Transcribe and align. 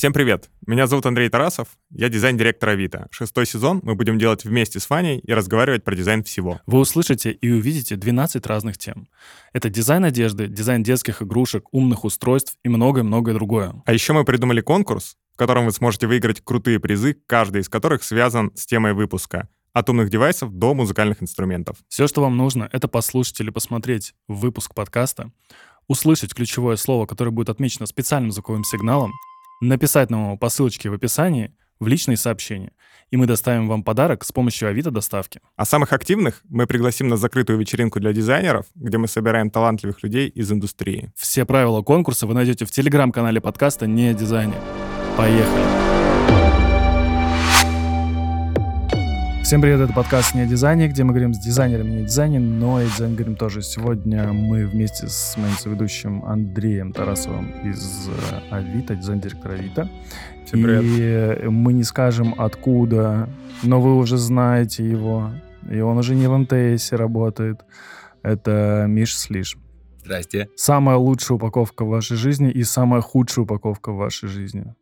Всем 0.00 0.14
привет! 0.14 0.48
Меня 0.66 0.86
зовут 0.86 1.04
Андрей 1.04 1.28
Тарасов, 1.28 1.68
я 1.90 2.08
дизайн-директор 2.08 2.70
Авито. 2.70 3.08
Шестой 3.10 3.44
сезон 3.44 3.80
мы 3.82 3.96
будем 3.96 4.18
делать 4.18 4.46
вместе 4.46 4.80
с 4.80 4.88
Ваней 4.88 5.18
и 5.18 5.30
разговаривать 5.34 5.84
про 5.84 5.94
дизайн 5.94 6.24
всего. 6.24 6.58
Вы 6.64 6.78
услышите 6.78 7.32
и 7.32 7.50
увидите 7.50 7.96
12 7.96 8.46
разных 8.46 8.78
тем. 8.78 9.08
Это 9.52 9.68
дизайн 9.68 10.06
одежды, 10.06 10.46
дизайн 10.46 10.82
детских 10.82 11.20
игрушек, 11.20 11.66
умных 11.70 12.04
устройств 12.04 12.56
и 12.64 12.70
многое-многое 12.70 13.34
другое. 13.34 13.74
А 13.84 13.92
еще 13.92 14.14
мы 14.14 14.24
придумали 14.24 14.62
конкурс, 14.62 15.18
в 15.34 15.36
котором 15.36 15.66
вы 15.66 15.72
сможете 15.72 16.06
выиграть 16.06 16.40
крутые 16.42 16.80
призы, 16.80 17.18
каждый 17.26 17.60
из 17.60 17.68
которых 17.68 18.02
связан 18.02 18.52
с 18.54 18.64
темой 18.64 18.94
выпуска 18.94 19.50
от 19.74 19.90
умных 19.90 20.08
девайсов 20.08 20.50
до 20.50 20.72
музыкальных 20.72 21.22
инструментов. 21.22 21.76
Все, 21.88 22.06
что 22.06 22.22
вам 22.22 22.38
нужно, 22.38 22.70
это 22.72 22.88
послушать 22.88 23.38
или 23.40 23.50
посмотреть 23.50 24.14
выпуск 24.28 24.74
подкаста, 24.74 25.30
услышать 25.88 26.32
ключевое 26.32 26.76
слово, 26.76 27.04
которое 27.04 27.32
будет 27.32 27.50
отмечено 27.50 27.84
специальным 27.84 28.32
звуковым 28.32 28.64
сигналом, 28.64 29.12
написать 29.60 30.10
нам 30.10 30.24
его 30.24 30.36
по 30.36 30.48
ссылочке 30.48 30.90
в 30.90 30.94
описании 30.94 31.54
в 31.78 31.86
личные 31.86 32.16
сообщения, 32.16 32.72
и 33.10 33.16
мы 33.16 33.26
доставим 33.26 33.68
вам 33.68 33.82
подарок 33.82 34.24
с 34.24 34.32
помощью 34.32 34.68
Авито 34.68 34.90
доставки. 34.90 35.40
А 35.56 35.64
самых 35.64 35.92
активных 35.92 36.42
мы 36.48 36.66
пригласим 36.66 37.08
на 37.08 37.16
закрытую 37.16 37.58
вечеринку 37.58 38.00
для 38.00 38.12
дизайнеров, 38.12 38.66
где 38.74 38.98
мы 38.98 39.08
собираем 39.08 39.50
талантливых 39.50 40.02
людей 40.02 40.28
из 40.28 40.52
индустрии. 40.52 41.12
Все 41.16 41.44
правила 41.44 41.82
конкурса 41.82 42.26
вы 42.26 42.34
найдете 42.34 42.64
в 42.66 42.70
телеграм-канале 42.70 43.40
подкаста 43.40 43.86
«Не 43.86 44.08
о 44.08 44.14
дизайне». 44.14 44.54
Поехали! 45.16 45.99
Всем 49.50 49.62
привет, 49.62 49.80
это 49.80 49.92
подкаст 49.92 50.36
«Не 50.36 50.42
о 50.42 50.46
дизайне», 50.46 50.86
где 50.86 51.02
мы 51.02 51.10
говорим 51.10 51.34
с 51.34 51.38
дизайнерами 51.40 51.90
не 51.90 51.98
о 52.02 52.04
дизайне, 52.04 52.38
но 52.38 52.80
и 52.80 52.86
дизайн 52.86 53.16
говорим 53.16 53.34
тоже. 53.34 53.62
Сегодня 53.62 54.32
мы 54.32 54.64
вместе 54.64 55.08
с 55.08 55.36
моим 55.36 55.54
соведущим 55.54 56.24
Андреем 56.24 56.92
Тарасовым 56.92 57.50
из 57.64 58.08
э, 58.08 58.52
Авито, 58.52 58.94
дизайн-директор 58.94 59.50
Авито. 59.50 59.90
Всем 60.46 60.62
привет. 60.62 61.42
И 61.42 61.48
мы 61.48 61.72
не 61.72 61.82
скажем 61.82 62.32
откуда, 62.38 63.28
но 63.64 63.80
вы 63.80 63.96
уже 63.96 64.18
знаете 64.18 64.88
его, 64.88 65.32
и 65.68 65.80
он 65.80 65.98
уже 65.98 66.14
не 66.14 66.28
в 66.28 66.38
МТС 66.38 66.92
работает. 66.92 67.64
Это 68.22 68.84
Миш 68.86 69.18
Слиш. 69.18 69.56
Здрасте. 70.04 70.48
Самая 70.54 70.96
лучшая 70.96 71.34
упаковка 71.34 71.84
в 71.84 71.88
вашей 71.88 72.16
жизни 72.16 72.52
и 72.52 72.62
самая 72.62 73.00
худшая 73.00 73.46
упаковка 73.46 73.90
в 73.90 73.96
вашей 73.96 74.28
жизни. 74.28 74.76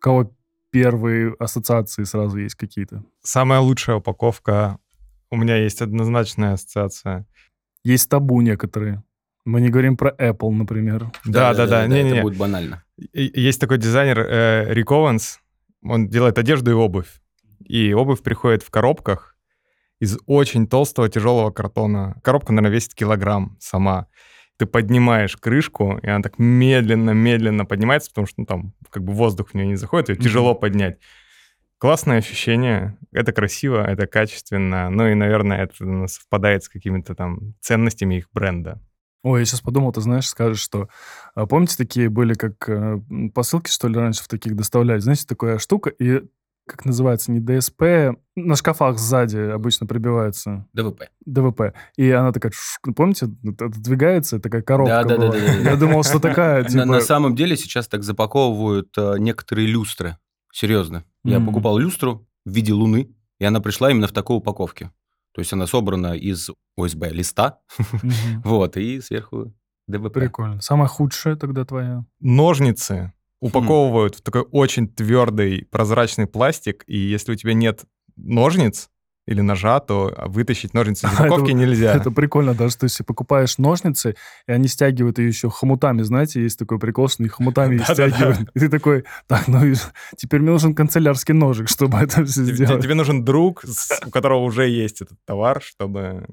Кого 0.00 0.32
первые 0.70 1.34
ассоциации 1.38 2.04
сразу 2.04 2.38
есть 2.38 2.54
какие-то? 2.54 3.04
Самая 3.22 3.60
лучшая 3.60 3.96
упаковка. 3.96 4.78
У 5.30 5.36
меня 5.36 5.56
есть 5.56 5.82
однозначная 5.82 6.54
ассоциация. 6.54 7.26
Есть 7.84 8.08
табу 8.08 8.40
некоторые. 8.40 9.02
Мы 9.44 9.60
не 9.60 9.70
говорим 9.70 9.96
про 9.96 10.10
Apple, 10.10 10.50
например. 10.50 11.10
Да, 11.24 11.54
да, 11.54 11.66
да. 11.66 11.86
Не-не-не. 11.86 12.10
Это 12.10 12.22
будет 12.22 12.38
банально. 12.38 12.84
Есть 13.12 13.60
такой 13.60 13.78
дизайнер 13.78 14.20
э, 14.20 14.74
Рик 14.74 14.90
Оуэнс. 14.90 15.38
Он 15.82 16.08
делает 16.08 16.38
одежду 16.38 16.70
и 16.70 16.74
обувь. 16.74 17.20
И 17.64 17.92
обувь 17.92 18.22
приходит 18.22 18.62
в 18.62 18.70
коробках 18.70 19.36
из 19.98 20.18
очень 20.26 20.66
толстого 20.66 21.08
тяжелого 21.08 21.50
картона. 21.50 22.20
Коробка, 22.22 22.52
наверное, 22.52 22.74
весит 22.74 22.94
килограмм 22.94 23.56
сама. 23.60 24.08
Ты 24.58 24.66
поднимаешь 24.66 25.36
крышку, 25.36 25.98
и 26.02 26.06
она 26.06 26.22
так 26.22 26.38
медленно-медленно 26.38 27.64
поднимается, 27.64 28.10
потому 28.10 28.26
что 28.26 28.34
ну, 28.40 28.46
там 28.46 28.74
как 28.90 29.04
бы 29.04 29.12
воздух 29.12 29.50
в 29.50 29.54
нее 29.54 29.66
не 29.66 29.76
заходит, 29.76 30.08
ее 30.10 30.14
Мгм. 30.16 30.24
тяжело 30.24 30.54
поднять. 30.54 30.98
Классное 31.78 32.18
ощущение, 32.18 32.98
это 33.10 33.32
красиво, 33.32 33.82
это 33.82 34.06
качественно, 34.06 34.90
ну 34.90 35.06
и, 35.08 35.14
наверное, 35.14 35.62
это 35.62 36.06
совпадает 36.08 36.64
с 36.64 36.68
какими-то 36.68 37.14
там 37.14 37.54
ценностями 37.60 38.16
их 38.16 38.28
бренда. 38.32 38.82
Ой, 39.22 39.40
я 39.40 39.44
сейчас 39.46 39.60
подумал, 39.60 39.92
ты 39.92 40.00
знаешь, 40.00 40.28
скажешь, 40.28 40.60
что... 40.60 40.88
а, 41.34 41.46
помните, 41.46 41.76
такие 41.76 42.08
были, 42.08 42.34
как 42.34 42.68
э, 42.68 43.00
посылки, 43.34 43.70
что 43.70 43.88
ли, 43.88 43.94
раньше 43.96 44.24
в 44.24 44.28
таких 44.28 44.56
доставляли? 44.56 44.98
Знаете, 44.98 45.26
такая 45.26 45.58
штука, 45.58 45.90
и 45.90 46.22
как 46.70 46.84
называется, 46.84 47.32
не 47.32 47.40
ДСП, 47.40 47.82
на 48.36 48.56
шкафах 48.56 48.98
сзади 48.98 49.36
обычно 49.38 49.86
прибивается 49.86 50.66
ДВП. 50.72 51.10
ДВП. 51.26 51.74
И 51.96 52.10
она 52.10 52.32
такая, 52.32 52.52
шук, 52.54 52.94
помните, 52.94 53.28
отодвигается, 53.46 54.38
такая 54.40 54.62
коробка 54.62 55.02
Да, 55.02 55.04
да, 55.04 55.16
да, 55.16 55.26
была. 55.26 55.32
да, 55.32 55.38
да, 55.40 55.62
да. 55.64 55.70
Я 55.70 55.76
думал, 55.76 56.02
что 56.04 56.18
такая, 56.20 56.62
На, 56.62 56.68
типа... 56.68 56.84
на 56.84 57.00
самом 57.00 57.34
деле 57.34 57.56
сейчас 57.56 57.88
так 57.88 58.02
запаковывают 58.04 58.96
э, 58.96 59.16
некоторые 59.18 59.66
люстры. 59.66 60.16
Серьезно. 60.52 61.04
Я 61.24 61.36
М. 61.36 61.46
покупал 61.46 61.76
люстру 61.78 62.26
в 62.44 62.50
виде 62.50 62.72
луны, 62.72 63.14
и 63.38 63.44
она 63.44 63.60
пришла 63.60 63.90
именно 63.90 64.06
в 64.06 64.12
такой 64.12 64.36
упаковке. 64.38 64.90
То 65.32 65.40
есть 65.40 65.52
она 65.52 65.66
собрана 65.66 66.14
из 66.16 66.50
ОСБ 66.76 67.08
листа, 67.12 67.58
Мгм. 68.02 68.42
вот, 68.44 68.76
и 68.76 69.00
сверху 69.00 69.52
ДВП. 69.86 70.12
Прикольно. 70.14 70.60
Самая 70.60 70.88
худшая 70.88 71.36
тогда 71.36 71.64
твоя? 71.64 72.04
Ножницы 72.20 73.12
упаковывают 73.40 74.16
в 74.16 74.22
такой 74.22 74.42
очень 74.42 74.88
твердый 74.88 75.66
прозрачный 75.70 76.26
пластик, 76.26 76.84
и 76.86 76.96
если 76.96 77.32
у 77.32 77.34
тебя 77.34 77.54
нет 77.54 77.84
ножниц 78.16 78.90
или 79.26 79.40
ножа, 79.42 79.78
то 79.80 80.12
вытащить 80.26 80.74
ножницы 80.74 81.06
из 81.06 81.12
Это 81.14 81.22
упаковки 81.22 81.52
вот- 81.52 81.60
нельзя. 81.60 81.94
Это 81.96 82.10
прикольно, 82.10 82.54
даже 82.54 82.72
что 82.72 82.84
если 82.84 83.02
покупаешь 83.04 83.58
ножницы, 83.58 84.16
и 84.46 84.52
они 84.52 84.66
стягивают 84.68 85.18
ее 85.18 85.28
еще 85.28 85.48
хомутами, 85.50 86.02
знаете, 86.02 86.42
есть 86.42 86.58
такой 86.58 86.78
прикол, 86.78 87.08
что 87.08 87.22
их 87.22 87.32
хомутами 87.36 87.78
стягивают. 87.78 88.50
И 88.54 88.58
ты 88.58 88.68
такой, 88.68 89.04
так, 89.26 89.46
ну 89.48 89.60
теперь 90.16 90.40
мне 90.40 90.50
нужен 90.50 90.74
канцелярский 90.74 91.34
ножик, 91.34 91.68
чтобы 91.68 91.98
это 91.98 92.24
все 92.24 92.42
сделать. 92.44 92.82
тебе 92.82 92.94
нужен 92.94 93.24
друг, 93.24 93.64
у 94.06 94.10
которого 94.10 94.40
уже 94.40 94.68
есть 94.68 95.00
этот 95.00 95.18
товар, 95.24 95.62
чтобы... 95.62 96.26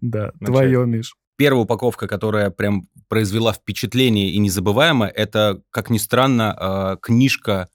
Да, 0.00 0.30
твое, 0.40 0.86
Миш. 0.86 1.14
Первая 1.38 1.62
упаковка, 1.62 2.08
которая 2.08 2.50
прям 2.50 2.88
произвела 3.08 3.52
впечатление 3.52 4.30
и 4.30 4.38
незабываемо, 4.38 5.06
это, 5.06 5.62
как 5.70 5.88
ни 5.88 5.98
странно, 5.98 6.56
э, 6.60 6.96
книжка 7.00 7.68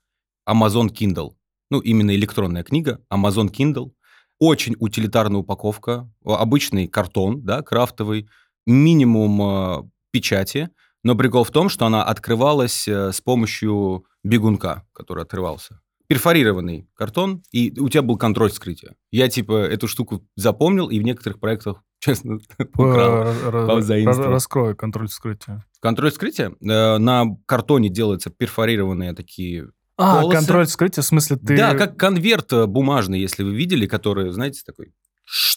Amazon 0.47 0.89
Kindle. 0.89 1.31
Ну, 1.71 1.79
именно 1.79 2.13
электронная 2.13 2.63
книга 2.63 2.99
Amazon 3.09 3.49
Kindle. 3.49 3.91
Очень 4.37 4.75
утилитарная 4.77 5.39
упаковка, 5.39 6.11
обычный 6.25 6.89
картон, 6.89 7.41
да, 7.45 7.61
крафтовый, 7.61 8.27
минимум 8.65 9.41
э, 9.41 9.89
печати, 10.11 10.69
но 11.01 11.15
прикол 11.15 11.45
в 11.45 11.51
том, 11.51 11.69
что 11.69 11.85
она 11.85 12.03
открывалась 12.03 12.85
э, 12.89 13.13
с 13.13 13.21
помощью 13.21 14.05
бегунка, 14.25 14.85
который 14.91 15.23
открывался. 15.23 15.79
Перфорированный 16.07 16.89
картон, 16.95 17.43
и 17.53 17.79
у 17.79 17.87
тебя 17.87 18.01
был 18.01 18.17
контроль 18.17 18.51
вскрытия. 18.51 18.95
Я, 19.09 19.29
типа, 19.29 19.53
эту 19.53 19.87
штуку 19.87 20.27
запомнил, 20.35 20.89
и 20.89 20.99
в 20.99 21.03
некоторых 21.03 21.39
проектах, 21.39 21.81
честно, 22.03 22.39
украл. 22.73 23.27
Р- 23.27 23.55
р- 23.55 23.67
позаимствовал. 23.67 24.27
р- 24.29 24.33
Раскрой 24.33 24.75
контроль 24.75 25.07
вскрытия. 25.07 25.65
Контроль 25.79 26.11
вскрытия. 26.11 26.49
э, 26.61 26.97
на 26.97 27.25
картоне 27.45 27.89
делаются 27.89 28.29
перфорированные 28.29 29.13
такие... 29.13 29.69
А, 29.95 30.21
Полосы. 30.21 30.37
контроль 30.37 30.65
вскрытия, 30.65 31.01
в 31.01 31.05
смысле 31.05 31.37
ты... 31.37 31.55
Да, 31.55 31.75
как 31.75 31.97
конверт 31.97 32.51
э, 32.51 32.65
бумажный, 32.65 33.19
если 33.19 33.43
вы 33.43 33.55
видели, 33.55 33.85
который, 33.85 34.31
знаете, 34.31 34.63
такой... 34.65 34.93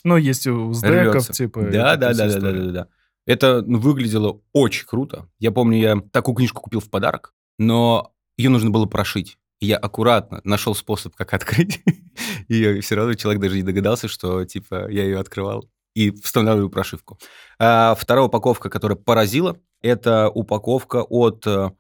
Ну, 0.05 0.17
есть 0.17 0.47
у 0.47 0.73
рвется. 0.73 1.33
типа... 1.33 1.63
Да, 1.63 1.97
да, 1.97 2.15
да, 2.15 2.29
да, 2.29 2.41
да, 2.41 2.53
да, 2.53 2.71
да. 2.71 2.89
Это 3.27 3.63
ну, 3.67 3.79
выглядело 3.79 4.41
очень 4.53 4.87
круто. 4.87 5.29
Я 5.41 5.51
помню, 5.51 5.79
я 5.79 5.97
такую 6.13 6.37
книжку 6.37 6.63
купил 6.63 6.79
в 6.79 6.89
подарок, 6.89 7.35
но 7.59 8.13
ее 8.37 8.51
нужно 8.51 8.71
было 8.71 8.87
прошить. 8.87 9.37
И 9.59 9.67
я 9.67 9.79
аккуратно 9.79 10.41
нашел 10.45 10.77
способ, 10.77 11.17
как 11.17 11.35
открыть. 11.35 11.83
И 12.49 12.81
все 12.81 12.95
равно 12.95 13.15
человек 13.15 13.43
даже 13.43 13.57
не 13.57 13.63
догадался, 13.63 14.07
что, 14.07 14.45
типа, 14.45 14.89
я 14.91 15.03
ее 15.03 15.19
открывал 15.19 15.69
и 15.97 16.11
вставляю 16.11 16.69
прошивку. 16.69 17.19
А 17.59 17.95
вторая 17.95 18.27
упаковка, 18.27 18.69
которая 18.69 18.97
поразила, 18.97 19.59
это 19.81 20.29
упаковка 20.29 21.03
от 21.03 21.47
э, 21.47 21.71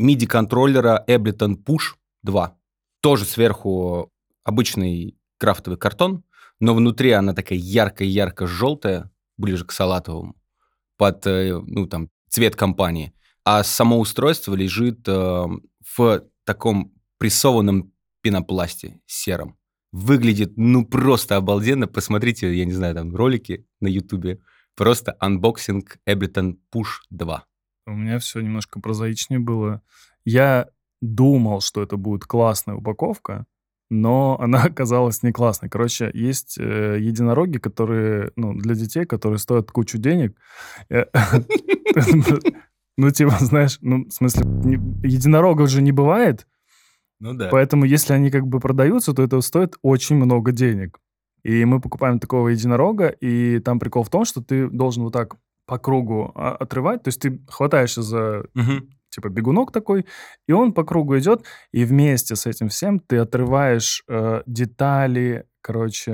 MIDI-контроллера 0.00 1.04
Ableton 1.06 1.62
Push 1.62 1.94
2. 2.22 2.56
Тоже 3.02 3.24
сверху 3.26 4.10
обычный 4.44 5.18
крафтовый 5.38 5.78
картон, 5.78 6.24
но 6.58 6.74
внутри 6.74 7.10
она 7.10 7.34
такая 7.34 7.58
ярко-ярко-желтая, 7.58 9.10
ближе 9.36 9.66
к 9.66 9.72
салатовому, 9.72 10.36
под, 10.96 11.26
э, 11.26 11.60
ну, 11.66 11.86
там, 11.86 12.08
цвет 12.30 12.56
компании. 12.56 13.12
А 13.44 13.62
само 13.62 14.00
устройство 14.00 14.54
лежит 14.54 15.06
э, 15.06 15.44
в 15.96 16.22
таком 16.44 16.94
прессованном 17.18 17.92
пенопласте 18.22 19.00
сером. 19.04 19.55
Выглядит, 19.98 20.52
ну, 20.56 20.84
просто 20.84 21.36
обалденно. 21.36 21.86
Посмотрите, 21.86 22.54
я 22.54 22.66
не 22.66 22.72
знаю, 22.72 22.94
там, 22.94 23.16
ролики 23.16 23.66
на 23.80 23.86
ютубе. 23.88 24.40
Просто 24.76 25.16
unboxing 25.20 25.96
Ableton 26.06 26.58
Push 26.70 27.00
2. 27.08 27.44
У 27.86 27.90
меня 27.92 28.18
все 28.18 28.40
немножко 28.40 28.78
прозаичнее 28.78 29.40
было. 29.40 29.80
Я 30.26 30.68
думал, 31.00 31.62
что 31.62 31.82
это 31.82 31.96
будет 31.96 32.26
классная 32.26 32.74
упаковка, 32.74 33.46
но 33.88 34.38
она 34.38 34.62
оказалась 34.64 35.22
не 35.22 35.32
классной. 35.32 35.70
Короче, 35.70 36.10
есть 36.12 36.58
э, 36.58 36.98
единороги, 37.00 37.56
которые, 37.56 38.32
ну, 38.36 38.52
для 38.52 38.74
детей, 38.74 39.06
которые 39.06 39.38
стоят 39.38 39.70
кучу 39.70 39.96
денег. 39.96 40.36
Э, 40.90 41.06
Ну, 42.98 43.10
типа, 43.10 43.36
знаешь, 43.40 43.78
ну, 43.82 44.06
в 44.06 44.10
смысле, 44.10 44.42
единорогов 45.02 45.68
же 45.68 45.82
не 45.82 45.92
бывает, 45.92 46.46
Ну 47.20 47.34
да. 47.34 47.48
поэтому 47.50 47.84
если 47.84 48.12
они 48.12 48.30
как 48.30 48.46
бы 48.46 48.60
продаются, 48.60 49.12
то 49.12 49.22
это 49.22 49.40
стоит 49.40 49.76
очень 49.82 50.16
много 50.16 50.52
денег. 50.52 50.98
И 51.42 51.64
мы 51.64 51.80
покупаем 51.80 52.18
такого 52.18 52.48
единорога, 52.48 53.06
и 53.08 53.60
там 53.60 53.78
прикол 53.78 54.02
в 54.02 54.10
том, 54.10 54.24
что 54.24 54.42
ты 54.42 54.68
должен 54.68 55.04
вот 55.04 55.12
так 55.12 55.36
по 55.66 55.78
кругу 55.78 56.32
а, 56.34 56.52
отрывать, 56.56 57.02
то 57.02 57.08
есть 57.08 57.20
ты 57.20 57.40
хватаешься 57.48 58.02
за 58.02 58.44
Мгм. 58.54 58.88
типа 59.10 59.28
бегунок 59.28 59.72
такой, 59.72 60.06
и 60.48 60.52
он 60.52 60.72
по 60.72 60.84
кругу 60.84 61.18
идет, 61.18 61.44
и 61.72 61.84
вместе 61.84 62.36
с 62.36 62.46
этим 62.46 62.68
всем 62.68 63.00
ты 63.00 63.18
отрываешь 63.18 64.02
э, 64.08 64.42
детали, 64.46 65.44
короче, 65.60 66.12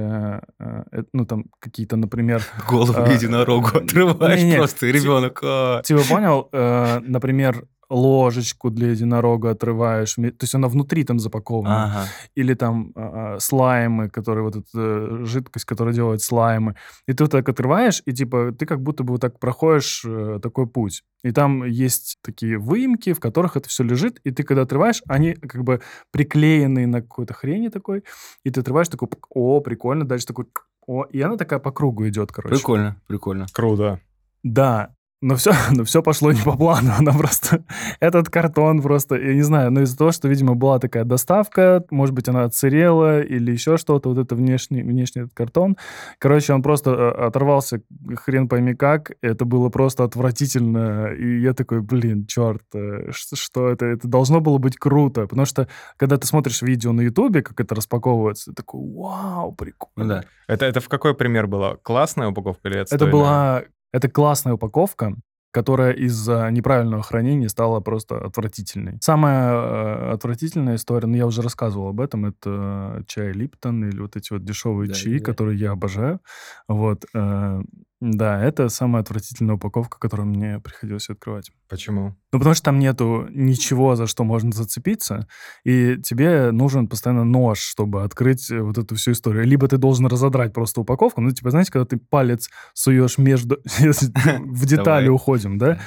э, 0.59 0.83
э, 0.93 1.03
ну 1.13 1.27
там 1.27 1.45
какие-то, 1.61 1.97
например... 1.97 2.43
Голову 2.69 3.03
э, 3.03 3.15
единорогу 3.15 3.69
отрываешь 3.79 4.41
не-не, 4.41 4.57
просто, 4.57 4.87
и 4.87 4.93
ребенок... 4.93 5.41
а. 5.45 5.83
Типа 5.83 6.03
понял, 6.09 6.49
э, 6.53 7.01
например, 7.01 7.67
ложечку 7.93 8.71
для 8.71 8.91
единорога 8.91 9.51
отрываешь, 9.51 10.15
то 10.15 10.33
есть 10.41 10.55
она 10.55 10.69
внутри 10.69 11.05
там 11.05 11.19
запакована. 11.19 11.85
Ага. 11.85 12.09
или 12.35 12.55
там 12.55 12.93
а, 12.95 13.39
слаймы, 13.39 14.09
которые 14.09 14.45
вот 14.45 14.57
эта 14.57 14.69
э, 14.75 15.25
жидкость, 15.25 15.65
которая 15.65 15.95
делает 15.95 16.23
слаймы. 16.23 16.77
И 17.07 17.13
ты 17.13 17.25
вот 17.25 17.31
так 17.31 17.49
отрываешь, 17.49 18.03
и 18.07 18.13
типа 18.13 18.53
ты 18.59 18.67
как 18.67 18.83
будто 18.83 19.05
бы 19.05 19.13
вот 19.13 19.21
так 19.21 19.39
проходишь 19.39 20.05
э, 20.07 20.41
такой 20.43 20.67
путь. 20.67 21.03
И 21.23 21.31
там 21.31 21.65
есть 21.65 22.19
такие 22.23 22.59
выемки, 22.59 23.13
в 23.13 23.21
которых 23.21 23.57
это 23.57 23.69
все 23.69 23.85
лежит, 23.85 24.21
и 24.25 24.31
ты 24.31 24.43
когда 24.43 24.63
отрываешь, 24.63 25.03
они 25.07 25.35
как 25.35 25.63
бы 25.63 25.81
приклеены 26.11 26.87
на 26.87 27.03
какой-то 27.03 27.35
хрени 27.35 27.69
такой, 27.69 28.05
и 28.45 28.51
ты 28.51 28.61
отрываешь 28.61 28.89
такой, 28.89 29.09
о, 29.31 29.61
прикольно, 29.61 30.05
дальше 30.05 30.27
такой, 30.27 30.47
о, 30.87 31.05
и 31.05 31.21
она 31.21 31.37
такая 31.37 31.59
по 31.59 31.71
кругу 31.71 32.09
идет, 32.09 32.33
короче. 32.33 32.57
Прикольно, 32.57 32.97
прикольно. 33.07 33.47
Круто. 33.53 34.01
Да, 34.43 34.95
но 35.23 35.37
все, 35.37 35.53
но 35.71 35.85
все 35.85 36.03
пошло 36.03 36.33
не 36.33 36.43
по 36.43 36.57
плану. 36.57 36.91
Она 36.99 37.13
просто... 37.13 37.65
Этот 38.01 38.29
картон 38.29 38.83
просто, 38.83 39.15
я 39.15 39.35
не 39.35 39.43
знаю, 39.43 39.71
но 39.71 39.83
из-за 39.83 39.97
того, 39.97 40.13
что, 40.13 40.29
видимо, 40.29 40.55
была 40.55 40.79
такая 40.79 41.05
доставка, 41.05 41.85
может 41.91 42.15
быть, 42.15 42.29
она 42.29 42.45
отсырела 42.45 43.23
или 43.23 43.53
еще 43.53 43.77
что-то, 43.77 44.11
вот 44.11 44.19
это 44.19 44.35
внешний, 44.35 44.83
внешний 44.83 45.23
этот 45.23 45.35
картон. 45.35 45.77
Короче, 46.19 46.53
он 46.53 46.63
просто 46.63 46.91
э, 46.91 47.27
оторвался 47.27 47.81
хрен 48.17 48.49
пойми 48.49 48.75
как. 48.75 49.13
Это 49.23 49.45
было 49.45 49.69
просто 49.69 50.05
отвратительно. 50.05 51.13
И 51.13 51.41
я 51.41 51.55
такой, 51.55 51.81
блин, 51.81 52.27
черт, 52.27 52.65
э, 52.75 53.11
что 53.13 53.69
это? 53.69 53.87
Это 53.87 54.09
должно 54.09 54.41
было 54.41 54.59
быть 54.59 54.77
круто. 54.77 55.27
Потому 55.27 55.47
что, 55.47 55.69
когда 55.97 56.17
ты 56.17 56.27
смотришь 56.27 56.63
видео 56.63 56.93
на 56.93 57.03
Ютубе, 57.03 57.43
как 57.43 57.61
это 57.61 57.75
распаковывается, 57.77 58.51
ты 58.51 58.57
такой, 58.57 58.81
вау, 58.95 59.53
прикольно. 59.53 59.93
Ну 59.97 60.09
да. 60.09 60.25
Это, 60.49 60.67
это 60.67 60.81
в 60.81 60.89
какой 60.89 61.15
пример 61.15 61.47
была? 61.47 61.77
Классная 61.77 62.29
упаковка 62.29 62.69
или 62.69 62.79
Это 62.79 62.95
отстойная? 62.95 63.13
была... 63.13 63.63
Это 63.93 64.09
классная 64.09 64.55
упаковка, 64.55 65.15
которая 65.53 65.93
из-за 65.93 66.49
неправильного 66.51 67.03
хранения 67.03 67.49
стала 67.49 67.81
просто 67.81 68.19
отвратительной. 68.19 68.99
Самая 69.01 69.53
э, 69.53 70.13
отвратительная 70.13 70.77
история, 70.77 71.07
ну, 71.07 71.17
я 71.17 71.27
уже 71.27 71.43
рассказывал 71.43 71.89
об 71.89 72.01
этом, 72.01 72.27
это 72.27 73.05
чай 73.07 73.33
Липтон 73.33 73.85
или 73.85 74.01
вот 74.01 74.17
эти 74.17 74.33
вот 74.33 74.45
дешевые 74.45 74.89
Да, 74.89 74.95
чаи, 74.95 75.19
да. 75.19 75.25
которые 75.25 75.59
я 75.59 75.73
обожаю. 75.73 76.21
Вот. 76.69 77.05
э, 77.15 77.61
да, 78.03 78.43
это 78.43 78.69
самая 78.69 79.03
отвратительная 79.03 79.55
упаковка, 79.55 79.97
которую 80.01 80.27
мне 80.27 80.59
приходилось 80.59 81.09
открывать. 81.09 81.53
Почему? 81.69 82.17
Ну, 82.33 82.41
потому 82.41 82.55
что 82.57 82.65
там 82.65 82.81
нету 82.81 83.29
ничего, 83.31 83.95
за 83.95 84.09
что 84.09 84.25
можно 84.25 84.51
зацепиться, 84.51 85.29
и 85.63 85.97
тебе 86.03 86.51
нужен 86.51 86.89
постоянно 86.89 87.23
нож, 87.23 87.61
чтобы 87.61 88.03
открыть 88.03 88.51
э, 88.51 88.61
вот 88.61 88.77
эту 88.77 88.97
всю 88.97 89.13
историю. 89.13 89.45
Либо 89.45 89.69
ты 89.69 89.77
должен 89.77 90.07
разодрать 90.07 90.53
просто 90.53 90.81
упаковку, 90.81 91.21
ну, 91.21 91.31
типа, 91.31 91.51
знаете, 91.51 91.71
когда 91.71 91.85
ты 91.85 91.97
палец 91.97 92.51
суешь 92.75 93.19
между... 93.19 93.59
В 93.79 94.67
детали 94.67 95.05
Давай. 95.05 95.11
Уходим, 95.43 95.59
да? 95.59 95.81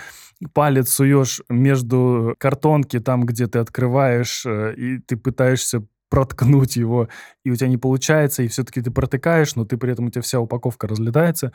Палец 0.54 0.90
суешь 0.90 1.42
между 1.50 2.36
картонки, 2.38 3.00
там, 3.00 3.26
где 3.26 3.48
ты 3.48 3.60
открываешь, 3.60 4.46
э, 4.46 4.76
и 4.76 5.00
ты 5.00 5.16
пытаешься 5.16 5.86
проткнуть 6.10 6.76
его, 6.76 7.08
и 7.44 7.52
у 7.52 7.56
тебя 7.56 7.68
не 7.68 7.78
получается, 7.78 8.44
и 8.44 8.48
все-таки 8.48 8.82
ты 8.82 8.92
протыкаешь, 8.92 9.56
но 9.56 9.66
ты 9.66 9.78
при 9.78 9.92
этом 9.92 10.06
у 10.06 10.10
тебя 10.10 10.22
вся 10.22 10.40
упаковка 10.40 10.88
разлетается. 10.88 11.52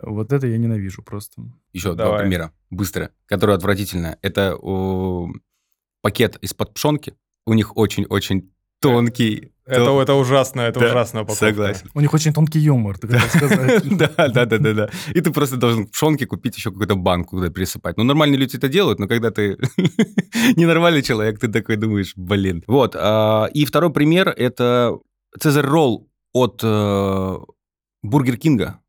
Вот 0.00 0.32
это 0.32 0.46
я 0.46 0.56
ненавижу 0.56 1.02
просто. 1.02 1.42
Еще 1.72 1.94
два 1.94 2.06
Давай. 2.06 2.20
примера, 2.20 2.52
быстро, 2.70 3.10
которые 3.26 3.56
отвратительно. 3.56 4.18
Это 4.22 4.56
о, 4.56 5.28
пакет 6.00 6.36
из-под 6.40 6.74
пшенки. 6.74 7.14
У 7.46 7.54
них 7.54 7.76
очень-очень 7.76 8.52
тонкий. 8.80 9.51
Это, 9.64 9.84
тон- 9.84 10.02
это 10.02 10.14
ужасно, 10.14 10.62
это 10.62 10.80
Да, 10.80 10.86
ужасная 10.86 11.22
упаковка. 11.22 11.46
Согласен. 11.46 11.88
У 11.94 12.00
них 12.00 12.12
очень 12.12 12.32
тонкий 12.32 12.58
юмор, 12.58 12.98
ты 12.98 13.06
хотел 13.08 13.48
сказать. 13.48 13.82
Да, 13.96 14.10
да, 14.28 14.44
да, 14.44 14.58
да, 14.58 14.72
да. 14.72 14.90
И 15.14 15.20
ты 15.20 15.30
просто 15.32 15.56
должен 15.56 15.86
в 15.86 15.90
пшенке 15.92 16.26
купить 16.26 16.56
еще 16.56 16.70
какую-то 16.70 16.96
банку, 16.96 17.36
куда 17.36 17.48
пересыпать. 17.48 17.96
Ну, 17.96 18.04
нормальные 18.04 18.38
люди 18.38 18.56
это 18.56 18.68
делают, 18.68 18.98
но 18.98 19.06
когда 19.06 19.30
ты 19.30 19.56
ненормальный 20.56 21.02
человек, 21.02 21.38
ты 21.38 21.48
такой 21.48 21.76
думаешь, 21.76 22.12
блин. 22.16 22.62
Вот. 22.66 22.96
а, 22.98 23.46
И 23.54 23.64
второй 23.64 23.92
пример– 23.92 24.28
это 24.36 24.98
Цезарь 25.38 25.64
Ролл 25.66 26.08
от 26.32 26.60
э, 26.64 27.36
Бургер 28.02 28.36
Кинга. 28.38 28.80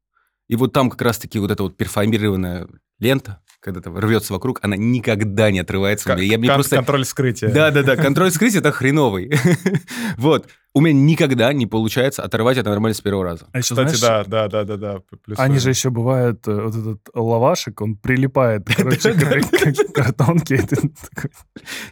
И 0.48 0.56
вот 0.56 0.74
там 0.74 0.90
как 0.90 1.02
раз-таки 1.02 1.40
вот 1.40 1.52
эта 1.52 1.64
вот 1.64 1.78
перфорированная 1.78 2.68
лента, 3.00 3.42
когда 3.64 3.80
там 3.82 3.98
рвется 3.98 4.34
вокруг, 4.34 4.60
она 4.62 4.76
никогда 4.76 5.50
не 5.50 5.60
отрывается. 5.60 6.10
у 6.12 6.14
К- 6.14 6.18
меня. 6.18 6.34
Я 6.34 6.38
мне 6.38 6.48
кон- 6.50 6.56
просто... 6.58 6.76
Контроль 6.76 7.04
вскрытия. 7.06 7.50
Да-да-да, 7.50 7.96
контроль 7.98 8.30
вскрытия– 8.30 8.60
это 8.60 8.72
хреновый. 8.72 9.32
Вот. 10.18 10.48
У 10.76 10.82
меня 10.82 10.94
никогда 10.94 11.54
не 11.54 11.68
получается 11.68 12.24
оторвать 12.24 12.58
это 12.58 12.72
нормально 12.72 12.96
с 12.96 13.02
первого 13.02 13.24
раза. 13.24 13.48
А 13.52 13.60
еще, 13.60 13.76
Кстати, 13.76 13.96
знаешь, 13.96 14.26
да, 14.28 14.48
да, 14.48 14.64
да, 14.64 14.64
да, 14.64 14.78
да. 14.78 15.02
плюсую. 15.24 15.46
они 15.46 15.60
же 15.60 15.70
еще 15.70 15.92
бывают, 15.92 16.48
э, 16.48 16.62
вот 16.62 16.76
этот 16.76 17.10
лавашек, 17.14 17.80
он 17.82 17.96
прилипает, 17.96 18.66
короче, 18.76 19.14
к 19.14 19.94
картонке. 19.94 20.66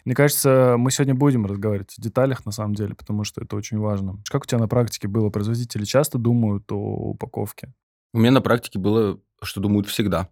Мне 0.03 0.15
кажется, 0.15 0.75
мы 0.79 0.89
сегодня 0.91 1.13
будем 1.13 1.45
разговаривать 1.45 1.93
о 1.97 2.01
деталях, 2.01 2.43
на 2.45 2.51
самом 2.51 2.73
деле, 2.73 2.95
потому 2.95 3.23
что 3.23 3.41
это 3.41 3.55
очень 3.55 3.77
важно. 3.77 4.17
Как 4.29 4.43
у 4.43 4.45
тебя 4.47 4.59
на 4.59 4.67
практике 4.67 5.07
было? 5.07 5.29
Производители 5.29 5.85
часто 5.85 6.17
думают 6.17 6.71
о 6.71 7.11
упаковке? 7.11 7.73
У 8.13 8.19
меня 8.19 8.31
на 8.31 8.41
практике 8.41 8.79
было, 8.79 9.19
что 9.43 9.61
думают 9.61 9.87
всегда. 9.87 10.27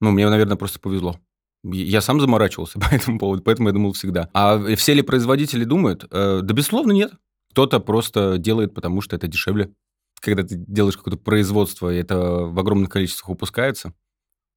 Ну, 0.00 0.10
мне, 0.10 0.28
наверное, 0.28 0.56
просто 0.56 0.80
повезло. 0.80 1.18
Я 1.62 2.00
сам 2.00 2.20
заморачивался 2.20 2.78
по 2.80 2.94
этому 2.94 3.18
поводу, 3.18 3.42
поэтому 3.42 3.68
я 3.68 3.72
думал 3.72 3.92
всегда. 3.92 4.28
А 4.32 4.58
все 4.76 4.94
ли 4.94 5.02
производители 5.02 5.64
думают? 5.64 6.04
Э, 6.10 6.40
Да, 6.42 6.54
безусловно, 6.54 6.92
нет. 6.92 7.12
Кто-то 7.50 7.80
просто 7.80 8.38
делает, 8.38 8.74
потому 8.74 9.00
что 9.00 9.16
это 9.16 9.26
дешевле. 9.26 9.72
Когда 10.20 10.42
ты 10.42 10.56
делаешь 10.56 10.96
какое-то 10.96 11.18
производство, 11.18 11.92
и 11.92 11.96
это 11.96 12.18
в 12.18 12.58
огромных 12.58 12.90
количествах 12.90 13.30
выпускается, 13.30 13.94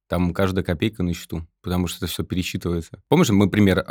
там 0.08 0.34
каждая 0.34 0.64
копейка 0.64 1.02
на 1.02 1.14
счету, 1.14 1.46
потому 1.62 1.86
что 1.86 2.04
это 2.04 2.12
все 2.12 2.22
пересчитывается. 2.24 3.02
Помнишь, 3.08 3.30
мы 3.30 3.50
пример 3.50 3.78
э, 3.78 3.82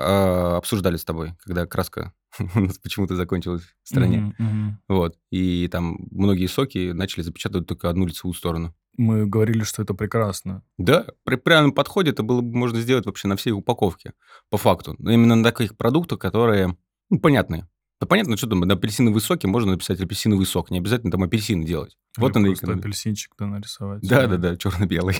обсуждали 0.57 0.97
с 0.97 1.03
тобой, 1.03 1.33
когда 1.43 1.65
краска 1.65 2.13
у 2.55 2.59
нас 2.59 2.77
почему-то 2.77 3.15
закончилась 3.15 3.63
в 3.83 3.87
стране? 3.87 4.33
Мгм. 4.37 4.79
Вот. 4.87 5.17
И 5.31 5.67
там 5.69 5.97
многие 6.11 6.45
соки 6.47 6.91
начали 6.91 7.23
запечатывать 7.23 7.67
только 7.67 7.89
одну 7.89 8.05
лицевую 8.05 8.35
сторону. 8.35 8.75
Мы 8.95 9.25
говорили, 9.25 9.63
что 9.63 9.81
это 9.81 9.93
прекрасно. 9.93 10.63
Да, 10.77 11.05
при 11.23 11.35
правильном 11.35 11.71
подходе 11.71 12.11
это 12.11 12.21
было 12.23 12.41
бы 12.41 12.55
можно 12.55 12.79
сделать 12.79 13.05
вообще 13.05 13.27
на 13.27 13.35
всей 13.35 13.51
упаковке, 13.51 14.13
по 14.49 14.57
факту. 14.57 14.95
Но 14.99 15.11
именно 15.11 15.35
на 15.35 15.43
таких 15.43 15.75
продуктах, 15.77 16.19
которые, 16.19 16.77
ну, 17.09 17.19
понятные. 17.19 17.67
Да 17.99 18.07
понятно, 18.07 18.37
что 18.37 18.47
там, 18.47 18.59
на 18.59 18.73
апельсиновые 18.73 19.21
соки 19.21 19.45
можно 19.45 19.71
написать 19.71 19.99
апельсиновый 20.01 20.45
сок, 20.45 20.69
не 20.71 20.77
обязательно 20.79 21.11
там 21.11 21.23
апельсины 21.23 21.65
делать. 21.65 21.97
Вот 22.17 22.31
Или 22.31 22.37
она 22.37 22.47
и 22.47 22.49
просто 22.51 22.65
экономия. 22.65 22.81
апельсинчик 22.81 23.31
да, 23.39 23.45
нарисовать. 23.47 24.01
Да-да-да, 24.07 24.57
черно-белый, 24.57 25.15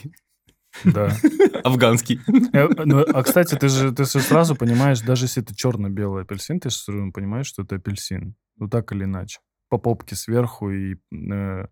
Да. 0.83 1.15
афганский. 1.63 2.19
Э, 2.51 2.67
ну, 2.85 3.01
а, 3.01 3.23
кстати, 3.23 3.55
ты 3.55 3.69
же, 3.69 3.91
ты 3.93 4.03
же 4.05 4.19
сразу 4.19 4.55
понимаешь, 4.55 4.99
даже 5.01 5.25
если 5.25 5.41
это 5.41 5.55
черно-белый 5.55 6.23
апельсин, 6.23 6.59
ты 6.59 6.69
же 6.69 6.77
равно 6.87 7.11
понимаешь, 7.11 7.47
что 7.47 7.63
это 7.63 7.75
апельсин. 7.75 8.35
Ну, 8.57 8.67
так 8.67 8.91
или 8.91 9.05
иначе. 9.05 9.39
По 9.69 9.77
попке 9.77 10.15
сверху 10.15 10.69
и 10.69 10.95
э, 11.11 11.65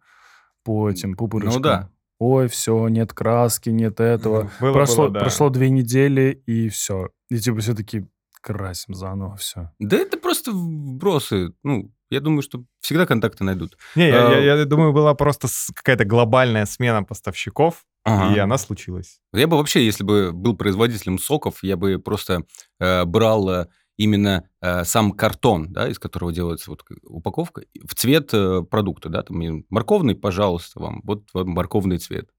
по 0.64 0.90
этим 0.90 1.16
пупырышкам. 1.16 1.54
Ну 1.56 1.60
да. 1.60 1.90
Ой, 2.20 2.48
все, 2.48 2.88
нет 2.88 3.14
краски, 3.14 3.70
нет 3.70 4.00
этого. 4.00 4.52
Было, 4.60 4.74
прошло, 4.74 5.06
было, 5.06 5.10
да. 5.14 5.20
прошло 5.22 5.50
две 5.50 5.70
недели, 5.70 6.42
и 6.46 6.70
все. 6.70 7.10
И 7.30 7.38
типа 7.40 7.60
все 7.62 7.74
таки 7.74 8.06
красим 8.42 8.94
заново, 8.94 9.36
все. 9.38 9.72
Да 9.80 9.98
это 9.98 10.18
просто 10.18 10.52
вбросы. 10.52 11.54
Ну, 11.64 11.92
я 12.10 12.20
думаю, 12.20 12.42
что 12.42 12.64
всегда 12.80 13.06
контакты 13.06 13.44
найдут. 13.44 13.78
Не, 13.96 14.10
я, 14.10 14.28
А, 14.28 14.34
я- 14.36 14.56
я 14.56 14.66
думаю, 14.66 14.94
была 14.94 15.14
просто 15.16 15.48
какая-то 15.74 16.06
глобальная 16.06 16.66
смена 16.66 17.04
поставщиков, 17.04 17.86
и 18.06 18.38
она 18.40 18.58
случилась. 18.58 19.20
Я 19.34 19.48
бы 19.48 19.58
вообще, 19.58 19.86
если 19.86 20.04
бы 20.04 20.32
был 20.34 20.56
производителем 20.58 21.20
соков, 21.20 21.64
я 21.64 21.78
бы 21.78 22.00
просто 22.00 22.44
э, 22.80 23.06
брал 23.06 23.48
э, 23.50 23.68
именно 24.04 24.48
э, 24.62 24.84
сам 24.84 25.12
картон, 25.12 25.72
да, 25.72 25.88
из 25.90 26.00
которого 26.00 26.32
делается 26.34 26.70
вот 26.72 26.84
упаковка, 27.04 27.64
в 27.84 27.96
цвет 27.96 28.34
э, 28.34 28.62
продукта, 28.64 29.10
да, 29.10 29.24
там 29.24 29.64
морковный, 29.70 30.16
пожалуйста, 30.16 30.80
вам, 30.80 31.02
вот 31.04 31.24
вам 31.34 31.50
морковный 31.50 31.98
цвет. 31.98 32.30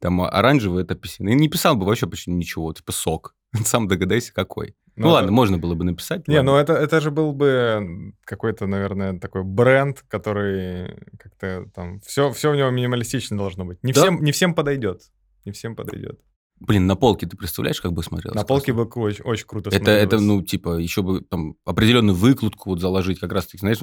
Там 0.00 0.20
а, 0.22 0.28
оранжевый 0.28 0.82
это 0.84 0.94
апельсин. 0.94 1.28
И 1.28 1.34
не 1.34 1.48
писал 1.48 1.76
бы 1.76 1.86
вообще 1.86 2.06
почти 2.06 2.30
ничего, 2.30 2.72
типа 2.72 2.92
сок. 2.92 3.34
Сам 3.64 3.88
догадайся, 3.88 4.34
какой. 4.34 4.74
Ну, 4.96 5.06
Ну, 5.06 5.12
ладно, 5.12 5.26
это- 5.26 5.32
можно 5.34 5.58
было 5.58 5.74
бы 5.74 5.84
написать. 5.84 6.28
Не, 6.28 6.36
ладно. 6.36 6.52
ну 6.52 6.58
это, 6.58 6.72
это 6.74 7.00
же 7.00 7.10
был 7.10 7.32
бы 7.32 8.12
какой-то, 8.24 8.66
наверное, 8.66 9.18
такой 9.18 9.42
бренд, 9.44 10.04
который 10.08 10.94
как-то 11.18 11.66
там... 11.74 12.00
Все, 12.00 12.30
все 12.32 12.50
у 12.50 12.54
него 12.54 12.70
минималистично 12.70 13.36
должно 13.36 13.64
быть. 13.64 13.82
Не, 13.82 13.92
Да. 13.92 14.02
всем, 14.02 14.22
не 14.22 14.30
всем 14.32 14.54
подойдет. 14.54 15.02
Не 15.44 15.52
всем 15.52 15.74
подойдет. 15.74 16.20
Блин, 16.60 16.86
на 16.86 16.96
полке 16.96 17.26
ты 17.26 17.36
представляешь, 17.36 17.80
как 17.80 17.92
бы 17.92 18.02
смотрелось? 18.02 18.36
На 18.36 18.44
полке 18.44 18.72
бы 18.72 18.84
очень, 18.84 19.24
очень 19.24 19.46
круто 19.46 19.70
Это, 19.70 19.90
это, 19.90 20.18
смотрелось. 20.18 20.24
ну, 20.24 20.42
типа, 20.42 20.78
еще 20.78 21.02
бы 21.02 21.20
там 21.20 21.56
определенную 21.64 22.14
выкладку 22.14 22.70
вот 22.70 22.80
заложить, 22.80 23.18
как 23.18 23.32
раз 23.32 23.46
таки, 23.46 23.58
знаешь, 23.58 23.78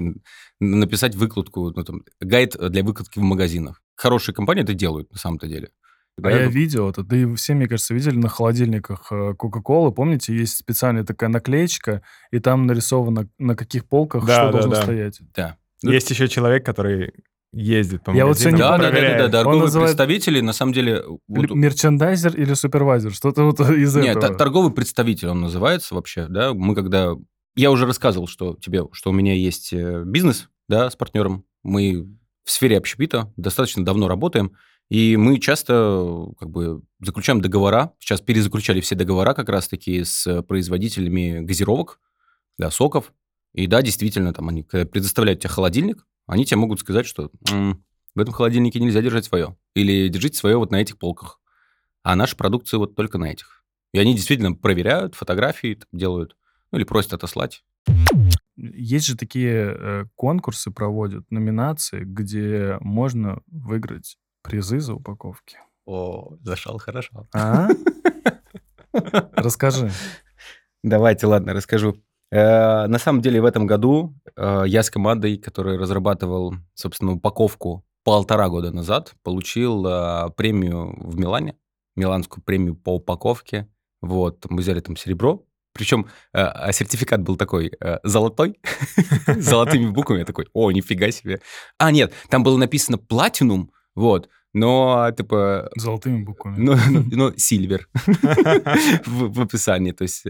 написать 0.60 1.16
выкладку, 1.16 1.72
ну, 1.72 1.84
там, 1.84 2.04
гайд 2.20 2.56
для 2.58 2.84
выкладки 2.84 3.20
в 3.20 3.24
магазинах. 3.24 3.82
Хорошие 3.96 4.34
компании 4.34 4.64
это 4.64 4.74
делают, 4.74 5.12
на 5.12 5.18
самом-то 5.18 5.48
деле. 5.48 5.70
А 6.18 6.22
Да, 6.22 6.32
я 6.32 6.48
видел 6.48 6.90
это, 6.90 7.04
да 7.04 7.18
и 7.18 7.36
все, 7.36 7.54
мне 7.54 7.68
кажется, 7.68 7.94
видели 7.94 8.18
на 8.18 8.30
холодильниках 8.30 9.12
э, 9.12 9.34
Кока-Колы. 9.34 9.92
Помните, 9.92 10.36
есть 10.36 10.58
специальная 10.58 11.04
такая 11.04 11.30
наклеечка, 11.30 12.02
и 12.32 12.40
там 12.40 12.68
нарисовано, 12.68 13.30
на 13.38 13.56
каких 13.56 13.86
полках 13.86 14.26
Да, 14.26 14.36
что 14.36 14.46
да, 14.46 14.52
должно 14.52 14.72
да. 14.72 14.82
стоять. 14.84 15.20
Да. 15.36 15.58
Есть 15.84 16.10
еще 16.10 16.28
человек, 16.28 16.66
который 16.66 17.14
ездит 17.54 18.04
по 18.04 18.12
Я 18.12 18.26
вот 18.26 18.32
магазинам, 18.38 18.58
сегодня 18.58 18.58
Да, 18.58 18.78
да, 18.78 18.92
да, 18.92 19.18
да, 19.18 19.28
да, 19.28 19.30
торговые 19.40 19.62
называет- 19.64 19.90
представители, 19.98 20.40
на 20.42 20.54
самом 20.54 20.74
деле... 20.74 21.04
вот- 21.28 21.46
Или 21.46 21.54
мерчендайзер 21.54 22.36
или 22.36 22.54
супервайзер, 22.54 23.14
что-то 23.14 23.44
вот 23.44 23.60
из 23.70 23.96
Нет, 23.96 24.18
этого. 24.18 24.30
т- 24.34 24.36
торговый 24.38 24.72
представитель 24.72 25.28
он 25.30 25.42
называется 25.42 25.96
вообще, 25.96 26.28
да. 26.28 26.54
Мы 26.54 26.76
когда... 26.76 27.16
Я 27.56 27.72
уже 27.72 27.86
рассказывал, 27.86 28.28
что 28.28 28.56
тебе, 28.56 28.84
что 28.94 29.10
у 29.10 29.14
меня 29.14 29.34
есть 29.34 29.74
э, 29.74 30.04
бизнес, 30.06 30.50
да, 30.70 30.90
с 30.90 30.96
партнером. 30.96 31.44
Мы 31.64 32.08
в 32.46 32.52
сфере 32.52 32.78
общепита 32.78 33.32
достаточно 33.36 33.84
давно 33.84 34.08
работаем, 34.08 34.54
и 34.90 35.18
мы 35.18 35.38
часто 35.40 36.28
как 36.40 36.50
бы 36.50 36.82
заключаем 37.02 37.42
договора. 37.42 37.92
Сейчас 38.00 38.22
перезаключали 38.22 38.80
все 38.82 38.96
договора 38.96 39.34
как 39.34 39.50
раз-таки 39.50 40.04
с 40.06 40.42
производителями 40.44 41.40
газировок, 41.42 42.00
да, 42.58 42.72
соков. 42.72 43.14
И 43.54 43.68
да, 43.68 43.82
действительно, 43.82 44.34
там 44.34 44.48
они 44.48 44.64
предоставляют 44.64 45.42
тебе 45.42 45.50
холодильник, 45.50 46.06
они 46.28 46.46
тебе 46.46 46.58
могут 46.58 46.80
сказать, 46.80 47.06
что 47.06 47.32
«М, 47.50 47.84
в 48.16 48.20
этом 48.20 48.34
холодильнике 48.34 48.80
нельзя 48.80 49.02
держать 49.02 49.26
свое. 49.26 49.56
Или 49.74 50.10
держите 50.10 50.38
свое 50.38 50.58
вот 50.58 50.72
на 50.72 50.82
этих 50.82 50.98
полках. 50.98 51.40
А 52.04 52.16
наша 52.16 52.36
продукция 52.36 52.78
вот 52.78 52.96
только 52.96 53.18
на 53.18 53.26
этих. 53.26 53.64
И 53.94 54.00
они 54.00 54.16
действительно 54.16 54.54
проверяют, 54.54 55.16
фотографии 55.16 55.80
делают, 55.92 56.36
ну 56.72 56.78
или 56.78 56.86
просят 56.86 57.14
отослать. 57.14 57.64
Есть 58.56 59.08
же 59.08 59.18
такие 59.18 59.76
э, 59.78 60.06
конкурсы 60.16 60.72
проводят, 60.72 61.30
номинации, 61.32 62.04
где 62.04 62.78
можно 62.80 63.42
выиграть 63.48 64.18
призы 64.44 64.80
за 64.80 64.94
упаковки. 64.94 65.58
О, 65.86 66.38
зашел 66.42 66.78
хорошо. 66.78 67.28
А? 67.34 67.70
Расскажи. 69.34 69.92
Давайте, 70.84 71.28
ладно, 71.28 71.54
расскажу. 71.54 71.98
Э, 72.32 72.88
На 72.88 73.00
самом 73.00 73.22
деле 73.22 73.42
в 73.42 73.46
этом 73.46 73.68
году 73.68 74.14
э, 74.36 74.64
я 74.68 74.84
с 74.84 74.90
командой, 74.90 75.38
которая 75.38 75.78
разрабатывал, 75.78 76.56
собственно, 76.74 77.14
упаковку 77.14 77.86
полтора 78.04 78.50
года 78.50 78.72
назад, 78.72 79.14
получил 79.24 79.86
э, 79.86 80.30
премию 80.36 80.96
в 81.00 81.20
Милане, 81.20 81.56
миланскую 81.96 82.44
премию 82.44 82.76
по 82.76 82.96
упаковке. 82.96 83.68
Вот, 84.02 84.46
мы 84.50 84.62
взяли 84.62 84.80
там 84.80 84.96
серебро. 84.96 85.46
Причем 85.74 86.08
э, 86.34 86.40
а 86.42 86.72
сертификат 86.72 87.22
был 87.22 87.36
такой 87.38 87.72
э, 87.80 88.00
золотой, 88.04 88.60
с 89.28 89.46
золотыми 89.46 89.90
буквами. 89.90 90.20
Я 90.20 90.26
такой, 90.26 90.48
о, 90.54 90.72
нифига 90.72 91.12
себе. 91.12 91.42
А, 91.78 91.92
нет, 91.92 92.14
там 92.30 92.44
было 92.44 92.58
написано 92.58 92.98
платинум, 92.98 93.72
вот, 93.96 94.30
но, 94.54 95.10
типа, 95.16 95.70
Золотыми 95.76 96.24
буквами. 96.24 96.58
ну, 97.12 97.34
сильвер 97.38 97.88
в, 99.06 99.34
в 99.34 99.42
описании. 99.42 99.92
То 99.92 100.04
есть 100.04 100.26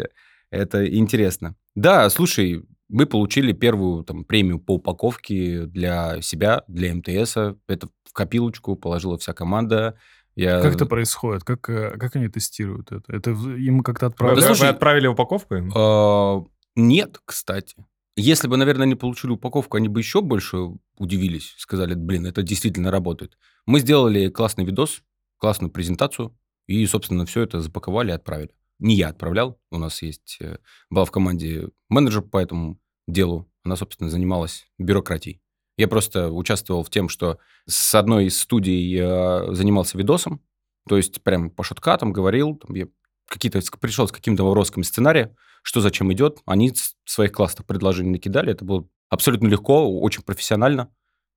это 0.52 0.86
интересно. 0.96 1.56
Да, 1.76 2.10
слушай, 2.10 2.64
мы 2.90 3.06
получили 3.06 3.54
первую 3.54 4.04
там, 4.04 4.26
премию 4.26 4.60
по 4.60 4.76
упаковке 4.76 5.66
для 5.66 6.22
себя, 6.22 6.64
для 6.68 6.94
МТС. 6.94 7.38
Это 7.68 7.88
в 8.04 8.14
копилочку 8.14 8.76
положила 8.76 9.18
вся 9.18 9.34
команда. 9.34 9.98
Я... 10.36 10.62
Как 10.62 10.76
это 10.76 10.86
происходит? 10.86 11.44
Как, 11.44 11.70
э, 11.70 11.98
как 11.98 12.16
они 12.16 12.28
тестируют 12.28 12.92
это? 12.92 13.12
Это 13.14 13.32
им 13.32 13.82
как-то 13.82 14.06
Вы, 14.06 14.10
Да, 14.10 14.14
отправляют? 14.14 14.40
вы 14.50 14.56
слушай- 14.56 14.70
отправили 14.70 15.08
упаковку 15.08 15.56
им? 15.56 15.72
А, 15.76 16.44
Нет, 16.76 17.20
кстати. 17.26 17.76
Если 18.18 18.48
бы, 18.48 18.58
наверное, 18.58 18.84
они 18.86 18.96
получили 18.96 19.32
упаковку, 19.32 19.78
они 19.78 19.88
бы 19.88 20.00
еще 20.00 20.22
больше 20.22 20.58
удивились. 20.98 21.54
Сказали, 21.58 21.96
блин, 21.96 22.26
это 22.26 22.44
действительно 22.44 22.92
работает. 22.92 23.38
Мы 23.66 23.80
сделали 23.80 24.30
классный 24.30 24.66
видос, 24.66 25.02
классную 25.38 25.72
презентацию, 25.72 26.38
и, 26.68 26.86
собственно, 26.86 27.26
все 27.26 27.42
это 27.42 27.62
запаковали 27.62 28.12
и 28.12 28.14
отправили. 28.16 28.52
Не 28.82 28.96
я 28.96 29.10
отправлял, 29.10 29.60
у 29.72 29.78
нас 29.78 30.02
есть, 30.02 30.38
э, 30.42 30.58
была 30.90 31.06
в 31.06 31.12
команде 31.12 31.70
менеджер 31.88 32.22
по 32.24 32.40
этому 32.40 32.80
делу, 33.08 33.50
она, 33.64 33.76
собственно, 33.76 34.10
занималась 34.10 34.66
бюрократией. 34.78 35.40
Я 35.78 35.88
просто 35.88 36.32
участвовал 36.32 36.84
в 36.84 36.90
тем, 36.90 37.08
что 37.08 37.38
с 37.68 37.96
одной 37.96 38.26
из 38.26 38.40
студий 38.40 38.92
я 38.92 39.54
занимался 39.54 39.98
видосом, 39.98 40.42
то 40.90 40.98
есть 40.98 41.22
прям 41.22 41.52
по 41.52 41.64
шоткатам 41.64 42.12
говорил, 42.12 42.56
там 42.56 42.76
я 42.76 42.88
какие-то 43.28 43.62
пришел 43.80 44.08
с 44.08 44.12
каким-то 44.12 44.44
вопросками 44.44 44.84
сценария, 44.84 45.36
что 45.62 45.80
зачем 45.80 46.12
идет. 46.12 46.40
Они 46.46 46.72
в 46.72 47.10
своих 47.10 47.32
классных 47.32 47.66
предложений 47.68 48.12
накидали. 48.12 48.52
Это 48.52 48.66
было 48.66 48.88
абсолютно 49.10 49.48
легко, 49.48 49.88
очень 50.00 50.24
профессионально. 50.24 50.90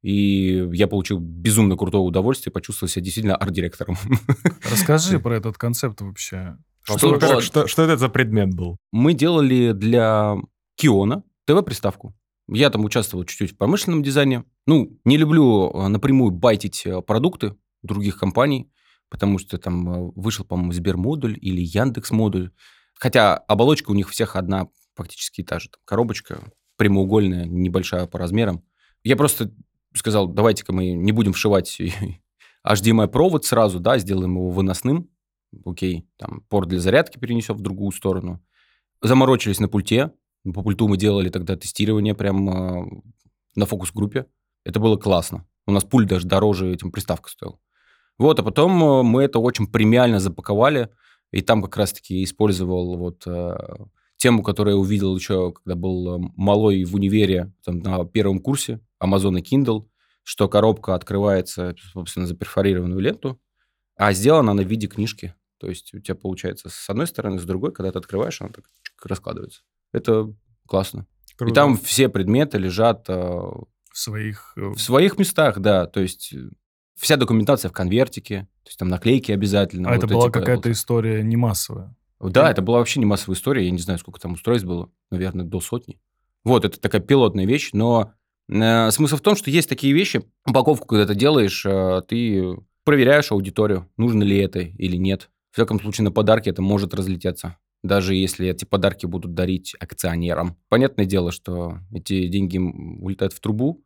И 0.03 0.69
я 0.73 0.87
получил 0.87 1.19
безумно 1.19 1.77
крутое 1.77 2.03
удовольствие, 2.03 2.53
почувствовал 2.53 2.91
себя 2.91 3.05
действительно 3.05 3.37
арт-директором. 3.37 3.97
Расскажи 4.71 5.19
про 5.21 5.37
этот 5.37 5.57
концепт 5.57 6.01
вообще. 6.01 6.59
Что- 6.85 6.99
Что, 6.99 7.09
вот. 7.35 7.43
что, 7.43 7.67
что 7.67 7.83
это 7.83 7.97
за 7.97 8.09
предмет 8.09 8.55
был? 8.55 8.77
Мы 8.93 9.15
делали 9.15 9.73
для 9.73 10.37
Киона 10.77 11.23
ТВ-приставку. 11.47 12.15
Я 12.49 12.69
там 12.71 12.85
участвовал 12.85 13.25
чуть-чуть 13.25 13.53
в 13.53 13.57
промышленном 13.57 14.03
дизайне. 14.03 14.45
Ну, 14.67 14.99
не 15.05 15.17
люблю 15.17 15.71
э, 15.71 15.89
напрямую 15.89 16.31
байтить 16.31 16.83
э, 16.85 17.01
продукты 17.01 17.57
других 17.83 18.19
компаний, 18.19 18.71
потому 19.09 19.39
что 19.39 19.57
там 19.57 20.11
вышел, 20.13 20.45
по-моему, 20.45 20.73
Сбермодуль 20.73 21.39
или 21.41 21.63
Яндекс 21.63 22.11
модуль. 22.11 22.51
Хотя 22.99 23.37
оболочка 23.37 23.91
у 23.91 23.95
них 23.95 24.11
всех 24.11 24.37
одна, 24.37 24.69
фактически 24.95 25.43
та 25.43 25.59
же. 25.59 25.71
Там 25.71 25.81
коробочка 25.87 26.53
прямоугольная, 26.77 27.47
небольшая 27.47 28.07
по 28.07 28.19
размерам. 28.19 28.63
Я 29.03 29.17
просто 29.17 29.51
сказал, 29.95 30.29
давайте-ка 30.29 30.73
мы 30.75 30.93
не 30.93 31.13
будем 31.13 31.33
вшивать 31.33 31.81
HDMI-провод 32.67 33.45
сразу, 33.45 33.81
да, 33.81 33.99
сделаем 33.99 34.33
его 34.35 34.51
выносным. 34.51 35.09
Окей, 35.65 36.09
там 36.17 36.43
порт 36.49 36.69
для 36.69 36.81
зарядки 36.81 37.19
перенесем 37.19 37.57
в 37.57 37.61
другую 37.61 37.93
сторону. 37.93 38.43
Заморочились 39.03 39.61
на 39.61 39.69
пульте. 39.69 40.13
По 40.45 40.63
пульту 40.63 40.89
мы 40.89 40.97
делали 40.97 41.31
тогда 41.31 41.57
тестирование 41.57 42.15
прям 42.15 42.49
э, 42.49 43.03
на 43.55 43.67
фокус-группе. 43.67 44.27
Это 44.65 44.81
было 44.81 44.97
классно. 44.97 45.47
У 45.67 45.73
нас 45.73 45.85
пульт 45.85 46.09
даже 46.09 46.27
дороже 46.27 46.73
этим 46.73 46.91
приставка 46.91 47.31
стоил. 47.31 47.61
Вот, 48.19 48.39
а 48.39 48.43
потом 48.43 48.83
э, 48.83 49.03
мы 49.03 49.23
это 49.23 49.39
очень 49.39 49.67
премиально 49.67 50.21
запаковали, 50.21 50.91
и 51.33 51.41
там 51.41 51.63
как 51.63 51.77
раз-таки 51.77 52.23
использовал 52.23 52.97
вот 52.97 53.27
э, 53.27 53.57
тему, 54.17 54.43
которую 54.43 54.77
я 54.77 54.81
увидел 54.81 55.17
еще, 55.17 55.53
когда 55.53 55.75
был 55.75 56.19
малой 56.37 56.85
в 56.85 56.95
универе, 56.95 57.53
там, 57.65 57.81
на 57.81 58.05
первом 58.05 58.39
курсе, 58.39 58.81
Amazon 59.03 59.39
и 59.39 59.43
Kindle, 59.43 59.87
что 60.23 60.49
коробка 60.49 60.95
открывается, 60.95 61.75
собственно, 61.93 62.27
за 62.27 62.35
перфорированную 62.35 63.01
ленту, 63.01 63.41
а 63.97 64.13
сделана 64.13 64.53
она 64.53 64.63
в 64.63 64.67
виде 64.67 64.87
книжки. 64.87 65.35
То 65.65 65.71
есть 65.71 65.95
у 65.95 65.99
тебя 65.99 66.15
получается 66.15 66.69
с 66.69 66.91
одной 66.91 67.07
стороны, 67.07 67.39
с 67.39 67.45
другой, 67.45 67.73
когда 67.73 67.91
ты 67.91 67.99
открываешь, 67.99 68.39
она 68.43 68.51
так 68.51 68.67
раскладывается. 69.03 69.63
Это 69.95 70.31
классно. 70.67 71.07
Круто. 71.39 71.51
И 71.51 71.55
там 71.55 71.79
все 71.79 72.11
предметы 72.11 72.59
лежат 72.59 73.07
э, 73.09 73.15
В 73.15 73.65
своих... 73.95 74.53
э, 74.57 74.61
в 74.61 74.79
своих 74.79 75.19
местах, 75.19 75.61
да. 75.61 75.87
То 75.87 76.01
есть 76.01 76.35
э, 76.35 76.51
вся 76.97 77.17
документация 77.17 77.71
в 77.71 77.73
конвертике, 77.73 78.47
то 78.63 78.69
есть 78.69 78.79
там 78.79 78.89
наклейки 78.89 79.33
обязательно. 79.33 79.89
А 79.89 79.95
вот 79.95 80.05
это 80.05 80.07
была 80.13 80.25
вот- 80.25 80.35
какая-то 80.35 80.71
история 80.71 81.23
не 81.23 81.37
массовая. 81.37 81.97
Да, 82.21 82.51
это 82.51 82.61
была 82.61 82.77
вообще 82.77 83.01
не 83.01 83.07
массовая 83.07 83.35
история. 83.39 83.65
Я 83.65 83.71
не 83.71 83.79
знаю, 83.79 83.99
сколько 83.99 84.21
там 84.21 84.35
устройств 84.35 84.69
было. 84.69 84.91
Наверное, 85.11 85.47
до 85.47 85.63
сотни. 85.63 85.99
Вот, 86.45 86.67
это 86.67 86.79
такая 86.79 87.01
пилотная 87.01 87.47
вещь, 87.47 87.71
но 87.73 88.13
э, 88.51 88.91
смысл 88.91 89.17
в 89.17 89.23
том, 89.23 89.35
что 89.35 89.49
есть 89.51 89.71
такие 89.71 89.95
вещи. 89.95 90.31
Упаковку, 90.47 90.87
когда 90.87 91.07
ты 91.07 91.15
делаешь, 91.15 91.65
э, 91.65 92.03
ты 92.07 92.55
проверяешь 92.85 93.33
аудиторию, 93.33 93.91
нужно 93.97 94.23
ли 94.23 94.37
это 94.37 94.61
или 94.61 94.97
нет. 94.97 95.31
В 95.55 95.57
всяком 95.57 95.79
случае, 95.79 96.07
на 96.07 96.11
подарки 96.11 96.49
это 96.49 96.63
может 96.63 96.95
разлететься. 96.95 97.59
Даже 97.85 98.17
если 98.17 98.49
эти 98.49 98.65
подарки 98.65 99.07
будут 99.07 99.35
дарить 99.35 99.77
акционерам. 99.79 100.57
Понятное 100.69 101.05
дело, 101.05 101.31
что 101.31 101.79
эти 101.93 102.27
деньги 102.27 102.59
улетают 102.59 103.33
в 103.33 103.39
трубу. 103.39 103.81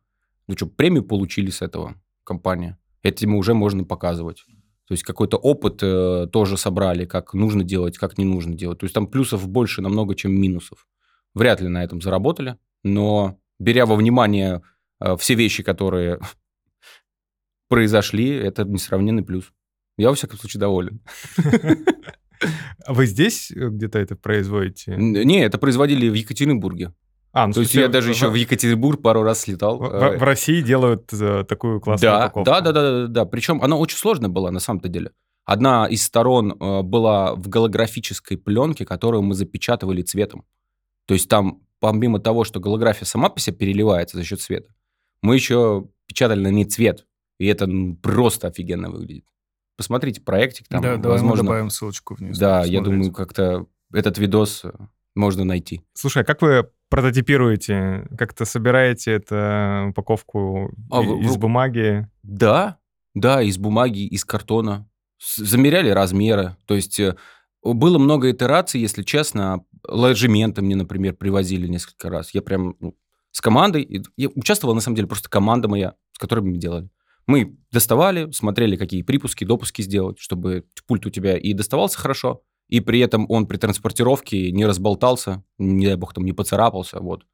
Ну 0.47 0.55
что, 0.57 0.65
премию 0.65 1.03
получили 1.03 1.51
с 1.51 1.61
этого 1.61 1.93
компания. 2.23 2.79
Этим 3.03 3.35
уже 3.35 3.53
можно 3.53 3.83
показывать. 3.83 4.45
То 4.87 4.93
есть 4.93 5.03
какой-то 5.03 5.37
опыт 5.37 5.83
э, 5.83 6.25
тоже 6.33 6.57
собрали, 6.57 7.05
как 7.05 7.35
нужно 7.35 7.63
делать, 7.63 7.99
как 7.99 8.17
не 8.17 8.25
нужно 8.25 8.55
делать. 8.55 8.79
То 8.79 8.85
есть 8.85 8.95
там 8.95 9.05
плюсов 9.05 9.47
больше 9.47 9.83
намного, 9.83 10.15
чем 10.15 10.31
минусов. 10.31 10.87
Вряд 11.35 11.61
ли 11.61 11.67
на 11.67 11.83
этом 11.83 12.01
заработали, 12.01 12.57
но 12.81 13.37
беря 13.59 13.85
во 13.85 13.95
внимание 13.95 14.63
э, 14.99 15.15
все 15.17 15.35
вещи, 15.35 15.61
которые 15.61 16.19
произошли, 17.69 18.29
это 18.29 18.63
несравненный 18.63 19.21
плюс. 19.21 19.53
Я, 19.99 20.09
во 20.09 20.15
всяком 20.15 20.39
случае, 20.39 20.59
доволен. 20.61 21.01
А 22.85 22.93
вы 22.93 23.05
здесь 23.05 23.51
э, 23.51 23.67
где-то 23.69 23.99
это 23.99 24.15
производите? 24.15 24.95
Не, 24.97 25.43
это 25.43 25.57
производили 25.57 26.07
в 26.09 26.13
Екатеринбурге. 26.13 26.93
А, 27.33 27.47
ну, 27.47 27.53
То 27.53 27.59
есть 27.59 27.75
я 27.75 27.89
даже 27.89 28.09
еще 28.11 28.29
в 28.29 28.33
Екатеринбург 28.35 29.01
пару 29.01 29.23
раз 29.23 29.41
слетал. 29.41 29.77
в, 29.77 29.83
Э, 29.83 30.17
в- 30.17 30.23
России 30.23 30.61
делают 30.61 31.11
э, 31.13 31.43
такую 31.43 31.81
классную 31.81 32.11
Да, 32.13 32.17
упаковку. 32.27 32.45
да, 32.45 32.61
да, 32.61 32.71
да, 32.71 32.81
да, 33.01 33.07
да. 33.07 33.25
Причем 33.25 33.61
она 33.61 33.75
очень 33.75 33.97
сложная 33.97 34.29
была 34.29 34.51
на 34.51 34.59
самом-то 34.59 34.87
деле. 34.87 35.11
Одна 35.45 35.85
из 35.87 36.03
сторон 36.03 36.53
была 36.57 37.35
в 37.35 37.49
голографической 37.49 38.37
пленке, 38.37 38.85
которую 38.85 39.23
мы 39.23 39.33
запечатывали 39.35 40.01
цветом. 40.03 40.45
То 41.07 41.13
есть 41.15 41.27
там, 41.27 41.61
помимо 41.79 42.19
того, 42.19 42.43
что 42.45 42.59
голография 42.59 43.05
сама 43.05 43.29
по 43.29 43.39
себе 43.39 43.57
переливается 43.57 44.15
за 44.17 44.23
счет 44.23 44.39
света, 44.41 44.69
мы 45.23 45.35
еще 45.35 45.87
печатали 46.07 46.39
на 46.41 46.49
ней 46.51 46.65
цвет. 46.65 47.05
И 47.39 47.47
это 47.47 47.67
просто 48.01 48.47
офигенно 48.47 48.89
выглядит. 48.91 49.25
Посмотрите 49.79 50.19
проектик 50.19 50.67
там, 50.67 50.81
да, 50.81 50.97
мы 50.97 51.09
возможно. 51.09 51.43
добавим 51.45 51.69
ссылочку 51.69 52.15
вниз. 52.15 52.37
да, 52.37 52.65
я 52.65 52.79
посмотреть. 52.79 52.83
думаю, 52.83 53.11
как-то 53.13 53.65
этот 53.93 54.17
видос 54.17 54.65
можно 55.15 55.45
найти. 55.45 55.81
Слушай, 55.93 56.23
а 56.23 56.25
как 56.25 56.41
вы 56.41 56.69
прототипируете? 56.89 58.05
Как-то 58.17 58.43
собираете 58.43 59.11
это 59.13 59.85
упаковку 59.91 60.71
А, 60.91 61.01
из 61.01 61.31
вы- 61.31 61.37
бумаги? 61.37 62.07
Да, 62.23 62.77
да, 63.15 63.41
из 63.41 63.57
бумаги, 63.57 64.05
из 64.05 64.25
картона. 64.25 64.85
Замеряли 65.37 65.89
размеры. 65.91 66.57
То 66.65 66.75
есть 66.75 66.99
э, 66.99 67.15
было 67.63 67.97
много 67.97 68.29
итераций, 68.31 68.81
если 68.81 69.03
честно. 69.03 69.63
Ложементы 69.87 70.61
мне, 70.61 70.75
например, 70.75 71.13
привозили 71.15 71.67
несколько 71.67 72.09
раз. 72.09 72.33
Я 72.33 72.41
прям 72.41 72.75
ну, 72.81 72.95
с 73.31 73.39
командой, 73.41 74.03
я 74.17 74.27
участвовал, 74.35 74.75
на 74.75 74.81
самом 74.81 74.95
деле, 74.97 75.07
просто 75.07 75.29
команда 75.29 75.67
моя, 75.69 75.93
с 76.11 76.17
которой 76.19 76.41
мы 76.41 76.57
делали. 76.57 76.89
Мы 77.29 77.55
доставали, 77.71 78.31
смотрели, 78.31 78.75
какие 78.75 79.03
припуски, 79.03 79.45
допуски 79.45 79.83
сделать, 79.83 80.17
чтобы 80.17 80.65
пульт 80.87 81.05
у 81.05 81.11
тебя 81.11 81.37
и 81.37 81.53
доставался 81.53 81.99
хорошо, 81.99 82.41
и 82.67 82.79
при 82.79 83.01
этом 83.01 83.27
он 83.29 83.45
при 83.45 83.57
транспортировке 83.57 84.51
не 84.51 84.65
разболтался, 84.65 85.43
не 85.59 85.85
дай 85.85 85.95
бог 85.95 86.11
там 86.15 86.25
не 86.25 86.31
поцарапался, 86.33 86.99
вот. 86.99 87.27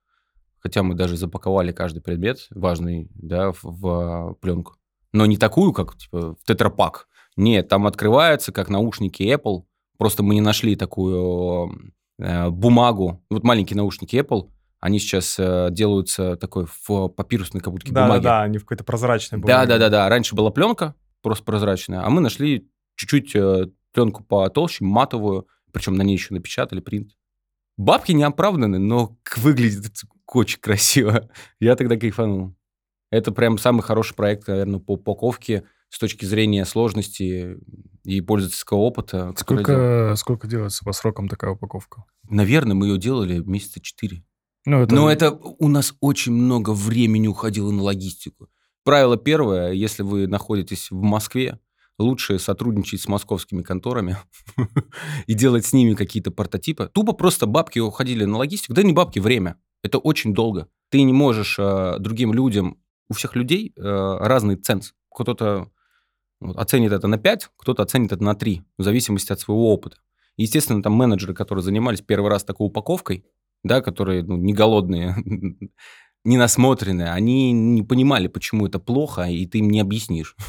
Хотя 0.60 0.84
мы 0.84 0.96
даже 0.96 1.16
запаковали 1.16 1.72
каждый 1.72 2.02
предмет 2.02 2.46
важный, 2.50 3.08
да, 3.14 3.54
в, 3.54 3.64
в 3.64 4.34
пленку. 4.42 4.74
Но 5.14 5.26
не 5.26 5.38
такую, 5.38 5.72
как 5.72 5.96
типа 5.96 6.36
в 6.36 6.44
тетрапак. 6.46 7.08
Нет, 7.38 7.70
там 7.70 7.88
открывается, 7.88 8.52
как 8.52 8.68
наушники 8.68 9.24
Apple. 9.24 9.64
Просто 9.98 10.24
мы 10.24 10.36
не 10.36 10.42
нашли 10.42 10.76
такую 10.76 11.94
э, 12.20 12.50
бумагу. 12.50 13.24
Вот 13.30 13.46
маленькие 13.46 13.78
наушники 13.78 14.18
Apple, 14.18 14.50
они 14.86 15.00
сейчас 15.00 15.38
э, 15.40 15.70
делаются 15.72 16.36
такой 16.36 16.68
в 16.68 17.08
папирусной 17.08 17.60
как 17.60 17.74
будто 17.74 17.92
Да, 17.92 18.02
да, 18.02 18.06
бумаге. 18.06 18.24
да, 18.24 18.42
они 18.44 18.60
в 18.60 18.66
какой-то 18.66 18.84
прозрачной 18.84 19.40
бумаге. 19.40 19.68
да, 19.68 19.78
да, 19.80 19.90
да. 19.90 20.10
Раньше 20.10 20.36
была 20.36 20.52
пленка, 20.52 20.94
просто 21.24 21.44
прозрачная, 21.44 22.06
а 22.06 22.10
мы 22.12 22.22
нашли 22.22 22.70
чуть-чуть 22.96 23.36
э, 23.36 23.70
пленку 23.94 24.24
потолще, 24.24 24.86
матовую, 24.86 25.48
причем 25.72 25.96
на 25.96 26.04
ней 26.04 26.14
еще 26.14 26.36
напечатали 26.36 26.82
принт. 26.82 27.14
Бабки 27.78 28.12
не 28.12 28.22
оправданы, 28.22 28.78
но 28.78 29.18
выглядит 29.38 29.92
очень 30.28 30.60
красиво. 30.60 31.30
Я 31.60 31.76
тогда 31.76 31.98
кайфанул. 31.98 32.56
Это 33.10 33.32
прям 33.32 33.58
самый 33.58 33.82
хороший 33.82 34.14
проект, 34.14 34.48
наверное, 34.48 34.80
по 34.80 34.92
упаковке 34.92 35.64
с 35.90 35.98
точки 35.98 36.26
зрения 36.26 36.64
сложности 36.64 37.58
и 38.04 38.22
пользовательского 38.22 38.78
опыта. 38.78 39.34
Сколько, 39.36 40.14
сколько 40.16 40.48
делается 40.48 40.86
по 40.86 40.92
срокам 40.92 41.28
такая 41.28 41.54
упаковка? 41.54 42.04
Наверное, 42.30 42.76
мы 42.76 42.86
ее 42.86 43.00
делали 43.00 43.40
месяца 43.40 43.80
четыре. 43.82 44.24
Ну, 44.66 44.82
это... 44.82 44.96
Но 44.96 45.12
это 45.12 45.32
у 45.32 45.68
нас 45.68 45.96
очень 46.00 46.34
много 46.34 46.72
времени 46.72 47.28
уходило 47.28 47.72
на 47.72 47.84
логистику. 47.84 48.50
Правило 48.84 49.18
первое, 49.18 49.72
если 49.72 50.04
вы 50.04 50.28
находитесь 50.28 50.92
в 50.92 51.02
Москве, 51.02 51.60
лучше 51.98 52.40
сотрудничать 52.40 53.02
с 53.02 53.08
московскими 53.08 53.64
конторами 53.64 54.18
и 55.28 55.34
делать 55.34 55.66
с 55.66 55.74
ними 55.74 55.94
какие-то 55.94 56.32
прототипы. 56.32 56.90
Тупо 56.94 57.14
просто 57.14 57.46
бабки 57.46 57.80
уходили 57.80 58.26
на 58.26 58.38
логистику. 58.38 58.74
Да 58.74 58.84
не 58.84 58.94
бабки, 58.94 59.20
время. 59.20 59.58
Это 59.84 59.98
очень 59.98 60.34
долго. 60.34 60.68
Ты 60.90 61.02
не 61.04 61.14
можешь 61.14 61.58
э, 61.60 61.98
другим 62.00 62.34
людям... 62.34 62.80
У 63.08 63.14
всех 63.14 63.36
людей 63.36 63.72
э, 63.78 63.82
разный 64.20 64.56
ценз. 64.56 64.96
Кто-то 65.12 65.70
вот, 66.40 66.58
оценит 66.58 66.92
это 66.92 67.08
на 67.08 67.20
5, 67.20 67.52
кто-то 67.56 67.84
оценит 67.84 68.12
это 68.12 68.24
на 68.24 68.34
3, 68.34 68.64
в 68.80 68.84
зависимости 68.84 69.32
от 69.32 69.40
своего 69.40 69.72
опыта. 69.72 69.98
Естественно, 70.38 70.82
там 70.82 70.94
менеджеры, 70.94 71.36
которые 71.36 71.64
занимались 71.64 72.02
первый 72.02 72.32
раз 72.32 72.44
такой 72.44 72.68
упаковкой, 72.68 73.24
да, 73.66 73.82
которые 73.82 74.24
ну, 74.24 74.38
не 74.38 74.54
голодные, 74.54 75.16
не 76.24 76.38
насмотренные, 76.38 77.12
они 77.12 77.52
не 77.52 77.84
понимали, 77.84 78.28
почему 78.28 78.68
это 78.68 78.80
плохо, 78.80 79.24
и 79.24 79.46
ты 79.46 79.58
им 79.58 79.70
не 79.70 79.82
объяснишь. 79.82 80.36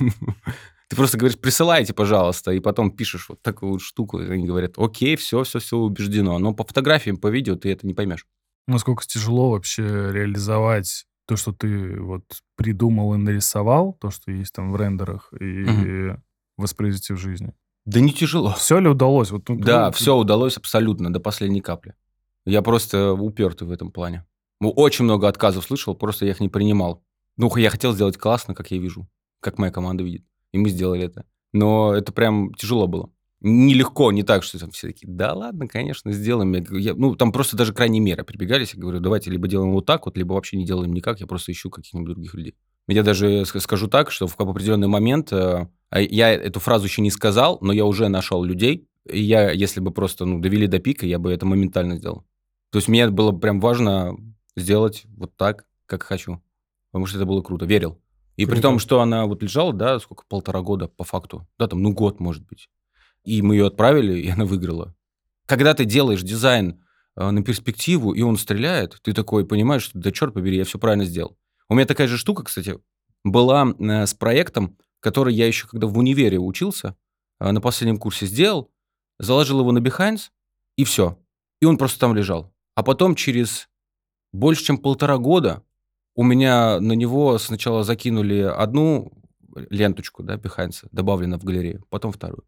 Ты 0.88 0.94
просто 0.94 1.18
говоришь, 1.18 1.36
присылайте, 1.36 1.92
пожалуйста, 1.92 2.52
и 2.52 2.60
потом 2.60 2.92
пишешь 2.92 3.28
вот 3.28 3.42
такую 3.42 3.72
вот 3.72 3.82
штуку, 3.82 4.20
и 4.20 4.30
они 4.30 4.46
говорят, 4.46 4.74
окей, 4.76 5.16
все, 5.16 5.42
все, 5.42 5.58
все 5.58 5.76
убеждено. 5.76 6.38
Но 6.38 6.54
по 6.54 6.62
фотографиям, 6.62 7.16
по 7.16 7.26
видео 7.26 7.56
ты 7.56 7.72
это 7.72 7.84
не 7.88 7.92
поймешь. 7.92 8.24
Насколько 8.68 9.04
тяжело 9.04 9.50
вообще 9.50 9.82
реализовать 9.82 11.06
то, 11.26 11.34
что 11.34 11.50
ты 11.50 12.00
вот 12.00 12.22
придумал 12.54 13.14
и 13.14 13.16
нарисовал, 13.16 13.94
то, 14.00 14.10
что 14.12 14.30
есть 14.30 14.54
там 14.54 14.70
в 14.70 14.76
рендерах, 14.76 15.32
и 15.40 16.14
воспроизвести 16.56 17.14
в 17.14 17.18
жизни? 17.18 17.52
Да 17.84 17.98
не 17.98 18.12
тяжело. 18.12 18.54
Все 18.56 18.78
ли 18.78 18.88
удалось? 18.88 19.32
Вот, 19.32 19.48
ну, 19.48 19.58
Да, 19.58 19.86
ну, 19.86 19.92
все 19.92 20.16
удалось 20.16 20.56
абсолютно, 20.56 21.12
до 21.12 21.18
последней 21.18 21.62
капли. 21.62 21.96
Я 22.46 22.62
просто 22.62 23.12
упертый 23.12 23.66
в 23.66 23.70
этом 23.70 23.90
плане. 23.90 24.24
Ну, 24.60 24.70
Очень 24.70 25.04
много 25.04 25.28
отказов 25.28 25.64
слышал, 25.64 25.94
просто 25.94 26.24
я 26.24 26.30
их 26.30 26.40
не 26.40 26.48
принимал. 26.48 27.02
Ну, 27.36 27.54
я 27.56 27.68
хотел 27.70 27.92
сделать 27.92 28.16
классно, 28.16 28.54
как 28.54 28.70
я 28.70 28.78
вижу, 28.78 29.06
как 29.40 29.58
моя 29.58 29.70
команда 29.70 30.02
видит. 30.02 30.24
И 30.52 30.58
мы 30.58 30.70
сделали 30.70 31.04
это. 31.04 31.26
Но 31.52 31.92
это 31.94 32.12
прям 32.12 32.54
тяжело 32.54 32.86
было. 32.86 33.10
Нелегко, 33.40 34.12
не 34.12 34.22
так, 34.22 34.42
что 34.42 34.58
там 34.58 34.70
все 34.70 34.86
такие, 34.88 35.06
да 35.12 35.34
ладно, 35.34 35.68
конечно, 35.68 36.10
сделаем. 36.12 36.54
Я 36.54 36.64
я- 36.78 36.94
ну, 36.94 37.14
там 37.16 37.32
просто 37.32 37.56
даже 37.56 37.74
крайние 37.74 38.00
меры 38.00 38.24
прибегались. 38.24 38.72
Я 38.74 38.80
говорю, 38.80 39.00
давайте 39.00 39.30
либо 39.30 39.46
делаем 39.46 39.72
вот 39.72 39.84
так 39.84 40.06
вот, 40.06 40.16
либо 40.16 40.32
вообще 40.32 40.56
не 40.56 40.64
делаем 40.64 40.94
никак, 40.94 41.20
я 41.20 41.26
просто 41.26 41.52
ищу 41.52 41.68
каких-нибудь 41.68 42.14
других 42.14 42.32
людей. 42.34 42.54
Я 42.88 43.02
даже 43.02 43.42
ск- 43.42 43.60
скажу 43.60 43.88
так, 43.88 44.10
что 44.10 44.26
в 44.26 44.40
определенный 44.40 44.88
момент, 44.88 45.32
э, 45.32 45.68
а 45.90 46.00
я 46.00 46.30
эту 46.32 46.60
фразу 46.60 46.86
еще 46.86 47.02
не 47.02 47.10
сказал, 47.10 47.58
но 47.60 47.72
я 47.72 47.84
уже 47.84 48.08
нашел 48.08 48.42
людей, 48.42 48.88
и 49.08 49.20
я, 49.20 49.50
если 49.50 49.80
бы 49.80 49.90
просто 49.90 50.24
ну, 50.24 50.40
довели 50.40 50.66
до 50.66 50.78
пика, 50.78 51.04
я 51.06 51.18
бы 51.18 51.30
это 51.32 51.44
моментально 51.44 51.96
сделал. 51.96 52.24
То 52.70 52.78
есть 52.78 52.88
мне 52.88 53.08
было 53.08 53.32
прям 53.32 53.60
важно 53.60 54.16
сделать 54.56 55.04
вот 55.16 55.36
так, 55.36 55.66
как 55.86 56.02
хочу. 56.02 56.42
Потому 56.90 57.06
что 57.06 57.18
это 57.18 57.26
было 57.26 57.42
круто. 57.42 57.66
Верил. 57.66 58.00
И 58.36 58.44
при 58.44 58.52
Круто. 58.52 58.62
том, 58.62 58.78
что 58.78 59.00
она 59.00 59.26
вот 59.26 59.42
лежала, 59.42 59.72
да, 59.72 59.98
сколько, 59.98 60.24
полтора 60.28 60.60
года 60.60 60.88
по 60.88 61.04
факту. 61.04 61.48
Да, 61.58 61.68
там, 61.68 61.82
ну, 61.82 61.92
год, 61.92 62.20
может 62.20 62.46
быть. 62.46 62.68
И 63.24 63.40
мы 63.40 63.56
ее 63.56 63.66
отправили, 63.66 64.18
и 64.20 64.28
она 64.28 64.44
выиграла. 64.44 64.94
Когда 65.46 65.72
ты 65.74 65.84
делаешь 65.84 66.22
дизайн 66.22 66.84
э, 67.16 67.30
на 67.30 67.42
перспективу, 67.42 68.12
и 68.12 68.20
он 68.20 68.36
стреляет, 68.36 68.98
ты 69.02 69.14
такой 69.14 69.46
понимаешь, 69.46 69.82
что 69.82 69.98
да 69.98 70.10
черт 70.10 70.34
побери, 70.34 70.58
я 70.58 70.64
все 70.64 70.78
правильно 70.78 71.06
сделал. 71.06 71.38
У 71.68 71.74
меня 71.74 71.86
такая 71.86 72.08
же 72.08 72.18
штука, 72.18 72.44
кстати, 72.44 72.78
была 73.24 73.74
э, 73.78 74.06
с 74.06 74.12
проектом, 74.12 74.76
который 75.00 75.34
я 75.34 75.46
еще 75.46 75.66
когда 75.66 75.86
в 75.86 75.96
универе 75.96 76.38
учился, 76.38 76.94
э, 77.40 77.50
на 77.50 77.60
последнем 77.60 77.96
курсе 77.96 78.26
сделал, 78.26 78.70
заложил 79.18 79.60
его 79.60 79.72
на 79.72 79.78
Behance, 79.78 80.30
и 80.76 80.84
все. 80.84 81.18
И 81.60 81.64
он 81.64 81.78
просто 81.78 81.98
там 81.98 82.14
лежал. 82.14 82.52
А 82.76 82.82
потом 82.82 83.14
через 83.14 83.68
больше, 84.32 84.64
чем 84.64 84.78
полтора 84.78 85.16
года 85.16 85.64
у 86.14 86.22
меня 86.22 86.78
на 86.78 86.92
него 86.92 87.38
сначала 87.38 87.82
закинули 87.82 88.40
одну 88.40 89.12
ленточку, 89.70 90.22
да, 90.22 90.36
Behance, 90.36 90.86
добавлено 90.92 91.38
в 91.38 91.44
галерею, 91.44 91.84
потом 91.88 92.12
вторую. 92.12 92.44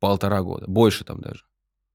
Полтора 0.00 0.42
года, 0.42 0.66
больше 0.68 1.04
там 1.04 1.20
даже. 1.20 1.44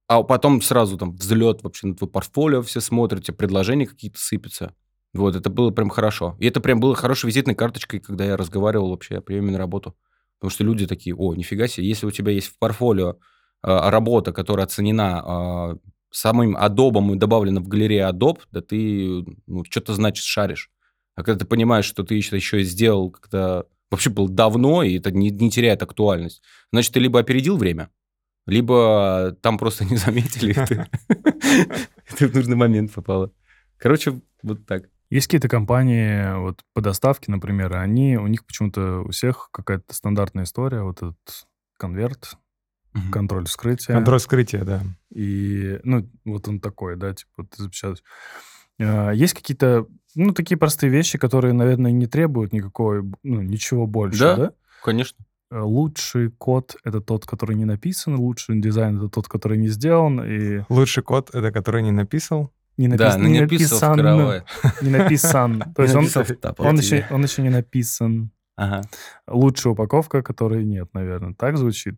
А 0.08 0.24
потом 0.24 0.62
сразу 0.62 0.98
там 0.98 1.12
взлет 1.12 1.62
вообще 1.62 1.88
на 1.88 1.96
твое 1.96 2.10
портфолио, 2.10 2.62
все 2.62 2.80
смотрят, 2.80 3.26
тебе 3.26 3.36
предложения 3.36 3.86
какие-то 3.86 4.18
сыпятся. 4.18 4.74
Вот, 5.14 5.36
это 5.36 5.50
было 5.50 5.72
прям 5.72 5.90
хорошо. 5.90 6.38
И 6.40 6.48
это 6.48 6.62
прям 6.62 6.80
было 6.80 6.96
хорошей 6.96 7.28
визитной 7.28 7.56
карточкой, 7.56 8.00
когда 8.00 8.24
я 8.24 8.38
разговаривал 8.38 8.92
вообще 8.92 9.18
о 9.18 9.22
приеме 9.22 9.52
на 9.52 9.58
работу. 9.58 9.96
Потому 10.40 10.52
что 10.52 10.64
люди 10.64 10.88
такие, 10.88 11.16
о, 11.16 11.36
нифига 11.36 11.68
себе, 11.68 11.88
если 11.88 12.06
у 12.06 12.12
тебя 12.12 12.32
есть 12.32 12.48
в 12.48 12.58
портфолио 12.58 13.12
э, 13.12 13.16
работа, 13.64 14.32
которая 14.32 14.66
оценена 14.66 15.78
э, 15.84 15.90
самым 16.12 16.56
Adobe 16.56 17.16
и 17.16 17.18
добавлена 17.18 17.62
в 17.62 17.68
галерею 17.68 18.10
Adobe, 18.10 18.42
да 18.52 18.62
ты, 18.62 19.26
ну, 19.48 19.64
что-то 19.66 19.94
значит 19.94 20.26
шаришь. 20.26 20.70
А 21.16 21.24
когда 21.24 21.40
ты 21.40 21.46
понимаешь, 21.46 21.86
что 21.86 22.04
ты 22.04 22.16
еще, 22.16 22.36
еще 22.36 22.64
сделал, 22.64 23.12
когда 23.12 23.64
вообще 23.90 24.10
был 24.10 24.30
давно, 24.30 24.84
и 24.84 24.98
это 24.98 25.12
не, 25.12 25.30
не 25.30 25.52
теряет 25.52 25.84
актуальность, 25.84 26.42
значит, 26.72 26.94
ты 26.94 27.00
либо 27.00 27.20
опередил 27.20 27.58
время, 27.58 27.90
либо 28.46 29.36
там 29.42 29.58
просто 29.58 29.86
не 29.90 29.98
заметили, 29.98 30.54
ты 32.18 32.28
в 32.28 32.36
нужный 32.36 32.56
момент 32.56 32.94
попала. 32.94 33.32
Короче, 33.78 34.22
вот 34.44 34.66
так. 34.66 34.90
Есть 35.10 35.28
какие-то 35.28 35.50
компании 35.50 36.38
вот 36.40 36.62
по 36.74 36.82
доставке, 36.82 37.32
например, 37.32 37.76
они, 37.76 38.16
у 38.16 38.28
них 38.28 38.46
почему-то 38.46 39.02
у 39.02 39.12
всех 39.12 39.50
какая-то 39.52 39.94
стандартная 39.94 40.46
история, 40.46 40.84
вот 40.84 40.98
этот 40.98 41.18
конверт, 41.78 42.38
Мгм. 42.94 43.12
контроль 43.12 43.46
вскрытия. 43.46 43.96
Контроль 43.96 44.20
скрытия, 44.20 44.64
да. 44.64 44.82
И, 45.14 45.80
ну, 45.84 46.10
вот 46.26 46.48
он 46.48 46.60
такой, 46.60 46.96
да, 46.98 47.14
типа, 47.14 47.46
ты 47.50 47.64
запечатаешь. 47.64 48.04
А, 48.82 49.12
Есть 49.12 49.34
какие-то, 49.34 49.88
ну, 50.16 50.34
такие 50.34 50.58
простые 50.58 50.90
вещи, 50.90 51.18
которые, 51.18 51.54
наверное, 51.54 51.92
не 51.92 52.08
требуют 52.08 52.52
никакой, 52.54 53.04
ну, 53.24 53.42
ничего 53.42 53.88
больше, 53.88 54.20
Да. 54.20 54.36
да? 54.36 54.52
Конечно. 54.84 55.24
Э, 55.52 55.60
Лучший 55.62 56.32
код— 56.32 56.76
это 56.84 57.02
тот, 57.02 57.26
который 57.26 57.56
не 57.56 57.66
написан, 57.66 58.16
лучший 58.16 58.60
дизайн— 58.62 58.98
это 59.00 59.10
тот, 59.10 59.28
который 59.28 59.58
не 59.58 59.68
сделан, 59.70 60.22
и 60.24 60.64
Лучший 60.70 61.04
код— 61.04 61.30
это 61.34 61.52
который 61.52 61.84
не 61.84 61.92
написал. 61.92 62.52
не, 62.78 62.88
напис- 62.88 62.98
Да, 62.98 63.18
ну 63.18 63.26
не 63.28 63.34
не 63.34 63.40
написан. 63.42 63.98
кровать. 64.00 64.44
Не 64.82 64.90
написан. 64.90 65.64
То 65.76 65.84
есть 65.84 65.94
он, 65.96 66.06
он, 66.58 66.76
еще, 66.78 67.06
он 67.12 67.24
еще 67.24 67.42
не 67.42 67.50
написан. 67.50 68.32
Ага. 68.56 68.82
Лучшая 69.28 69.74
упаковка, 69.74 70.22
которой 70.24 70.64
нет, 70.66 70.90
наверное. 70.94 71.34
Так 71.34 71.58
звучит? 71.58 71.96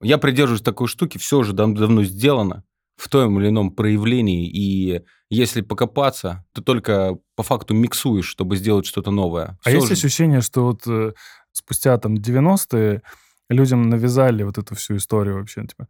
Я 0.00 0.18
придерживаюсь 0.18 0.62
такой 0.62 0.88
штуки, 0.88 1.18
все 1.18 1.38
уже 1.38 1.52
дав- 1.52 1.74
давно 1.74 2.02
сделано 2.04 2.64
в 2.96 3.08
том 3.08 3.40
или 3.40 3.48
ином 3.48 3.70
проявлении, 3.72 4.48
и 4.48 5.02
если 5.30 5.62
покопаться, 5.62 6.44
то 6.52 6.62
только 6.62 7.16
по 7.36 7.42
факту 7.42 7.74
миксуешь, 7.74 8.26
чтобы 8.26 8.56
сделать 8.56 8.86
что-то 8.86 9.10
новое. 9.10 9.58
А 9.64 9.70
есть 9.70 9.88
же- 9.88 9.92
ощущение, 9.94 10.40
что 10.42 10.64
вот 10.64 10.82
э, 10.86 11.12
спустя 11.52 11.98
там 11.98 12.14
90-е 12.14 13.02
людям 13.48 13.88
навязали 13.88 14.42
вот 14.44 14.58
эту 14.58 14.74
всю 14.76 14.96
историю 14.96 15.36
вообще, 15.38 15.62
типа, 15.66 15.88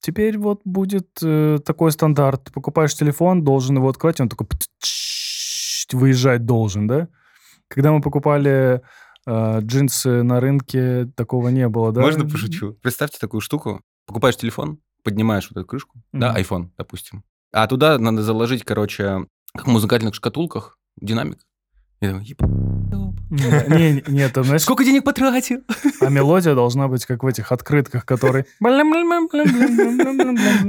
теперь 0.00 0.38
вот 0.38 0.62
будет 0.64 1.08
э, 1.22 1.58
такой 1.64 1.92
стандарт. 1.92 2.44
Ты 2.44 2.52
покупаешь 2.52 2.94
телефон, 2.94 3.44
должен 3.44 3.76
его 3.76 3.88
открыть, 3.88 4.20
он 4.20 4.28
такой 4.28 4.48
выезжать 5.92 6.44
должен, 6.46 6.86
да? 6.86 7.08
Когда 7.68 7.92
мы 7.92 8.00
покупали 8.00 8.82
джинсы 9.28 10.22
на 10.22 10.40
рынке, 10.40 11.06
такого 11.16 11.48
не 11.48 11.68
было, 11.68 11.92
да? 11.92 12.00
Можно 12.00 12.28
пошучу? 12.28 12.74
Представьте 12.82 13.18
такую 13.20 13.40
штуку. 13.40 13.80
Покупаешь 14.06 14.36
телефон, 14.36 14.78
поднимаешь 15.04 15.48
вот 15.50 15.58
эту 15.60 15.66
крышку, 15.66 16.00
да, 16.12 16.30
Мгм. 16.32 16.40
iPhone, 16.40 16.68
допустим. 16.78 17.22
А 17.52 17.66
туда 17.66 17.98
надо 17.98 18.22
заложить, 18.22 18.64
короче, 18.64 19.26
как 19.54 19.66
в 19.66 19.70
музыкальных 19.70 20.14
шкатулках, 20.14 20.78
динамик. 21.00 21.38
И 22.00 22.06
такой, 22.06 22.24
«Еб- 22.24 22.40
Не, 23.30 24.02
не, 24.10 24.28
там, 24.30 24.44
знаешь, 24.44 24.62
Сколько 24.62 24.84
денег 24.84 25.04
потратил? 25.04 25.58
а 26.00 26.08
мелодия 26.08 26.54
должна 26.54 26.88
быть 26.88 27.04
как 27.06 27.22
в 27.22 27.26
этих 27.26 27.52
открытках, 27.52 28.04
которые... 28.06 28.46
Ну, 28.60 28.68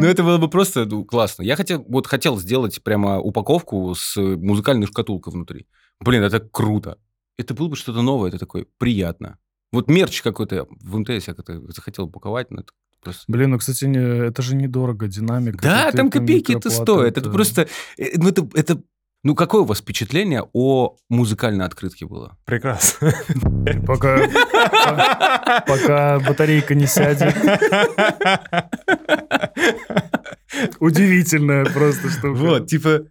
это 0.05 0.23
было 0.23 0.37
бы 0.37 0.49
просто 0.49 0.85
ну, 0.85 1.05
классно. 1.05 1.43
Я 1.43 1.55
хотел, 1.55 1.83
вот 1.87 2.07
хотел 2.07 2.37
сделать 2.37 2.83
прямо 2.83 3.19
упаковку 3.19 3.93
с 3.95 4.15
музыкальной 4.17 4.87
шкатулкой 4.87 5.33
внутри. 5.33 5.67
Блин, 5.99 6.23
это 6.23 6.39
круто. 6.39 6.97
Это 7.37 7.53
было 7.53 7.67
бы 7.69 7.75
что-то 7.75 8.01
новое, 8.01 8.29
это 8.29 8.37
такое 8.39 8.65
приятно. 8.77 9.37
Вот 9.71 9.87
мерч 9.89 10.21
какой-то 10.21 10.67
в 10.69 10.97
МТС 10.97 11.27
я 11.27 11.33
как-то 11.33 11.61
захотел 11.71 12.05
упаковать, 12.05 12.51
но 12.51 12.61
это 12.61 12.71
просто... 13.01 13.23
Блин, 13.27 13.51
ну, 13.51 13.57
кстати, 13.57 13.85
не- 13.85 14.27
это 14.27 14.41
же 14.41 14.55
недорого, 14.55 15.07
динамик. 15.07 15.61
Да, 15.61 15.87
это 15.87 15.97
там 15.97 16.09
ты- 16.09 16.19
копейки 16.19 16.51
это 16.55 16.69
стоит. 16.69 17.17
Это 17.17 17.29
просто... 17.31 17.67
э, 17.97 18.09
Ну, 18.17 18.29
это, 18.29 18.47
это... 18.53 18.81
Ну, 19.23 19.35
какое 19.35 19.61
у 19.61 19.65
вас 19.65 19.79
впечатление 19.79 20.43
о 20.51 20.97
музыкальной 21.07 21.65
открытке 21.65 22.05
было? 22.07 22.37
Прекрасно. 22.43 23.13
Пока, 23.87 24.17
пока 25.67 26.19
батарейка 26.19 26.73
не 26.73 26.87
сядет. 26.87 27.35
Удивительная 30.79 31.65
просто 31.65 32.09
штука. 32.09 32.33
Вот, 32.33 32.67
типа, 32.67 33.03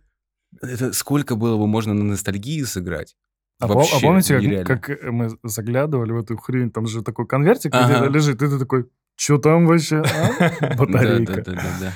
это 0.60 0.92
сколько 0.92 1.36
было 1.36 1.56
бы 1.56 1.66
можно 1.66 1.94
на 1.94 2.04
ностальгии 2.04 2.62
сыграть? 2.64 3.16
А, 3.60 3.66
пом- 3.66 3.74
Вообще 3.74 3.96
а 3.96 4.00
помните, 4.00 4.38
нереально. 4.38 4.64
как, 4.64 4.82
как 4.82 5.02
мы 5.10 5.28
заглядывали 5.42 6.12
в 6.12 6.18
эту 6.18 6.36
хрень, 6.38 6.70
там 6.70 6.86
же 6.86 7.02
такой 7.02 7.26
конвертик 7.26 7.74
Ага. 7.74 7.86
где-то 7.98 8.06
лежит, 8.12 8.42
и 8.42 8.48
ты 8.48 8.58
такой, 8.58 8.86
что 9.16 9.38
там 9.38 9.66
вообще? 9.66 9.98
а? 9.98 10.74
Батарейка. 10.76 11.34
Да, 11.36 11.42
да, 11.42 11.52
да, 11.52 11.76
да, 11.80 11.92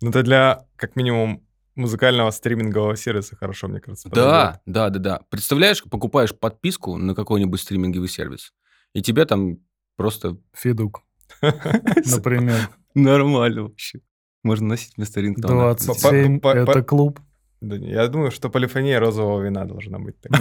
Ну, 0.00 0.08
это 0.10 0.22
для, 0.22 0.66
как 0.76 0.96
минимум, 0.96 1.46
музыкального 1.76 2.30
стримингового 2.30 2.96
сервиса 2.96 3.36
хорошо, 3.36 3.68
мне 3.68 3.80
кажется. 3.80 4.08
Да, 4.10 4.60
да, 4.66 4.88
да, 4.90 4.98
да. 4.98 5.20
Представляешь, 5.30 5.82
покупаешь 5.84 6.34
подписку 6.34 6.96
на 6.96 7.14
какой-нибудь 7.14 7.60
стриминговый 7.60 8.08
сервис, 8.08 8.52
и 8.94 9.02
тебя 9.02 9.24
там 9.26 9.58
просто 9.96 10.38
Федук, 10.54 11.02
например. 11.42 12.70
нормально 12.94 13.64
вообще. 13.64 14.00
Можно 14.42 14.68
носить 14.68 14.96
вместо 14.96 15.20
рингтона. 15.20 15.74
27 15.74 16.40
По- 16.40 16.52
по- 16.52 16.56
это 16.56 16.82
клуб. 16.82 17.20
Да 17.60 17.76
не, 17.76 17.90
Я 17.90 18.08
думаю, 18.08 18.30
что 18.30 18.48
полифония 18.48 18.98
розового 18.98 19.42
вина 19.42 19.64
должна 19.66 19.98
быть. 19.98 20.16
Ну. 20.28 20.38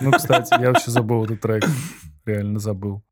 Ну, 0.00 0.12
кстати, 0.12 0.54
я 0.60 0.68
вообще 0.68 0.90
забыл 0.90 1.24
этот 1.24 1.40
трек. 1.40 1.64
Реально 2.24 2.58
забыл. 2.58 3.02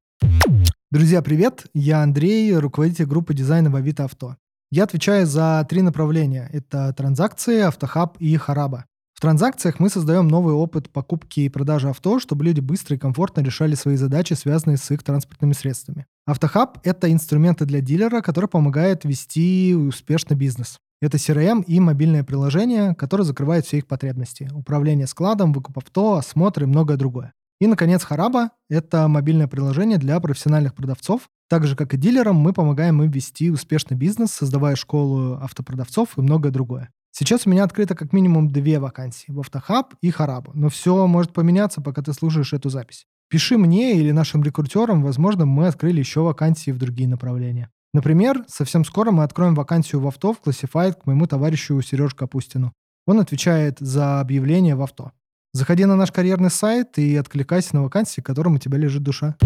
Друзья, 0.91 1.23
привет! 1.23 1.67
Я 1.75 2.03
Андрей, 2.03 2.55
руководитель 2.55 3.07
группы 3.07 3.35
дизайна 3.35 3.71
в 3.71 3.77
Авито 3.77 4.05
Авто. 4.05 4.37
Я 4.71 4.85
отвечаю 4.85 5.27
за 5.27 5.67
три 5.69 5.83
направления. 5.83 6.49
Это 6.53 6.95
транзакции, 6.95 7.61
автохаб 7.61 8.17
и 8.21 8.37
хараба. 8.37 8.87
В 9.13 9.21
транзакциях 9.21 9.79
мы 9.79 9.91
создаем 9.91 10.29
новый 10.29 10.55
опыт 10.55 10.89
покупки 10.91 11.41
и 11.41 11.49
продажи 11.51 11.89
авто, 11.89 12.19
чтобы 12.19 12.45
люди 12.45 12.61
быстро 12.61 12.97
и 12.97 12.99
комфортно 12.99 13.43
решали 13.43 13.75
свои 13.75 13.97
задачи, 13.97 14.33
связанные 14.33 14.79
с 14.79 14.91
их 14.91 15.03
транспортными 15.03 15.53
средствами. 15.53 16.07
Автохаб— 16.27 16.79
это 16.85 17.13
инструменты 17.13 17.67
для 17.67 17.83
дилера, 17.83 18.23
который 18.23 18.49
помогает 18.49 19.05
вести 19.05 19.75
успешно 19.75 20.35
бизнес. 20.35 20.79
Это 21.03 21.17
CRM 21.17 21.65
и 21.65 21.81
мобильное 21.81 22.23
приложение, 22.23 22.95
которое 22.95 23.25
закрывает 23.25 23.67
все 23.67 23.79
их 23.79 23.89
потребности. 23.89 24.49
Управление 24.55 25.09
складом, 25.09 25.53
выкуп 25.53 25.79
авто, 25.79 26.15
осмотр 26.15 26.63
и 26.63 26.67
многое 26.67 26.97
другое. 26.97 27.33
И, 27.61 27.67
наконец, 27.67 28.05
Хараба— 28.05 28.51
это 28.71 29.09
мобильное 29.09 29.49
приложение 29.49 29.99
для 29.99 30.21
профессиональных 30.21 30.77
продавцов. 30.77 31.23
Так 31.49 31.67
же, 31.67 31.75
как 31.75 31.93
и 31.93 31.97
дилерам, 31.97 32.37
мы 32.37 32.53
помогаем 32.53 33.03
им 33.03 33.11
вести 33.11 33.51
успешный 33.51 33.97
бизнес, 33.97 34.31
создавая 34.31 34.77
школу 34.77 35.39
автопродавцов 35.43 36.17
и 36.17 36.21
многое 36.21 36.53
другое. 36.53 36.91
Сейчас 37.11 37.49
у 37.49 37.51
меня 37.51 37.65
открыто 37.65 37.97
как 37.97 38.13
минимум 38.13 38.53
две 38.53 38.79
вакансии 38.79 39.33
в 39.33 39.41
Автохаб 39.41 39.95
и 40.03 40.11
Харабу, 40.11 40.53
но 40.55 40.69
все 40.69 41.09
может 41.09 41.33
поменяться, 41.33 41.81
пока 41.81 42.03
ты 42.03 42.13
слушаешь 42.13 42.53
эту 42.53 42.71
запись. 42.71 43.07
Пиши 43.29 43.59
мне 43.59 43.97
или 43.97 44.13
нашим 44.13 44.45
рекрутерам, 44.45 45.03
возможно, 45.03 45.47
мы 45.47 45.67
открыли 45.67 45.99
еще 45.99 46.21
вакансии 46.21 46.71
в 46.71 46.79
другие 46.79 47.09
направления. 47.09 47.71
Например, 47.95 48.43
совсем 48.49 48.85
скоро 48.85 49.11
мы 49.11 49.23
откроем 49.23 49.55
вакансию 49.55 50.01
в 50.01 50.07
авто 50.07 50.33
в 50.33 50.41
Classified 50.41 50.95
к 51.03 51.07
моему 51.07 51.27
товарищу 51.27 51.81
Сереже 51.83 52.17
Капустину. 52.17 52.73
Он 53.07 53.21
отвечает 53.21 53.79
за 53.81 54.21
объявления 54.21 54.77
в 54.77 54.83
авто. 54.83 55.13
Заходи 55.53 55.85
на 55.85 55.97
наш 55.97 56.11
карьерный 56.11 56.51
сайт 56.51 56.99
и 56.99 57.15
откликайся 57.17 57.77
на 57.77 57.83
вакансии, 57.83 58.23
которым 58.23 58.55
у 58.55 58.59
тебя 58.59 58.79
лежит 58.79 59.03
душа. 59.03 59.37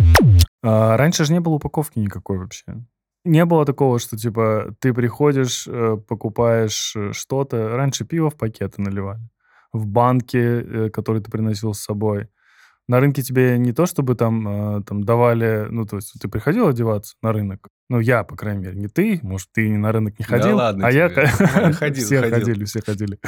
А, 0.63 0.97
раньше 0.97 1.25
же 1.25 1.33
не 1.33 1.41
было 1.41 1.55
упаковки 1.55 1.99
никакой 1.99 2.39
вообще. 2.39 2.85
Не 3.25 3.45
было 3.45 3.65
такого, 3.65 3.99
что 3.99 4.17
типа 4.17 4.77
ты 4.79 4.95
приходишь, 4.95 5.67
э, 5.67 5.97
покупаешь 5.97 6.95
э, 6.95 7.13
что-то. 7.13 7.77
Раньше 7.77 8.05
пиво 8.05 8.31
в 8.31 8.37
пакеты 8.37 8.81
наливали. 8.81 9.29
В 9.73 9.85
банке, 9.87 10.39
э, 10.39 10.91
который 10.91 11.21
ты 11.21 11.29
приносил 11.29 11.75
с 11.75 11.81
собой. 11.81 12.29
На 12.87 13.01
рынке 13.01 13.23
тебе 13.23 13.59
не 13.59 13.73
то, 13.73 13.87
чтобы 13.87 14.15
там, 14.15 14.85
там 14.85 15.03
давали... 15.03 15.67
Ну, 15.71 15.87
то 15.87 15.97
есть 15.97 16.15
ты 16.21 16.29
приходил 16.29 16.69
одеваться 16.69 17.17
на 17.21 17.33
рынок? 17.33 17.69
Ну, 17.89 18.01
я, 18.01 18.25
по 18.25 18.35
крайней 18.37 18.63
мере, 18.65 18.77
не 18.77 18.89
ты. 18.89 19.21
Может, 19.23 19.49
ты 19.53 19.69
на 19.77 19.93
рынок 19.93 20.19
не 20.19 20.25
Да 20.29 20.39
ходил. 20.39 20.57
ладно 20.57 20.87
а 20.87 20.91
я... 20.91 21.09
тебе. 21.09 21.27
х- 21.29 21.73
Ходил, 21.73 22.05
все 22.05 22.21
ходил. 22.21 22.39
ходили, 22.39 22.65
все 22.65 22.81
ходили. 22.85 23.19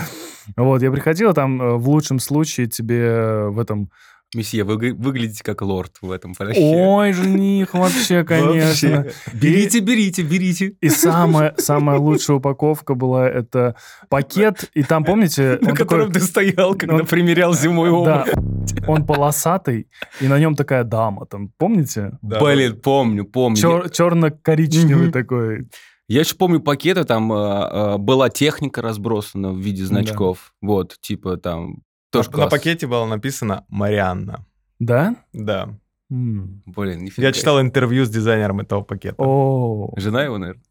Вот, 0.56 0.82
я 0.82 0.90
приходил, 0.90 1.32
там 1.32 1.62
э, 1.62 1.74
в 1.76 1.88
лучшем 1.88 2.18
случае 2.18 2.66
тебе 2.66 3.00
э, 3.04 3.48
в 3.50 3.58
этом... 3.60 3.90
Месье, 4.34 4.62
вы 4.64 4.76
вы 4.76 4.92
выглядите 4.92 5.42
как 5.42 5.62
лорд 5.62 5.92
в 6.02 6.10
этом 6.10 6.34
плаще. 6.34 6.60
Ой, 6.60 7.12
жених, 7.14 7.72
вообще, 7.72 8.24
конечно. 8.28 8.96
Вообще. 8.96 9.12
Берите, 9.32 9.80
берите, 9.80 10.22
берите. 10.22 10.74
И 10.82 10.90
самая, 10.90 11.54
самая 11.56 11.98
лучшая 11.98 12.36
упаковка 12.36 12.94
была 12.94 13.26
это 13.26 13.74
пакет, 14.10 14.70
и 14.74 14.82
там, 14.82 15.04
помните, 15.04 15.58
На 15.62 15.74
котором 15.74 16.08
такой, 16.08 16.20
ты 16.20 16.26
стоял, 16.26 16.74
когда 16.74 16.96
он- 16.96 17.06
примерял 17.06 17.54
зимой 17.54 17.88
да, 18.04 18.24
обувь. 18.36 18.86
он 18.86 19.06
полосатый, 19.06 19.88
и 20.20 20.28
на 20.28 20.38
нем 20.38 20.56
такая 20.56 20.84
дама, 20.84 21.24
там, 21.24 21.50
помните? 21.56 22.18
Да. 22.20 22.38
Блин, 22.40 22.78
помню, 22.82 23.24
помню. 23.24 23.56
Чер- 23.58 23.90
черно-коричневый 23.90 25.10
такой. 25.10 25.68
Я 26.06 26.20
еще 26.20 26.36
помню 26.36 26.60
пакеты, 26.60 27.04
там 27.04 27.30
э, 27.32 27.36
э, 27.36 27.96
была 27.98 28.30
техника 28.30 28.80
разбросана 28.82 29.50
в 29.52 29.58
виде 29.58 29.82
Да. 29.82 29.88
значков. 29.88 30.52
Вот, 30.62 30.96
типа 31.00 31.36
там... 31.36 31.82
Тоже 32.10 32.30
На- 32.30 32.38
На 32.38 32.46
пакете 32.48 32.86
было 32.86 33.04
написано 33.06 33.64
«Марианна». 33.68 34.44
Да? 34.78 35.16
Да. 35.32 35.68
М. 36.10 36.62
Блин, 36.66 37.04
нифига. 37.04 37.26
Я 37.26 37.32
читал 37.32 37.60
интервью 37.60 38.04
с 38.06 38.10
дизайнером 38.10 38.60
этого 38.60 38.80
пакета. 38.82 39.16
О, 39.18 39.92
Жена 39.96 40.22
его, 40.24 40.38
наверное? 40.38 40.62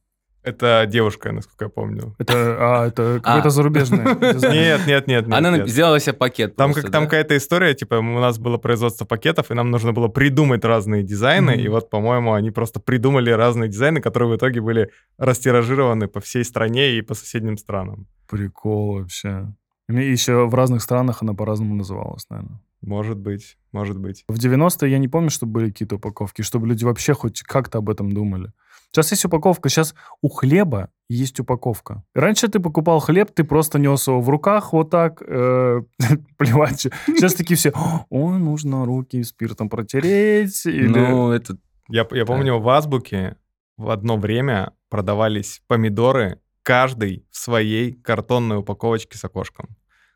Это 0.43 0.85
девушка, 0.87 1.33
насколько 1.33 1.65
я 1.65 1.69
помню. 1.69 2.15
это, 2.19 2.33
а, 2.59 2.87
это 2.87 3.19
какой-то 3.23 3.47
А. 3.49 3.51
зарубежный. 3.51 3.99
Нет, 4.15 4.87
нет, 4.87 5.05
нет, 5.07 5.27
нет. 5.27 5.33
Она 5.37 5.57
нет. 5.57 5.67
сделала 5.67 5.99
себе 5.99 6.13
пакет 6.13 6.55
Там, 6.55 6.71
просто, 6.71 6.83
как, 6.83 6.91
там 6.93 7.03
да? 7.03 7.09
какая-то 7.09 7.35
история, 7.35 7.73
типа, 7.75 7.95
у 7.95 8.01
нас 8.01 8.39
было 8.39 8.57
производство 8.57 9.03
пакетов, 9.03 9.51
и 9.51 9.53
нам 9.53 9.69
нужно 9.71 9.91
было 9.91 10.07
придумать 10.07 10.63
разные 10.63 11.03
дизайны, 11.03 11.51
и 11.51 11.67
вот, 11.67 11.89
по-моему, 11.89 12.31
они 12.33 12.49
просто 12.51 12.79
придумали 12.79 13.29
разные 13.29 13.67
дизайны, 13.69 13.99
которые 13.99 14.29
в 14.29 14.35
итоге 14.37 14.61
были 14.61 14.89
растиражированы 15.17 16.07
по 16.07 16.21
всей 16.21 16.45
стране 16.45 16.97
и 16.97 17.01
по 17.01 17.13
соседним 17.13 17.57
странам. 17.57 18.07
Прикол 18.29 18.99
вообще. 18.99 19.47
И 19.89 20.11
еще 20.11 20.47
в 20.47 20.55
разных 20.55 20.81
странах 20.81 21.21
она 21.21 21.33
по-разному 21.33 21.75
называлась, 21.75 22.29
наверное. 22.29 22.61
Может 22.81 23.17
быть, 23.17 23.57
может 23.71 23.97
быть. 23.97 24.23
В 24.27 24.37
90-е 24.37 24.91
я 24.91 24.97
не 24.97 25.07
помню, 25.07 25.29
чтобы 25.29 25.53
были 25.53 25.71
какие-то 25.71 25.95
упаковки, 25.95 26.41
чтобы 26.41 26.67
люди 26.67 26.83
вообще 26.83 27.13
хоть 27.13 27.41
как-то 27.41 27.79
об 27.79 27.89
этом 27.89 28.11
думали. 28.11 28.51
Сейчас 28.91 29.11
есть 29.11 29.25
упаковка, 29.25 29.69
сейчас 29.69 29.95
у 30.21 30.29
хлеба 30.29 30.89
есть 31.09 31.39
упаковка. 31.39 32.03
Раньше 32.13 32.47
ты 32.47 32.59
покупал 32.59 32.99
хлеб, 32.99 33.31
ты 33.33 33.43
просто 33.43 33.79
нес 33.79 34.07
его 34.07 34.21
в 34.21 34.29
руках 34.29 34.73
вот 34.73 34.89
так, 34.89 35.21
э, 35.21 35.81
плевать. 36.37 36.87
Сейчас 37.05 37.33
такие 37.33 37.57
все, 37.57 37.73
ой, 38.09 38.37
нужно 38.39 38.85
руки 38.85 39.23
спиртом 39.23 39.69
протереть. 39.69 40.65
Или... 40.65 40.87
Ну, 40.87 41.31
это... 41.31 41.57
Я, 41.89 42.07
я 42.11 42.25
помню, 42.25 42.59
в 42.59 42.69
Азбуке 42.69 43.37
в 43.77 43.89
одно 43.89 44.17
время 44.17 44.73
продавались 44.89 45.61
помидоры, 45.67 46.39
каждый 46.67 47.25
в 47.31 47.37
своей 47.37 47.93
картонной 47.93 48.57
упаковочке 48.57 49.17
с 49.17 49.23
окошком. 49.23 49.69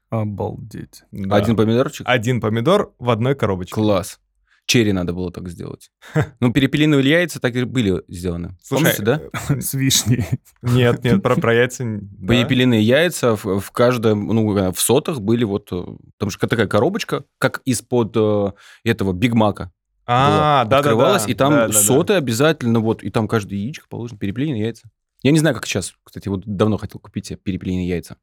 Обалдеть. 0.10 1.04
Да. 1.14 1.38
Один 1.38 1.56
помидорчик? 1.56 2.06
Один 2.06 2.42
помидор 2.42 2.94
в 3.00 3.10
одной 3.10 3.36
коробочке. 3.36 3.74
Класс. 3.74 4.20
Черри 4.66 4.92
надо 4.92 5.14
было 5.14 5.32
так 5.32 5.48
сделать. 5.48 5.92
Ну, 6.42 6.52
перепелиные 6.52 7.02
яйца 7.02 7.40
так 7.40 7.56
и 7.56 7.64
были 7.64 8.04
сделаны. 8.10 8.58
Слушай, 8.62 8.98
Помните, 8.98 9.04
да? 9.04 9.22
э, 9.56 9.62
С 9.62 9.74
вишней. 9.74 10.26
Нет, 10.62 11.02
нет, 11.06 11.24
про, 11.24 11.38
про 11.38 11.54
яйца... 11.54 11.86
да. 11.86 12.28
Перепелиные 12.34 12.82
яйца 12.82 13.38
в, 13.38 13.62
в 13.62 13.72
каждом, 13.72 14.28
ну, 14.28 14.58
э, 14.58 14.74
в 14.74 14.80
сотах 14.82 15.22
были 15.22 15.46
вот... 15.46 15.70
э, 15.72 15.86
Там 16.18 16.30
же 16.32 16.38
такая 16.38 16.68
коробочка, 16.68 17.24
как 17.38 17.62
из-под 17.64 18.12
э, 18.18 18.52
этого 18.84 19.14
Биг 19.14 19.36
Мака. 19.36 19.72
А, 20.06 20.26
было. 20.28 20.70
да-да-да. 20.70 20.78
Открывалось, 20.80 21.28
и 21.30 21.34
там 21.34 21.72
соты 21.72 22.16
обязательно, 22.16 22.82
вот, 22.82 23.04
и 23.04 23.10
там 23.10 23.30
каждое 23.30 23.58
яичко 23.58 23.88
положено, 23.88 24.20
перепелиные 24.20 24.64
яйца. 24.64 24.90
Я 25.24 25.32
не 25.32 25.40
знаю, 25.40 25.56
как 25.56 25.66
сейчас. 25.66 25.94
Кстати, 26.04 26.28
вот 26.30 26.44
давно 26.46 26.78
хотел 26.78 27.00
купить 27.00 27.28
себе 27.28 27.38
перепелиные 27.38 27.88
яйца. 27.88 28.18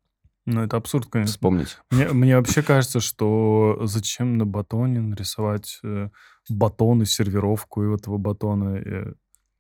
Ну, 0.47 0.63
это 0.63 0.77
абсурд, 0.79 1.07
конечно. 1.07 1.31
Вспомнить. 1.33 1.77
Мне, 1.91 2.09
мне 2.09 2.37
вообще 2.37 2.63
кажется, 2.63 3.01
что 3.01 3.81
зачем 3.85 4.39
на 4.39 4.47
батоне 4.47 5.01
нарисовать 5.01 5.79
э, 5.85 6.09
батон 6.49 7.03
и 7.03 7.05
сервировку 7.05 7.85
и 7.85 7.95
этого 7.95 8.17
батона. 8.17 8.77
э, 8.79 9.13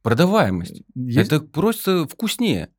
Продаваемость. 0.03 0.83
есть- 0.94 1.18
Это 1.31 1.40
просто 1.40 2.07
вкуснее. 2.09 2.70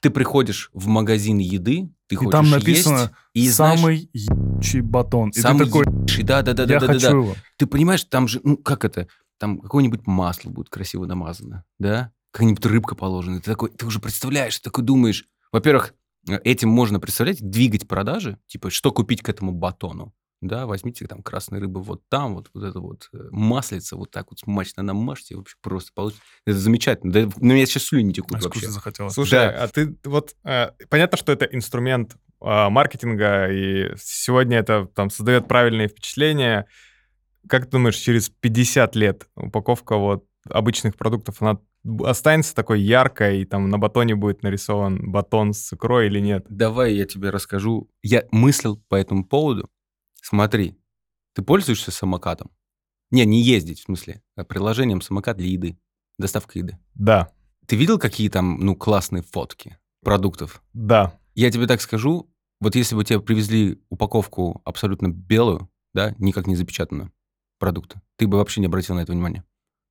Ты 0.00 0.08
приходишь 0.08 0.70
в 0.72 0.86
магазин 0.86 1.36
еды, 1.36 1.92
ты 2.06 2.14
И 2.14 2.16
хочешь 2.16 2.32
там 2.32 2.48
написано 2.48 2.98
есть, 2.98 3.10
и 3.34 3.48
знаешь, 3.50 3.78
самый 3.78 4.10
ебучий 4.14 4.80
батон. 4.80 5.28
И 5.30 5.40
самый 5.40 5.66
ты 5.66 5.66
такой, 5.66 5.84
ебучий, 5.84 6.22
да, 6.22 6.40
да, 6.40 6.54
да, 6.54 6.62
я 6.62 6.80
да, 6.80 6.86
да, 6.86 6.92
хочу 6.94 7.06
да. 7.06 7.10
его. 7.10 7.34
Ты 7.58 7.66
понимаешь, 7.66 8.04
там 8.04 8.26
же, 8.26 8.40
ну 8.42 8.56
как 8.56 8.86
это, 8.86 9.08
там 9.36 9.58
какое-нибудь 9.60 10.06
масло 10.06 10.48
будет 10.48 10.70
красиво 10.70 11.04
намазано, 11.04 11.64
да? 11.78 12.12
Какая-нибудь 12.32 12.64
рыбка 12.66 12.94
положена. 12.94 13.40
Ты 13.40 13.50
такой, 13.50 13.70
ты 13.70 13.86
уже 13.86 13.98
представляешь, 14.00 14.56
ты 14.58 14.64
такой 14.64 14.84
думаешь. 14.84 15.26
Во-первых, 15.52 15.94
э, 16.28 16.38
этим 16.44 16.68
можно 16.68 17.00
представлять, 17.00 17.38
двигать 17.40 17.88
продажи, 17.88 18.38
типа, 18.46 18.70
что 18.70 18.92
купить 18.92 19.22
к 19.22 19.28
этому 19.28 19.52
батону. 19.52 20.14
Да, 20.40 20.64
возьмите 20.66 21.06
там 21.06 21.22
красной 21.22 21.58
рыбы 21.60 21.82
вот 21.82 22.02
там, 22.08 22.34
вот, 22.34 22.48
вот 22.54 22.64
это 22.64 22.80
вот 22.80 23.10
э, 23.12 23.18
маслица, 23.30 23.96
вот 23.96 24.10
так 24.10 24.30
вот 24.30 24.38
смачно 24.38 24.82
намажьте, 24.82 25.36
вообще 25.36 25.54
просто 25.60 25.90
получится. 25.94 26.22
Это 26.46 26.56
замечательно. 26.56 27.12
Да, 27.12 27.20
на 27.36 27.52
меня 27.52 27.66
сейчас 27.66 27.82
слюни 27.84 28.12
текут 28.12 28.36
Аж 28.36 28.44
вообще. 28.44 28.68
захотелось. 28.70 29.12
Слушай, 29.12 29.32
Да. 29.32 29.64
а 29.64 29.68
ты 29.68 29.96
вот 30.04 30.34
э, 30.44 30.70
понятно, 30.88 31.18
что 31.18 31.32
это 31.32 31.44
инструмент 31.44 32.16
э, 32.40 32.68
маркетинга, 32.70 33.48
и 33.52 33.94
сегодня 33.98 34.58
это 34.58 34.86
там 34.94 35.10
создает 35.10 35.46
правильные 35.46 35.88
впечатления. 35.88 36.66
Как 37.46 37.66
ты 37.66 37.72
думаешь, 37.72 37.96
через 37.96 38.30
50 38.30 38.96
лет 38.96 39.28
упаковка 39.34 39.96
вот 39.98 40.24
обычных 40.48 40.96
продуктов, 40.96 41.42
она 41.42 41.58
останется 42.04 42.54
такой 42.54 42.80
яркой, 42.80 43.42
и 43.42 43.44
там 43.44 43.68
на 43.68 43.78
батоне 43.78 44.14
будет 44.14 44.42
нарисован 44.42 45.10
батон 45.10 45.52
с 45.54 45.72
икрой 45.72 46.06
или 46.06 46.20
нет? 46.20 46.46
Давай 46.48 46.94
я 46.94 47.06
тебе 47.06 47.30
расскажу. 47.30 47.90
Я 48.02 48.24
мыслил 48.30 48.76
по 48.88 48.94
этому 48.96 49.24
поводу. 49.24 49.68
Смотри, 50.22 50.78
ты 51.34 51.42
пользуешься 51.42 51.90
самокатом? 51.90 52.50
Не, 53.10 53.24
не 53.24 53.42
ездить, 53.42 53.80
в 53.80 53.84
смысле, 53.84 54.22
а 54.36 54.44
приложением 54.44 55.00
самокат 55.00 55.36
для 55.36 55.48
еды, 55.48 55.78
доставка 56.18 56.58
еды. 56.58 56.78
Да, 56.94 57.32
Ты 57.66 57.76
видел, 57.76 57.98
какие 57.98 58.28
там, 58.28 58.58
ну, 58.60 58.76
классные 58.76 59.22
фотки 59.22 59.78
продуктов? 60.02 60.62
да. 60.72 61.16
Я 61.36 61.50
тебе 61.50 61.66
так 61.68 61.80
скажу, 61.80 62.28
вот 62.60 62.74
если 62.74 62.96
бы 62.96 63.04
тебе 63.04 63.20
привезли 63.20 63.80
упаковку 63.88 64.60
абсолютно 64.64 65.06
белую, 65.08 65.70
да, 65.94 66.14
никак 66.18 66.48
не 66.48 66.56
запечатанную 66.56 67.12
продукта, 67.58 68.02
ты 68.16 68.26
бы 68.26 68.36
вообще 68.36 68.60
не 68.60 68.66
обратил 68.66 68.96
на 68.96 69.00
это 69.00 69.12
внимания. 69.12 69.44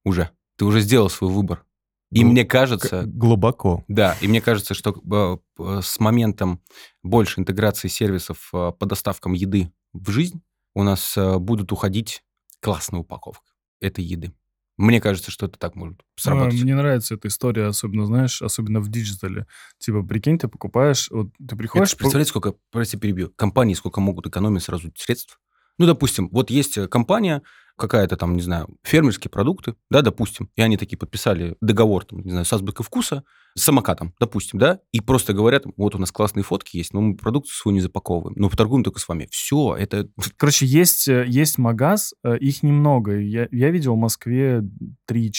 Уже. 0.03 0.29
Ты 0.57 0.65
уже 0.65 0.81
сделал 0.81 1.09
свой 1.09 1.31
выбор. 1.31 1.65
И 2.11 2.23
мне 2.23 2.43
кажется, 2.43 3.03
глубоко. 3.05 3.83
да, 3.87 4.17
и 4.19 4.27
мне 4.27 4.41
кажется, 4.41 4.73
что 4.73 4.91
э, 4.91 5.37
э, 5.59 5.81
с 5.83 5.99
моментом 5.99 6.61
больше 7.03 7.39
интеграции 7.39 7.87
сервисов 7.87 8.49
э, 8.53 8.71
по 8.77 8.85
доставкам 8.85 9.33
еды 9.33 9.71
в 9.93 10.09
жизнь 10.09 10.41
у 10.73 10.83
нас 10.83 11.17
будут 11.17 11.71
уходить 11.71 12.23
классная 12.61 13.01
упаковка 13.01 13.45
этой 13.79 14.03
еды. 14.03 14.33
Мне 14.77 15.01
кажется, 15.01 15.29
что 15.29 15.45
это 15.45 15.59
так 15.59 15.75
может 15.75 15.99
А, 15.99 16.21
сработать. 16.21 16.61
Мне 16.61 16.73
нравится 16.73 17.15
эта 17.15 17.27
история, 17.27 17.65
особенно, 17.65 18.05
знаешь, 18.05 18.41
особенно 18.41 18.79
в 18.79 18.87
digital 18.89 19.33
е. 19.33 19.45
Типа, 19.77 20.03
прикинь, 20.03 20.39
ты 20.39 20.47
покупаешь, 20.47 21.09
вот 21.11 21.31
ты 21.37 21.55
приходишь... 21.57 21.89
Это, 21.89 21.97
представляете, 21.97 22.29
сколько, 22.29 22.53
прости, 22.71 22.95
перебью, 22.95 23.31
компании 23.35 23.73
сколько 23.73 23.99
могут 23.99 24.27
экономить 24.27 24.63
сразу 24.63 24.89
средств? 24.95 25.39
Ну, 25.79 25.85
допустим, 25.85 26.29
вот 26.31 26.51
есть 26.51 26.77
э, 26.77 26.87
компания, 26.87 27.41
какая-то 27.77 28.17
там, 28.17 28.35
не 28.35 28.41
знаю, 28.41 28.67
фермерские 28.83 29.31
продукты, 29.31 29.75
да, 29.89 30.01
допустим, 30.01 30.49
и 30.55 30.61
они 30.61 30.77
такие 30.77 30.97
подписали 30.97 31.55
договор, 31.61 32.03
там, 32.05 32.19
не 32.19 32.31
знаю, 32.31 32.45
с 32.45 32.53
азбукой 32.53 32.85
вкуса, 32.85 33.23
с 33.57 33.63
самокатом, 33.63 34.13
допустим, 34.19 34.59
да, 34.59 34.79
и 34.91 34.99
просто 34.99 35.33
говорят, 35.33 35.63
вот 35.77 35.95
у 35.95 35.97
нас 35.97 36.11
классные 36.11 36.43
фотки 36.43 36.77
есть, 36.77 36.93
но 36.93 37.01
мы 37.01 37.15
продукцию 37.15 37.55
свою 37.55 37.75
не 37.75 37.81
запаковываем, 37.81 38.35
но 38.37 38.49
поторгуем 38.49 38.83
только 38.83 38.99
с 38.99 39.07
вами. 39.07 39.27
Все, 39.31 39.75
это... 39.75 40.07
Короче, 40.37 40.65
есть, 40.65 41.07
э, 41.07 41.25
есть 41.27 41.57
магаз, 41.57 42.13
э, 42.23 42.37
их 42.37 42.61
немного. 42.61 43.17
Я, 43.17 43.47
я 43.51 43.71
видел 43.71 43.95
в 43.95 43.99
Москве 43.99 44.61
3-4, 45.09 45.31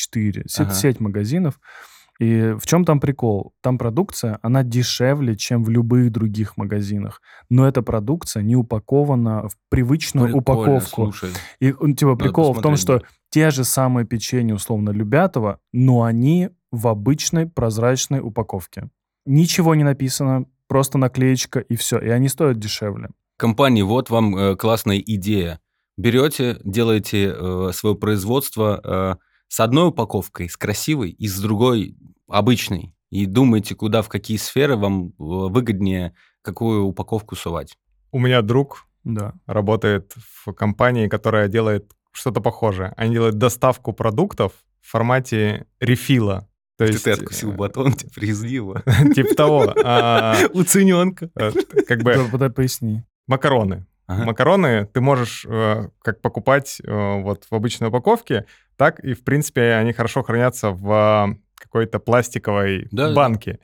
сеть, 0.47 0.61
Ага. 0.61 0.75
сеть 0.75 0.99
магазинов. 1.01 1.61
И 2.21 2.55
в 2.61 2.67
чем 2.67 2.85
там 2.85 3.01
прикол? 3.01 3.55
Там 3.63 3.79
продукция, 3.79 4.39
она 4.43 4.63
дешевле, 4.63 5.37
чем 5.37 5.65
в 5.65 5.71
любых 5.71 6.13
других 6.13 6.59
магазинах. 6.59 7.23
Но 7.49 7.67
эта 7.67 7.81
продукция 7.81 8.43
не 8.43 8.57
упакована 8.57 9.49
в 9.49 9.57
привычную 9.71 10.27
Прикольно, 10.27 10.61
упаковку. 10.61 11.13
Слушай, 11.13 11.31
И, 11.61 11.75
ну, 11.81 11.95
типа, 11.95 12.17
прикол 12.17 12.53
в 12.53 12.61
том, 12.61 12.77
что 12.77 13.03
те 13.31 13.51
же 13.51 13.65
самые 13.65 14.07
печенье, 14.07 14.55
условно, 14.55 14.91
Любятово, 14.91 15.61
но 15.73 16.03
они 16.03 16.51
в 16.71 16.89
обычной 16.89 17.47
прозрачной 17.47 18.21
упаковке. 18.21 18.91
Ничего 19.25 19.75
не 19.75 19.85
написано, 19.85 20.45
просто 20.69 20.99
наклеечка 20.99 21.61
и 21.61 21.75
все. 21.75 21.99
И 21.99 22.11
они 22.11 22.29
стоят 22.29 22.59
дешевле. 22.59 23.09
компании, 23.39 23.83
вот 23.83 24.11
вам 24.11 24.37
э, 24.37 24.57
классная 24.57 24.99
идея. 24.99 25.59
Берете, 25.97 26.59
делаете 26.65 27.35
э, 27.35 27.71
свое 27.73 27.97
производство 27.97 28.81
э, 28.85 29.30
с 29.51 29.59
одной 29.61 29.89
упаковкой, 29.89 30.49
с 30.49 30.57
красивой, 30.57 31.11
и 31.11 31.27
с 31.27 31.41
другой 31.41 31.97
обычной. 32.29 32.95
И 33.11 33.27
думаете, 33.27 33.75
куда, 33.75 34.03
в 34.03 34.09
какие 34.09 34.37
сферы 34.37 34.77
вам 34.77 35.09
э, 35.09 35.13
выгоднее 35.19 36.15
какую 36.43 36.85
упаковку 36.85 37.35
сувать. 37.35 37.77
У 38.13 38.19
меня 38.21 38.43
друг 38.43 38.87
Да. 39.05 39.35
работает 39.47 40.15
в 40.45 40.53
компании, 40.53 41.09
которая 41.09 41.49
делает 41.49 41.93
что-то 42.13 42.41
похожее. 42.41 42.93
Они 42.97 43.13
делают 43.15 43.39
доставку 43.39 43.93
продуктов 43.93 44.53
в 44.81 44.91
формате 44.91 45.67
рефила. 45.81 46.49
То 46.79 46.85
есть, 46.85 47.03
ты 47.05 47.11
откусил 47.11 47.51
э, 47.53 47.57
батон, 47.57 47.93
тебе 47.93 48.11
привезли 48.15 48.53
его. 48.55 48.77
Типа 49.15 49.35
того. 49.35 49.75
А, 49.85 50.37
Уцененка. 50.55 51.29
э, 51.35 51.51
Как 51.89 52.03
бы 52.03 52.51
поясни. 52.51 53.03
макароны. 53.27 53.87
Ага. 54.11 54.25
Макароны 54.25 54.87
ты 54.87 55.01
можешь 55.01 55.47
э, 55.49 55.89
как 56.03 56.21
покупать 56.21 56.81
э, 56.85 57.21
вот 57.23 57.47
в 57.49 57.55
обычной 57.55 57.89
упаковке, 57.89 58.45
так 58.77 58.99
и, 58.99 59.15
в 59.15 59.23
принципе, 59.23 59.75
они 59.75 59.93
хорошо 59.93 60.25
хранятся 60.25 60.71
в 60.73 60.91
э, 60.91 61.39
какой-то 61.55 62.01
пластиковой 62.01 62.89
Да-да-да. 62.91 63.15
банке. 63.15 63.61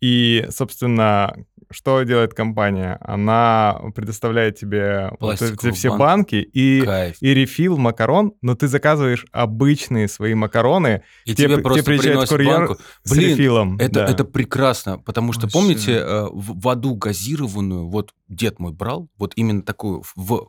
И, 0.00 0.46
собственно, 0.50 1.34
что 1.74 2.02
делает 2.04 2.32
компания? 2.32 2.96
Она 3.02 3.78
предоставляет 3.94 4.58
тебе 4.58 5.10
вот 5.20 5.42
эти 5.42 5.70
все 5.72 5.88
банку. 5.90 6.02
банки 6.04 6.34
и, 6.36 6.82
Кайф. 6.82 7.16
и 7.20 7.34
рефил 7.34 7.76
макарон, 7.76 8.32
но 8.40 8.54
ты 8.54 8.68
заказываешь 8.68 9.26
обычные 9.32 10.08
свои 10.08 10.34
макароны, 10.34 11.02
И 11.24 11.34
тебе, 11.34 11.44
тебе 11.48 11.54
тебе 11.54 11.62
просто 11.62 11.84
приезжает 11.84 12.12
приносят 12.12 12.30
курьер 12.30 12.58
банку. 12.58 12.76
с 13.02 13.10
Блин, 13.10 13.30
рефилом. 13.30 13.76
Это, 13.78 13.92
да. 13.92 14.06
это 14.06 14.24
прекрасно, 14.24 14.98
потому 14.98 15.32
что, 15.32 15.42
Вообще. 15.42 15.58
помните, 15.58 15.92
э, 15.96 16.24
в- 16.32 16.60
воду 16.60 16.94
газированную, 16.94 17.88
вот 17.88 18.12
дед 18.28 18.58
мой 18.58 18.72
брал, 18.72 19.08
вот 19.18 19.32
именно 19.36 19.62
такую 19.62 20.02
в- 20.16 20.48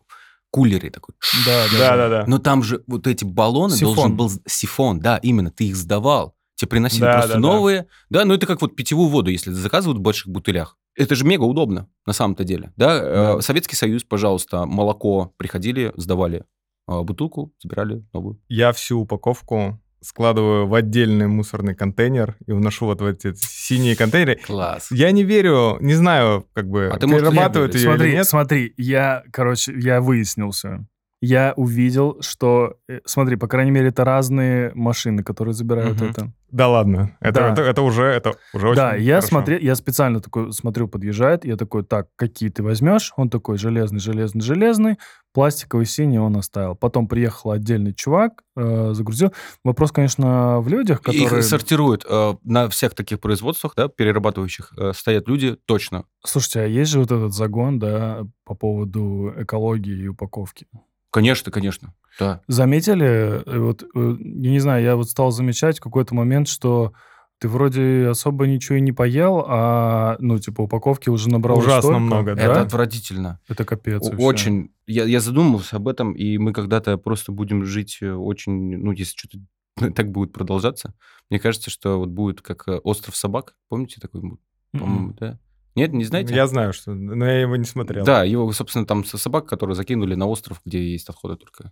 кулере 0.51 0.89
такой. 0.89 1.15
Да, 1.45 1.65
да. 1.71 1.77
Да, 1.79 1.97
да, 1.97 2.09
да. 2.09 2.23
Но 2.27 2.37
там 2.39 2.63
же 2.63 2.81
вот 2.87 3.07
эти 3.07 3.25
баллоны 3.25 3.75
Сифон. 3.75 3.95
должен 3.95 4.15
был... 4.15 4.31
Сифон, 4.47 4.99
да, 4.99 5.17
именно, 5.17 5.51
ты 5.51 5.65
их 5.65 5.75
сдавал. 5.75 6.33
Тебе 6.55 6.69
приносили 6.69 7.01
Да, 7.01 7.11
просто 7.15 7.27
да, 7.27 7.33
да. 7.33 7.39
новые. 7.41 7.87
Да, 8.09 8.23
ну 8.23 8.33
это 8.33 8.45
как 8.47 8.61
вот 8.61 8.73
питьевую 8.77 9.09
воду, 9.09 9.29
если 9.29 9.51
заказывают 9.51 9.97
в 9.99 10.01
больших 10.01 10.27
бутылях. 10.29 10.77
Это 10.97 11.15
же 11.15 11.25
мега 11.25 11.43
удобно, 11.43 11.87
на 12.05 12.13
самом-то 12.13 12.43
деле. 12.43 12.71
Да, 12.77 12.99
Да. 12.99 13.35
э, 13.37 13.41
Советский 13.41 13.75
Союз, 13.75 14.03
пожалуйста, 14.03 14.65
молоко 14.65 15.33
приходили, 15.37 15.91
сдавали 15.97 16.43
э, 16.89 17.01
бутылку, 17.01 17.53
забирали 17.61 18.03
новую. 18.13 18.39
Я 18.47 18.71
всю 18.71 18.99
упаковку 19.01 19.81
складываю 20.01 20.67
в 20.67 20.73
отдельный 20.75 21.27
мусорный 21.27 21.73
контейнер 21.75 22.35
и 22.45 22.51
уношу 22.51 22.85
вот 22.85 23.01
в 23.01 23.05
эти 23.05 23.33
синие 23.35 23.95
контейнеры. 23.95 24.35
Класс. 24.45 24.89
Я 24.91 25.11
не 25.11 25.23
верю, 25.23 25.77
не 25.81 25.95
знаю, 25.95 26.45
как 26.53 26.69
бы 26.69 26.89
А 26.93 26.97
ты, 26.99 27.07
перерабатывают 27.07 27.73
ее 27.73 27.81
Смотри, 27.85 28.09
или 28.09 28.15
нет. 28.17 28.27
смотри, 28.27 28.73
я, 28.77 29.23
короче, 29.31 29.73
я 29.77 30.01
выяснил 30.01 30.51
все. 30.51 30.85
Я 31.21 31.53
увидел, 31.57 32.17
что, 32.21 32.75
э, 32.87 32.99
смотри, 33.05 33.35
по 33.35 33.47
крайней 33.47 33.71
мере, 33.71 33.87
это 33.87 34.03
разные 34.03 34.71
машины, 34.75 35.23
которые 35.23 35.55
забирают 35.55 35.99
Мгм. 35.99 36.09
это. 36.11 36.31
Да 36.55 36.69
ладно, 36.69 37.17
это, 37.19 37.41
Да. 37.41 37.51
это, 37.51 37.61
это 37.63 37.81
уже, 37.81 38.05
это 38.05 38.35
уже 38.53 38.69
очень 38.69 38.75
да, 38.77 38.95
я 38.95 39.21
смотрел, 39.21 39.59
я 39.59 39.75
специально 39.75 40.21
такой 40.21 40.53
смотрю, 40.53 40.87
подъезжает, 40.87 41.43
я 41.43 41.57
такой, 41.57 41.83
так, 41.83 42.07
какие 42.15 42.47
ты 42.47 42.63
возьмешь? 42.63 43.11
Он 43.17 43.29
такой, 43.29 43.57
железный, 43.57 43.99
железный, 43.99 44.39
железный, 44.39 44.97
пластиковый 45.33 45.85
синий 45.85 46.17
он 46.17 46.37
оставил. 46.37 46.75
Потом 46.75 47.09
приехал 47.09 47.51
отдельный 47.51 47.93
чувак, 47.93 48.41
э, 48.55 48.91
загрузил. 48.93 49.33
Вопрос, 49.65 49.91
конечно, 49.91 50.61
в 50.61 50.69
людях, 50.69 51.01
которые... 51.01 51.25
Их 51.25 51.43
сортируют 51.43 52.05
э, 52.09 52.35
на 52.45 52.69
всех 52.69 52.95
таких 52.95 53.19
производствах, 53.19 53.73
да, 53.75 53.89
перерабатывающих, 53.89 54.71
э, 54.77 54.93
стоят 54.95 55.27
люди 55.27 55.57
точно. 55.65 56.05
Слушайте, 56.25 56.61
а 56.61 56.65
есть 56.67 56.89
же 56.89 56.99
вот 57.01 57.11
этот 57.11 57.33
загон, 57.33 57.79
да, 57.79 58.21
по 58.45 58.55
поводу 58.55 59.33
экологии 59.37 60.03
и 60.03 60.07
упаковки? 60.07 60.67
Конечно, 61.15 61.49
конечно, 61.49 61.93
да. 62.19 62.41
Заметили, 62.47 63.41
э, 63.45 63.59
вот, 63.59 63.83
э, 63.83 64.15
я 64.19 64.51
не 64.51 64.59
знаю, 64.59 64.83
я 64.83 64.95
вот 64.97 65.09
стал 65.09 65.31
замечать 65.31 65.79
в 65.79 65.81
какой-то 65.81 66.13
момент, 66.13 66.49
что 66.49 66.91
Ты 67.37 67.49
вроде 67.49 68.07
особо 68.07 68.47
ничего 68.47 68.77
и 68.77 68.81
не 68.81 68.93
поел, 68.93 69.43
а, 69.47 70.15
ну, 70.19 70.39
типа, 70.39 70.61
упаковки 70.61 71.09
уже 71.09 71.29
набрал 71.29 71.57
Ужасно 71.59 71.81
столько. 71.81 71.99
много, 71.99 72.35
да? 72.35 72.41
Это 72.41 72.61
отвратительно. 72.61 73.39
Это 73.49 73.65
капец. 73.65 74.09
Очень. 74.17 74.71
Я, 74.87 75.03
я 75.03 75.19
задумался 75.19 75.75
об 75.75 75.87
этом, 75.89 76.13
и 76.13 76.37
мы 76.37 76.53
когда-то 76.53 76.97
просто 76.97 77.33
будем 77.33 77.65
жить 77.65 77.97
э, 78.01 78.09
очень... 78.13 78.77
Ну, 78.77 78.91
если 78.91 79.17
что-то 79.17 79.39
так 79.93 80.11
будет 80.11 80.31
продолжаться, 80.31 80.93
мне 81.29 81.39
кажется, 81.39 81.69
что 81.69 81.97
вот 81.99 82.09
будет 82.09 82.41
как 82.41 82.65
«Остров 82.83 83.15
собак». 83.17 83.55
Помните 83.67 83.99
такой? 83.99 84.21
был? 84.21 84.39
По-моему, 84.71 85.07
М-м. 85.09 85.15
да? 85.19 85.39
Нет, 85.75 85.91
не 85.93 86.05
знаете? 86.05 86.33
Я 86.33 86.47
знаю, 86.47 86.73
что... 86.73 86.93
Но 86.93 87.25
я 87.25 87.41
его 87.41 87.55
не 87.55 87.65
смотрел. 87.65 88.05
Да, 88.05 88.23
его, 88.23 88.51
собственно, 88.53 88.85
там 88.85 89.03
со- 89.03 89.17
собак, 89.17 89.45
которые 89.47 89.75
закинули 89.75 90.15
на 90.15 90.25
остров, 90.25 90.61
где 90.65 90.81
есть 90.91 91.09
отходы 91.09 91.35
только. 91.35 91.71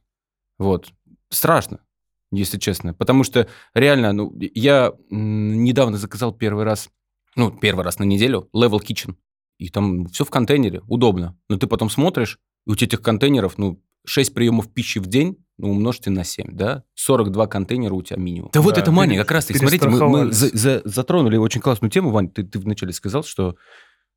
Вот. 0.60 0.90
Страшно, 1.30 1.80
если 2.32 2.58
честно. 2.58 2.94
Потому 2.94 3.24
что 3.24 3.48
реально, 3.74 4.12
ну, 4.14 4.38
я 4.40 4.92
недавно 5.10 5.98
заказал 5.98 6.34
первый 6.34 6.66
раз, 6.66 6.90
ну, 7.36 7.50
первый 7.52 7.84
раз 7.86 7.98
на 8.00 8.04
неделю, 8.04 8.50
Level 8.56 8.80
Kitchen. 8.80 9.16
И 9.58 9.70
там 9.70 10.08
все 10.08 10.26
в 10.26 10.30
контейнере, 10.30 10.82
удобно. 10.88 11.38
Но 11.48 11.58
ты 11.58 11.68
потом 11.68 11.90
смотришь, 11.90 12.40
и 12.68 12.72
у 12.72 12.76
тебя 12.76 12.88
этих 12.88 13.02
контейнеров, 13.02 13.58
ну, 13.58 13.82
6 14.06 14.34
приемов 14.34 14.70
пищи 14.74 15.00
в 15.00 15.08
день, 15.08 15.38
ну, 15.58 15.72
умножьте 15.72 16.10
на 16.10 16.24
7, 16.26 16.48
да? 16.52 16.84
42 16.96 17.48
контейнера 17.48 17.94
у 17.94 18.02
тебя 18.02 18.20
минимум. 18.20 18.50
Да, 18.52 18.62
вот 18.62 18.76
Да, 18.76 18.82
это 18.82 18.92
мания, 18.92 19.18
как 19.20 19.32
раз 19.32 19.46
таки. 19.46 19.60
Смотрите, 19.60 19.88
мы, 19.88 20.10
мы 20.10 20.32
за- 20.34 20.50
за- 20.58 20.82
затронули 20.84 21.38
очень 21.38 21.62
классную 21.62 21.90
тему, 21.92 22.10
Вань, 22.10 22.30
ты, 22.30 22.44
ты 22.44 22.60
вначале 22.60 22.92
сказал, 22.92 23.24
что 23.24 23.56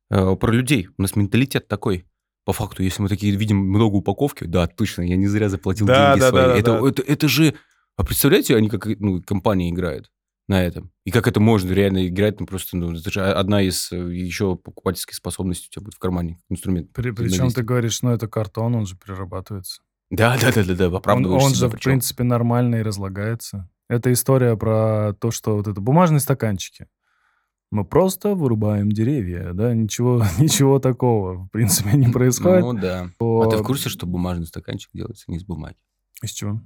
э, 0.09 0.35
про 0.35 0.51
людей. 0.51 0.89
У 0.97 1.01
нас 1.01 1.15
менталитет 1.15 1.67
такой. 1.67 2.05
По 2.45 2.53
факту, 2.53 2.81
если 2.81 3.01
мы 3.01 3.09
такие 3.09 3.35
видим 3.35 3.57
много 3.57 3.95
упаковки, 3.95 4.45
да, 4.45 4.67
точно, 4.67 5.01
я 5.01 5.17
не 5.17 5.27
зря 5.27 5.49
заплатил 5.49 5.85
Да, 5.85 6.11
деньги 6.11 6.21
да, 6.21 6.29
свои. 6.29 6.43
да, 6.45 6.57
это, 6.57 6.79
да. 6.81 6.87
Это, 6.89 7.01
это 7.01 7.27
же... 7.27 7.53
А 7.97 8.05
представляете, 8.05 8.55
они 8.55 8.69
как 8.69 8.85
ну, 8.85 9.21
компания 9.21 9.69
играют 9.69 10.09
на 10.47 10.63
этом? 10.63 10.91
И 11.03 11.11
как 11.11 11.27
это 11.27 11.41
можно 11.41 11.73
реально 11.73 12.07
играть? 12.07 12.39
Ну, 12.39 12.45
просто, 12.45 12.77
ну, 12.77 12.93
это 12.93 13.11
же 13.11 13.21
одна 13.21 13.61
из 13.61 13.91
э, 13.91 13.97
еще 13.97 14.55
покупательских 14.55 15.15
способностей 15.15 15.67
у 15.69 15.73
тебя 15.73 15.83
будет 15.83 15.95
в 15.95 15.99
кармане. 15.99 16.39
Инструмент. 16.47 16.93
При, 16.93 17.11
причем 17.11 17.49
ты 17.49 17.63
говоришь, 17.63 18.01
ну, 18.01 18.11
это 18.11 18.29
картон, 18.29 18.75
он 18.75 18.85
же 18.85 18.95
перерабатывается. 18.95 19.81
Да, 20.09 20.37
да, 20.41 20.51
да, 20.53 20.63
да, 20.63 20.75
да, 20.75 20.87
Он, 20.87 20.95
оправдываешь 20.95 21.43
он 21.43 21.49
себя 21.49 21.59
же, 21.59 21.67
в 21.67 21.71
причем. 21.71 21.91
принципе, 21.91 22.23
нормально 22.23 22.75
и 22.75 22.81
разлагается. 22.81 23.69
Это 23.89 24.11
история 24.13 24.55
про 24.55 25.13
то, 25.19 25.31
что 25.31 25.55
вот 25.57 25.67
это 25.67 25.81
бумажные 25.81 26.19
стаканчики. 26.19 26.87
Мы 27.69 27.83
просто 27.83 28.33
вырубаем 28.35 28.89
деревья, 28.91 29.51
да, 29.53 29.73
ничего, 29.73 30.23
ничего 30.39 30.79
такого, 30.79 31.45
в 31.45 31.47
принципе, 31.49 31.97
не 31.97 32.07
происходит. 32.11 32.61
Ну, 32.61 32.73
да. 32.73 33.09
То- 33.19 33.41
А 33.41 33.49
ты 33.49 33.57
в 33.57 33.63
курсе, 33.63 33.89
что 33.89 34.05
бумажный 34.05 34.45
стаканчик 34.47 34.89
делается 34.93 35.25
не 35.27 35.37
из 35.37 35.43
бумаги? 35.43 35.77
Из 36.23 36.31
чего? 36.31 36.61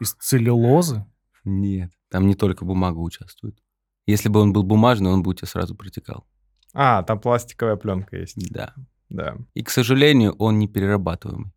Из 0.00 0.14
целлюлозы? 0.14 1.04
Нет, 1.44 1.90
там 2.10 2.26
не 2.26 2.34
только 2.34 2.64
бумага 2.64 2.98
участвует. 2.98 3.58
Если 4.06 4.28
бы 4.28 4.40
он 4.40 4.52
был 4.52 4.62
бумажный, 4.62 5.10
он 5.10 5.22
бы 5.22 5.30
у 5.30 5.34
тебя 5.34 5.48
сразу 5.48 5.74
протекал. 5.74 6.24
А, 6.72 7.02
там 7.02 7.20
пластиковая 7.20 7.76
пленка 7.76 8.16
есть. 8.16 8.36
Да. 8.50 8.74
Да. 9.10 9.36
И, 9.54 9.62
к 9.62 9.70
сожалению, 9.70 10.32
он 10.38 10.58
не 10.58 10.68
перерабатываемый. 10.68 11.52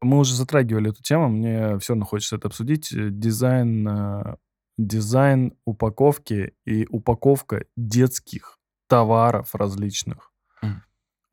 Мы 0.00 0.18
уже 0.18 0.34
затрагивали 0.34 0.90
эту 0.90 1.02
тему, 1.02 1.28
мне 1.28 1.78
все 1.78 1.92
равно 1.92 2.04
хочется 2.04 2.36
это 2.36 2.48
обсудить. 2.48 2.88
Дизайн, 2.92 3.86
э, 3.88 4.36
дизайн 4.78 5.54
упаковки 5.64 6.54
и 6.64 6.86
упаковка 6.90 7.64
детских 7.76 8.58
товаров 8.88 9.54
различных. 9.54 10.30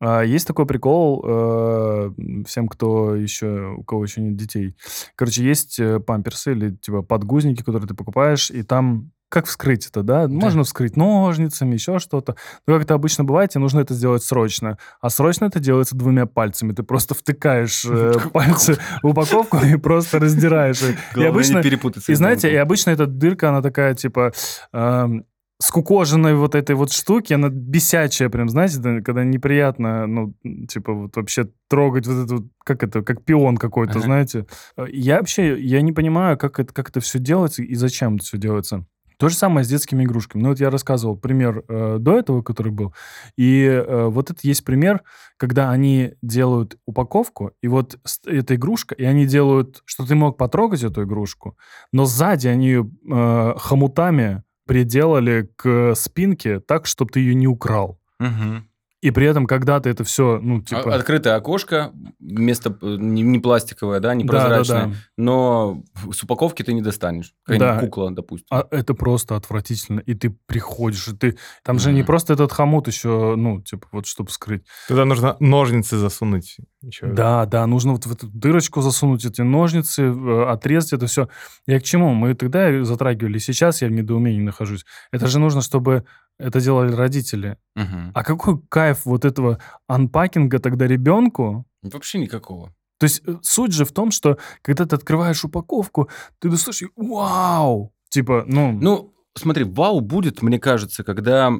А, 0.04 0.22
Есть 0.22 0.48
такой 0.48 0.66
прикол 0.66 1.24
э, 1.24 2.10
всем, 2.44 2.66
кто 2.66 3.14
еще, 3.14 3.74
у 3.78 3.84
кого 3.84 4.02
еще 4.02 4.20
нет 4.20 4.36
детей. 4.36 4.76
Короче, 5.14 5.44
есть 5.44 5.78
э, 5.78 6.00
памперсы 6.00 6.52
или 6.52 6.70
типа 6.74 7.02
подгузники, 7.02 7.62
которые 7.62 7.86
ты 7.86 7.94
покупаешь, 7.94 8.50
и 8.50 8.64
там 8.64 9.12
как 9.32 9.46
вскрыть 9.46 9.86
это, 9.86 10.02
да? 10.02 10.28
Можно 10.28 10.62
вскрыть 10.62 10.94
ножницами, 10.94 11.72
еще 11.72 11.98
что-то. 11.98 12.36
Но 12.66 12.74
как 12.74 12.82
это 12.82 12.92
обычно 12.92 13.24
бывает, 13.24 13.50
тебе 13.50 13.62
нужно 13.62 13.80
это 13.80 13.94
сделать 13.94 14.22
срочно. 14.22 14.76
А 15.00 15.08
срочно 15.08 15.46
это 15.46 15.58
делается 15.58 15.96
двумя 15.96 16.26
пальцами. 16.26 16.72
Ты 16.72 16.82
просто 16.82 17.14
втыкаешь 17.14 17.82
э, 17.88 18.12
пальцы 18.32 18.76
в 19.02 19.06
упаковку 19.06 19.56
и 19.56 19.76
просто 19.76 20.18
раздираешь. 20.18 20.82
И 21.16 21.24
обычно, 21.24 21.60
и 22.08 22.14
знаете, 22.14 22.52
и 22.52 22.56
обычно 22.56 22.90
эта 22.90 23.06
дырка, 23.06 23.48
она 23.48 23.62
такая, 23.62 23.94
типа, 23.94 24.32
эм, 24.74 25.24
скукоженной 25.62 26.34
вот 26.34 26.54
этой 26.54 26.74
вот 26.74 26.92
штуки, 26.92 27.32
она 27.32 27.48
бесячая 27.48 28.28
прям, 28.28 28.50
знаете, 28.50 28.80
да, 28.80 29.00
когда 29.00 29.24
неприятно, 29.24 30.06
ну, 30.06 30.34
типа, 30.68 30.92
вот 30.92 31.16
вообще 31.16 31.48
трогать 31.68 32.06
вот 32.06 32.30
вот, 32.30 32.44
как 32.64 32.82
это, 32.82 33.00
как 33.02 33.24
пион 33.24 33.56
какой-то, 33.56 33.92
Ага. 33.92 34.00
знаете. 34.02 34.46
Э, 34.76 34.84
Я 34.92 35.18
вообще, 35.18 35.58
я 35.58 35.80
не 35.80 35.92
понимаю, 35.92 36.36
как 36.36 36.58
это, 36.58 36.74
как 36.74 36.90
это 36.90 37.00
все 37.00 37.18
делается 37.18 37.62
и 37.62 37.74
зачем 37.76 38.16
это 38.16 38.24
все 38.24 38.36
делается. 38.36 38.84
То 39.22 39.28
же 39.28 39.36
самое 39.36 39.64
с 39.64 39.68
детскими 39.68 40.02
игрушками. 40.02 40.42
Ну, 40.42 40.48
вот 40.48 40.58
я 40.58 40.68
рассказывал 40.68 41.16
пример 41.16 41.62
э, 41.68 41.98
до 42.00 42.18
этого, 42.18 42.42
который 42.42 42.72
был. 42.72 42.92
И 43.36 43.62
э, 43.66 44.06
вот 44.06 44.32
это 44.32 44.40
есть 44.42 44.64
пример, 44.64 45.02
когда 45.36 45.70
они 45.70 46.14
делают 46.22 46.76
упаковку, 46.86 47.52
и 47.62 47.68
вот 47.68 48.00
эта 48.26 48.56
игрушка, 48.56 48.96
и 48.96 49.04
они 49.04 49.26
делают, 49.26 49.80
что 49.84 50.04
ты 50.04 50.16
мог 50.16 50.36
потрогать 50.36 50.82
эту 50.82 51.04
игрушку, 51.04 51.56
но 51.92 52.04
сзади 52.04 52.48
они 52.48 52.66
ее 52.66 52.90
э, 53.08 53.54
хомутами 53.58 54.42
приделали 54.66 55.48
к 55.54 55.94
спинке 55.94 56.58
так, 56.58 56.86
чтобы 56.86 57.12
ты 57.12 57.20
ее 57.20 57.36
не 57.36 57.46
украл. 57.46 58.00
Мгм. 58.18 58.66
И 59.02 59.10
при 59.10 59.26
этом, 59.26 59.46
когда 59.46 59.80
ты 59.80 59.90
это 59.90 60.04
все, 60.04 60.38
ну, 60.40 60.58
А- 60.58 60.62
типа... 60.62 60.94
Открытое 60.94 61.34
окошко, 61.34 61.92
место 62.20 62.78
э, 62.80 62.96
не, 62.98 63.22
не 63.22 63.40
пластиковое, 63.40 63.98
да, 63.98 64.14
не 64.14 64.22
Да, 64.24 64.32
да, 64.32 64.46
прозрачное, 64.56 64.86
да. 64.86 64.94
но 65.16 65.82
с 66.12 66.22
упаковки 66.22 66.62
ты 66.62 66.72
не 66.72 66.82
достанешь. 66.82 67.34
Какая-нибудь 67.44 67.74
Да. 67.74 67.80
кукла, 67.80 68.10
допустим. 68.12 68.46
А 68.50 68.64
это 68.70 68.94
просто 68.94 69.34
отвратительно. 69.34 70.00
И 70.00 70.14
ты 70.14 70.30
приходишь, 70.46 71.08
и 71.08 71.16
ты... 71.16 71.36
Там 71.64 71.80
же 71.80 71.92
не 71.92 72.04
просто 72.04 72.32
этот 72.34 72.52
хомут 72.52 72.86
еще, 72.86 73.34
ну, 73.36 73.60
типа, 73.60 73.88
вот, 73.90 74.06
чтобы 74.06 74.30
скрыть. 74.30 74.64
Туда 74.86 75.04
нужно 75.04 75.36
ножницы 75.40 75.98
засунуть. 75.98 76.58
Еще. 76.82 77.06
Да, 77.06 77.46
да, 77.46 77.66
нужно 77.66 77.92
вот 77.92 78.06
в 78.06 78.12
эту 78.12 78.26
дырочку 78.26 78.80
засунуть 78.80 79.24
эти 79.24 79.40
ножницы, 79.42 80.02
э, 80.02 80.44
отрезать 80.48 80.94
это 80.94 81.06
все. 81.06 81.28
Я 81.66 81.78
к 81.78 81.84
чему? 81.84 82.12
Мы 82.12 82.34
тогда 82.34 82.84
затрагивали, 82.84 83.38
сейчас 83.38 83.82
я 83.82 83.88
в 83.88 83.92
недоумении 83.92 84.40
нахожусь. 84.40 84.84
Это 85.12 85.28
же 85.28 85.38
нужно, 85.38 85.62
чтобы 85.62 86.04
это 86.38 86.60
делали 86.60 86.92
родители. 86.92 87.56
Мгм. 87.76 88.10
А 88.14 88.24
какой 88.24 88.60
кайф 88.68 89.04
вот 89.04 89.24
этого 89.24 89.60
анпакинга 89.86 90.58
тогда 90.58 90.86
ребенку? 90.86 91.66
Вообще 91.82 92.18
никакого. 92.18 92.74
То 92.98 93.04
есть 93.04 93.22
э, 93.26 93.36
суть 93.42 93.72
же 93.72 93.84
в 93.84 93.92
том, 93.92 94.10
что 94.10 94.38
когда 94.62 94.84
ты 94.84 94.96
открываешь 94.96 95.44
упаковку, 95.44 96.08
ты 96.40 96.48
достаешь 96.48 96.82
и 96.82 96.86
вау! 96.96 97.92
Типа, 98.08 98.44
ну... 98.46 98.72
Ну, 98.72 99.14
смотри, 99.34 99.64
вау 99.64 100.00
будет, 100.00 100.42
мне 100.42 100.58
кажется, 100.58 101.02
когда 101.04 101.50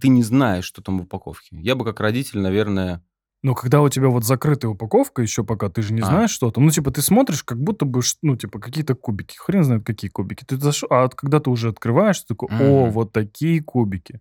ты 0.00 0.08
не 0.08 0.22
знаешь, 0.22 0.64
что 0.64 0.82
там 0.82 0.98
в 0.98 1.02
упаковке. 1.02 1.56
Я 1.60 1.74
бы 1.74 1.84
как 1.84 2.00
родитель, 2.00 2.40
наверное... 2.40 3.02
Но 3.42 3.54
когда 3.54 3.80
у 3.80 3.88
тебя 3.88 4.08
вот 4.08 4.24
закрытая 4.24 4.70
упаковка 4.70 5.22
еще 5.22 5.44
пока, 5.44 5.68
ты 5.70 5.80
же 5.82 5.94
не 5.94 6.02
А. 6.02 6.04
знаешь, 6.06 6.30
что 6.30 6.50
там. 6.50 6.64
Ну, 6.64 6.70
типа, 6.70 6.90
ты 6.90 7.00
смотришь, 7.00 7.42
как 7.42 7.58
будто 7.58 7.86
бы, 7.86 8.02
ну, 8.22 8.36
типа, 8.36 8.58
какие-то 8.58 8.94
кубики. 8.94 9.36
Хрен 9.38 9.64
знает, 9.64 9.84
какие 9.84 10.10
кубики. 10.10 10.44
Ты 10.44 10.56
зашел, 10.58 10.88
а 10.90 11.08
когда 11.08 11.40
ты 11.40 11.48
уже 11.48 11.68
открываешь, 11.70 12.20
ты 12.20 12.26
такой, 12.34 12.48
о, 12.50 12.82
Мгм. 12.84 12.90
вот 12.90 13.12
такие 13.12 13.62
кубики. 13.62 14.20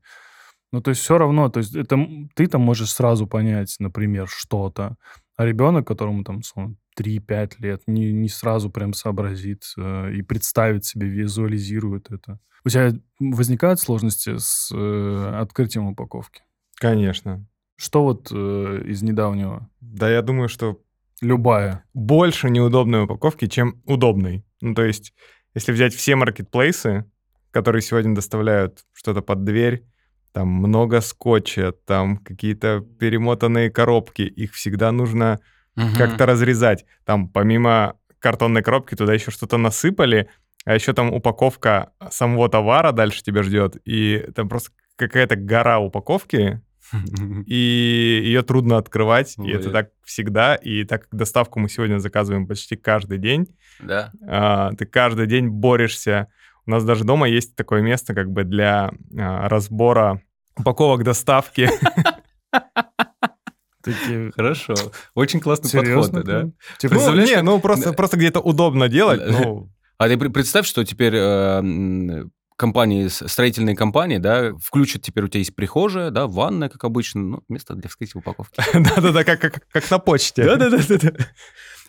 Ну, 0.71 0.81
то 0.81 0.89
есть 0.91 1.01
все 1.01 1.17
равно, 1.17 1.49
то 1.49 1.59
есть 1.59 1.75
это 1.75 1.97
ты 2.35 2.45
там 2.47 2.61
можешь 2.61 2.91
сразу 2.91 3.25
понять, 3.27 3.75
например, 3.79 4.27
что-то. 4.29 4.95
А 5.35 5.45
ребенок, 5.45 5.87
которому 5.87 6.23
там 6.23 6.37
условно, 6.39 6.75
3-5 6.95 7.59
лет, 7.59 7.81
не, 7.87 8.11
не 8.13 8.29
сразу 8.29 8.69
прям 8.69 8.93
сообразит 8.93 9.63
э, 9.77 10.13
и 10.13 10.21
представит 10.21 10.85
себе, 10.85 11.07
визуализирует 11.07 12.11
это. 12.11 12.39
У 12.65 12.69
тебя 12.69 12.93
возникают 13.19 13.79
сложности 13.79 14.37
с 14.37 14.69
э, 14.73 15.31
открытием 15.41 15.87
упаковки? 15.87 16.41
Конечно. 16.75 17.45
Что 17.79 18.03
вот 18.03 18.27
э, 18.31 18.81
из 18.85 19.01
недавнего? 19.01 19.69
Да, 19.79 20.09
я 20.11 20.21
думаю, 20.21 20.49
что 20.49 20.81
Любая. 21.21 21.85
больше 21.93 22.49
неудобной 22.49 23.05
упаковки, 23.05 23.47
чем 23.47 23.81
удобной. 23.85 24.43
Ну, 24.59 24.75
то 24.75 24.83
есть, 24.83 25.13
если 25.55 25.71
взять 25.71 25.93
все 25.93 26.17
маркетплейсы, 26.17 27.05
которые 27.51 27.81
сегодня 27.81 28.13
доставляют 28.13 28.83
что-то 28.93 29.21
под 29.21 29.45
дверь, 29.45 29.85
там 30.33 30.49
много 30.49 30.99
скотча, 30.99 31.71
там 31.85 32.17
какие-то 32.17 32.81
перемотанные 32.99 33.71
коробки, 33.71 34.23
их 34.23 34.53
всегда 34.53 34.91
нужно 34.91 35.39
Мгм. 35.75 35.95
как-то 35.95 36.25
разрезать. 36.25 36.85
Там 37.05 37.29
помимо 37.29 37.95
картонной 38.19 38.61
коробки 38.61 38.95
туда 38.95 39.13
еще 39.13 39.31
что-то 39.31 39.55
насыпали, 39.57 40.29
а 40.65 40.75
еще 40.75 40.91
там 40.91 41.13
упаковка 41.13 41.93
самого 42.11 42.49
товара 42.49 42.91
дальше 42.91 43.23
тебя 43.23 43.41
ждет, 43.43 43.77
и 43.85 44.27
там 44.35 44.49
просто 44.49 44.71
какая-то 44.97 45.37
гора 45.37 45.79
упаковки, 45.79 46.61
и 47.45 48.21
ее 48.23 48.41
трудно 48.43 48.77
открывать, 48.77 49.35
и 49.37 49.49
это 49.51 49.69
так 49.71 49.89
всегда, 50.03 50.55
и 50.55 50.83
так 50.83 51.03
как 51.03 51.15
доставку 51.19 51.59
мы 51.59 51.69
сегодня 51.69 51.99
заказываем 51.99 52.47
почти 52.47 52.75
каждый 52.75 53.17
день, 53.17 53.47
Да. 53.79 54.11
а, 54.27 54.71
ты 54.73 54.85
каждый 54.85 55.27
день 55.27 55.47
борешься. 55.49 56.27
У 56.65 56.71
нас 56.71 56.83
даже 56.83 57.03
дома 57.03 57.27
есть 57.27 57.55
такое 57.55 57.81
место 57.81 58.13
как 58.13 58.29
бы 58.31 58.43
для 58.43 58.91
а, 59.17 59.49
разбора 59.49 60.21
упаковок 60.57 61.03
доставки. 61.03 61.69
Такие... 63.83 64.31
Хорошо. 64.35 64.73
Очень 65.15 65.39
классный 65.39 65.69
Серьезно? 65.69 66.19
подход, 66.21 66.25
да? 66.25 66.49
Типа, 66.79 66.95
Ну, 66.95 67.15
не, 67.15 67.41
ну 67.41 67.59
просто, 67.61 67.93
просто 67.93 68.17
где-то 68.17 68.39
удобно 68.41 68.89
делать, 68.89 69.21
ну, 69.27 69.69
А 69.97 70.07
ты 70.09 70.17
пр- 70.17 70.29
представь, 70.31 70.65
что 70.67 70.83
теперь 70.83 71.13
э, 71.15 72.25
компании, 72.59 73.07
строительные 73.07 73.75
компании, 73.75 74.17
да, 74.17 74.53
включат 74.57 75.01
теперь 75.01 75.23
у 75.23 75.27
тебя 75.29 75.39
есть 75.39 75.55
прихожая, 75.55 76.11
да, 76.11 76.27
ванная, 76.27 76.67
как 76.67 76.83
обычно, 76.83 77.21
ну, 77.21 77.43
место 77.47 77.73
для 77.73 77.87
вскрытия 77.87 78.19
упаковки. 78.19 78.61
Да-да-да, 78.73 79.23
как, 79.23 79.63
на 79.89 79.99
почте. 79.99 80.43
Да-да-да. 80.43 81.13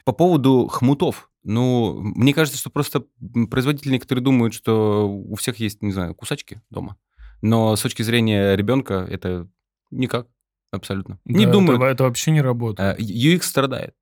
По 0.05 0.13
поводу 0.13 0.69
хмутов. 0.69 1.29
Ну, 1.43 2.01
мне 2.01 2.33
кажется, 2.33 2.59
что 2.59 2.71
просто 2.71 3.05
производители 3.51 3.93
некоторые 3.93 4.23
думают, 4.23 4.55
что 4.55 5.11
у 5.11 5.35
всех 5.35 5.57
есть, 5.57 5.83
не 5.83 5.91
знаю, 5.91 6.15
кусачки 6.15 6.61
дома. 6.71 6.97
Но 7.43 7.75
с 7.75 7.83
точки 7.83 8.03
зрения 8.03 8.55
ребенка 8.55 9.07
это 9.11 9.49
никак, 9.91 10.29
абсолютно. 10.71 11.19
Не 11.25 11.47
Да, 11.47 11.53
думают. 11.53 11.81
Это, 11.81 11.91
это 11.91 12.05
вообще 12.05 12.31
не 12.31 12.43
работает. 12.43 12.97
А, 12.97 13.03
UX 13.03 13.43
страдает, 13.43 13.95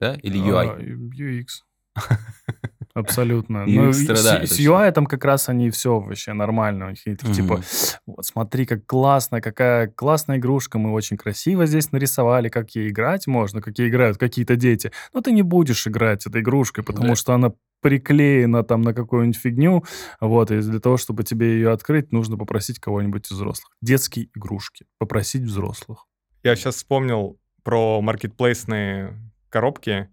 да, 0.00 0.14
или 0.14 0.40
UI. 0.40 0.68
А, 0.68 0.80
UX. 0.80 1.46
Абсолютно. 3.00 3.58
UX 3.58 3.74
Ну, 3.74 3.90
и 3.90 3.92
страдает 3.92 4.48
с, 4.48 4.50
с 4.50 4.54
очень. 4.54 4.64
UI 4.66 4.92
там 4.92 5.06
как 5.06 5.24
раз 5.24 5.48
они 5.48 5.70
все 5.70 6.00
вообще 6.00 6.32
нормально. 6.32 6.86
У 6.86 6.90
них 6.90 7.06
и 7.06 7.14
такие, 7.16 7.34
типа, 7.34 7.54
Мгм. 7.54 7.64
вот 8.06 8.26
смотри, 8.26 8.66
как 8.66 8.86
классно, 8.86 9.40
какая 9.40 9.88
классная 9.88 10.38
игрушка, 10.38 10.78
мы 10.78 10.92
очень 10.92 11.16
красиво 11.16 11.66
здесь 11.66 11.92
нарисовали, 11.92 12.48
как 12.48 12.70
ей 12.74 12.88
играть 12.88 13.26
можно, 13.26 13.60
как 13.62 13.78
ей 13.78 13.88
играют 13.88 14.18
какие-то 14.18 14.56
дети. 14.56 14.90
Но 15.14 15.20
ты 15.20 15.32
не 15.32 15.42
будешь 15.42 15.86
играть 15.86 16.26
этой 16.26 16.40
игрушкой, 16.42 16.84
потому 16.84 17.08
Да. 17.10 17.16
что 17.16 17.32
она 17.34 17.52
приклеена 17.80 18.64
там 18.64 18.82
на 18.82 18.92
какую-нибудь 18.92 19.36
фигню, 19.40 19.84
вот, 20.20 20.50
и 20.50 20.60
для 20.60 20.80
того, 20.80 20.96
чтобы 20.96 21.22
тебе 21.22 21.52
ее 21.54 21.70
открыть, 21.70 22.10
нужно 22.12 22.36
попросить 22.36 22.80
кого-нибудь 22.80 23.26
из 23.26 23.32
взрослых. 23.36 23.70
Детские 23.80 24.28
игрушки. 24.34 24.84
Попросить 24.98 25.42
взрослых. 25.42 26.04
Я 26.42 26.56
сейчас 26.56 26.74
вспомнил 26.76 27.38
про 27.62 28.00
маркетплейсные 28.00 29.16
коробки. 29.48 30.08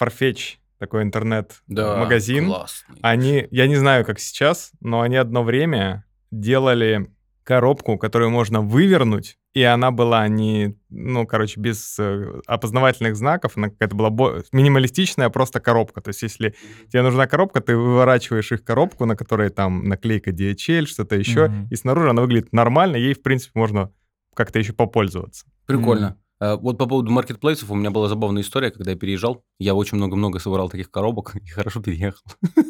Farfetch, 0.00 0.56
такой 0.82 1.02
интернет-магазин. 1.04 2.46
классный. 2.46 2.96
Они, 3.02 3.46
я 3.50 3.66
не 3.66 3.76
знаю, 3.76 4.04
как 4.04 4.18
сейчас, 4.18 4.72
но 4.80 5.00
они 5.00 5.16
одно 5.16 5.42
время 5.44 6.04
делали 6.30 7.06
коробку, 7.44 7.98
которую 7.98 8.30
можно 8.30 8.60
вывернуть, 8.60 9.36
и 9.52 9.62
она 9.62 9.90
была 9.90 10.26
не, 10.28 10.76
ну, 10.90 11.26
короче, 11.26 11.60
без 11.60 11.96
э, 11.98 12.40
опознавательных 12.46 13.16
знаков, 13.16 13.52
она 13.56 13.68
какая-то 13.68 13.94
была 13.96 14.10
бо- 14.10 14.42
минималистичная 14.52 15.28
просто 15.28 15.60
коробка. 15.60 16.00
То 16.00 16.08
есть 16.08 16.22
если 16.22 16.54
тебе 16.90 17.02
нужна 17.02 17.26
коробка, 17.26 17.60
ты 17.60 17.76
выворачиваешь 17.76 18.50
их 18.52 18.64
коробку, 18.64 19.04
на 19.06 19.16
которой 19.16 19.50
там 19.50 19.84
наклейка 19.84 20.30
DHL, 20.30 20.86
что-то 20.86 21.16
еще, 21.16 21.48
Мгм. 21.48 21.68
и 21.70 21.76
снаружи 21.76 22.10
она 22.10 22.22
выглядит 22.22 22.52
нормально, 22.52 22.96
ей, 22.96 23.14
в 23.14 23.22
принципе, 23.22 23.58
можно 23.58 23.90
как-то 24.34 24.58
еще 24.58 24.72
попользоваться. 24.72 25.44
Прикольно. 25.66 26.16
А, 26.42 26.56
Вот 26.56 26.76
по 26.76 26.86
поводу 26.86 27.10
маркетплейсов 27.12 27.70
у 27.70 27.76
меня 27.76 27.92
была 27.92 28.08
забавная 28.08 28.42
история, 28.42 28.72
когда 28.72 28.90
я 28.90 28.96
переезжал. 28.96 29.44
Я 29.60 29.74
очень 29.74 29.96
много-много 29.96 30.40
собрал 30.40 30.68
таких 30.68 30.90
коробок 30.90 31.36
и 31.42 31.48
хорошо 31.48 31.80
переехал. 31.80 32.22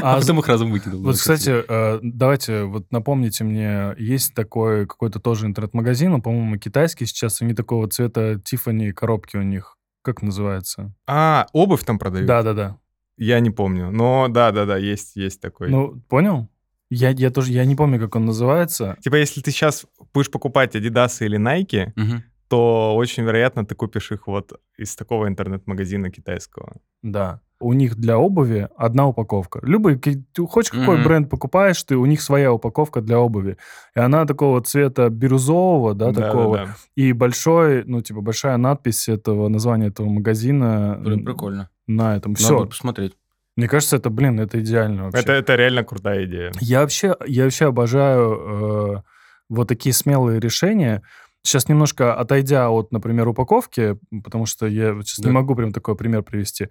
А, 0.00 0.16
А 0.16 0.20
потом 0.20 0.38
их 0.38 0.46
разом 0.46 0.70
выкинул. 0.70 1.02
Вот, 1.02 1.16
кстати, 1.16 1.50
э, 1.50 1.98
давайте 2.02 2.62
вот 2.64 2.90
напомните 2.92 3.42
мне, 3.42 3.94
есть 3.98 4.32
такой 4.32 4.86
какой-то 4.86 5.18
тоже 5.18 5.46
интернет-магазин, 5.46 6.12
он, 6.14 6.22
по-моему, 6.22 6.56
китайский 6.56 7.04
сейчас, 7.04 7.42
они 7.42 7.52
такого 7.52 7.88
цвета 7.88 8.40
Тиффани 8.42 8.92
коробки 8.92 9.36
у 9.36 9.42
них. 9.42 9.76
Как 10.02 10.22
называется? 10.22 10.94
А, 11.06 11.46
обувь 11.52 11.84
там 11.84 11.98
продают? 11.98 12.26
Да-да-да. 12.26 12.78
Я 13.16 13.40
не 13.40 13.50
помню. 13.50 13.90
Но 13.90 14.28
да-да-да, 14.28 14.76
есть, 14.76 15.16
есть 15.16 15.40
такой. 15.40 15.68
Ну, 15.68 16.00
понял? 16.08 16.48
Я, 16.90 17.10
я 17.10 17.30
тоже, 17.30 17.52
я 17.52 17.64
не 17.64 17.74
помню, 17.74 17.98
как 17.98 18.14
он 18.14 18.24
называется. 18.24 18.96
Типа, 19.02 19.16
если 19.16 19.40
ты 19.40 19.50
сейчас 19.50 19.84
будешь 20.14 20.30
покупать 20.30 20.76
Adidas 20.76 21.16
или 21.20 21.38
Nike, 21.38 21.92
Мгм. 21.96 22.22
То 22.48 22.94
очень 22.96 23.24
вероятно 23.24 23.64
ты 23.66 23.74
купишь 23.74 24.10
их 24.12 24.26
вот 24.26 24.52
из 24.78 24.96
такого 24.96 25.28
интернет-магазина 25.28 26.10
китайского. 26.10 26.76
Да. 27.02 27.40
У 27.60 27.72
них 27.72 27.96
для 27.96 28.16
обуви 28.18 28.68
одна 28.76 29.08
упаковка. 29.08 29.58
Любой, 29.64 29.96
ты 29.96 30.22
хочешь 30.48 30.70
какой 30.70 30.94
Мгм. 30.96 31.04
бренд 31.04 31.30
покупаешь, 31.30 31.82
ты 31.82 31.96
у 31.96 32.06
них 32.06 32.22
своя 32.22 32.52
упаковка 32.52 33.00
для 33.00 33.18
обуви. 33.18 33.56
И 33.96 34.00
она 34.00 34.24
такого 34.26 34.62
цвета 34.62 35.08
бирюзового, 35.10 35.94
да, 35.94 36.12
такого. 36.12 36.56
Да-да-да. 36.58 36.76
И 36.94 37.12
большой, 37.12 37.82
ну, 37.84 38.00
типа, 38.00 38.20
большая 38.20 38.56
надпись 38.58 39.08
этого, 39.08 39.48
названия 39.48 39.88
этого 39.88 40.08
магазина 40.08 40.98
Блин, 41.00 41.24
Прикольно. 41.24 41.68
на 41.88 42.16
этом. 42.16 42.32
Надо 42.32 42.44
Все. 42.44 42.58
будет 42.58 42.70
посмотреть. 42.70 43.16
Мне 43.56 43.66
кажется, 43.66 43.96
это, 43.96 44.08
блин, 44.08 44.38
это 44.38 44.60
идеально 44.60 45.06
вообще. 45.06 45.20
Это, 45.20 45.32
это 45.32 45.56
реально 45.56 45.82
крутая 45.82 46.26
идея. 46.26 46.52
Я 46.60 46.82
вообще, 46.82 47.16
я 47.26 47.42
вообще 47.42 47.66
обожаю 47.66 48.32
э, 48.32 49.02
вот 49.48 49.66
такие 49.66 49.92
смелые 49.92 50.38
решения. 50.38 51.02
Сейчас 51.44 51.68
немножко 51.68 52.14
отойдя 52.14 52.68
от, 52.70 52.92
например, 52.92 53.28
упаковки, 53.28 53.96
потому 54.24 54.44
что 54.46 54.66
я 54.66 54.94
сейчас 55.02 55.20
Да. 55.20 55.28
не 55.28 55.34
могу 55.34 55.54
прям 55.54 55.72
такой 55.72 55.96
пример 55.96 56.22
привести. 56.22 56.68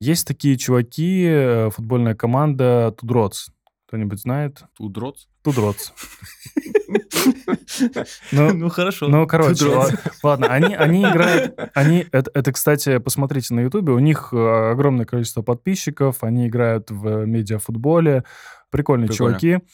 Есть 0.00 0.26
такие 0.26 0.56
чуваки, 0.58 1.24
э, 1.26 1.70
футбольная 1.70 2.14
команда 2.14 2.94
Тудроц. 2.98 3.48
Кто-нибудь 3.86 4.20
знает? 4.20 4.62
Тудроц? 4.76 5.26
Тудроц. 5.42 5.92
Ну, 8.32 8.52
Ну, 8.54 8.68
хорошо. 8.70 9.08
ну, 9.08 9.26
короче, 9.26 9.64
Тудроц. 9.64 9.92
ла- 9.92 9.98
ладно, 10.22 10.46
они, 10.48 10.74
они 10.74 11.02
играют, 11.02 11.54
они, 11.74 12.06
это, 12.12 12.30
это, 12.34 12.52
кстати, 12.52 12.98
посмотрите 12.98 13.54
на 13.54 13.60
Ютубе, 13.60 13.92
у 13.92 13.98
них 13.98 14.30
э, 14.32 14.70
огромное 14.72 15.06
количество 15.06 15.42
подписчиков, 15.42 16.22
они 16.22 16.48
играют 16.48 16.90
в 16.90 17.24
медиафутболе, 17.26 18.24
прикольные 18.70 19.08
Прикольно. 19.08 19.38
чуваки. 19.38 19.64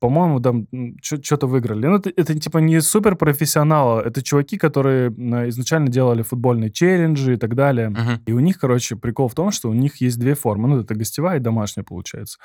По-моему, 0.00 0.40
там 0.40 0.66
что-то 1.02 1.46
выиграли. 1.46 1.86
Ну, 1.86 1.96
это, 1.96 2.10
это 2.16 2.38
типа 2.38 2.58
не 2.58 2.80
супер 2.80 3.16
профессионалы, 3.16 4.00
это 4.00 4.22
чуваки, 4.22 4.56
которые 4.56 5.08
м, 5.08 5.48
изначально 5.50 5.88
делали 5.88 6.22
футбольные 6.22 6.70
челленджи 6.70 7.34
и 7.34 7.36
так 7.36 7.54
далее. 7.54 7.90
Мгм. 7.90 8.22
И 8.26 8.32
у 8.32 8.40
них, 8.40 8.58
короче, 8.58 8.96
прикол 8.96 9.28
в 9.28 9.34
том, 9.34 9.50
что 9.50 9.68
у 9.68 9.74
них 9.74 10.00
есть 10.00 10.18
две 10.18 10.34
формы. 10.34 10.68
Ну, 10.68 10.80
это 10.80 10.94
гостевая 10.94 11.36
и 11.36 11.40
домашняя, 11.40 11.84
получается. 11.84 12.38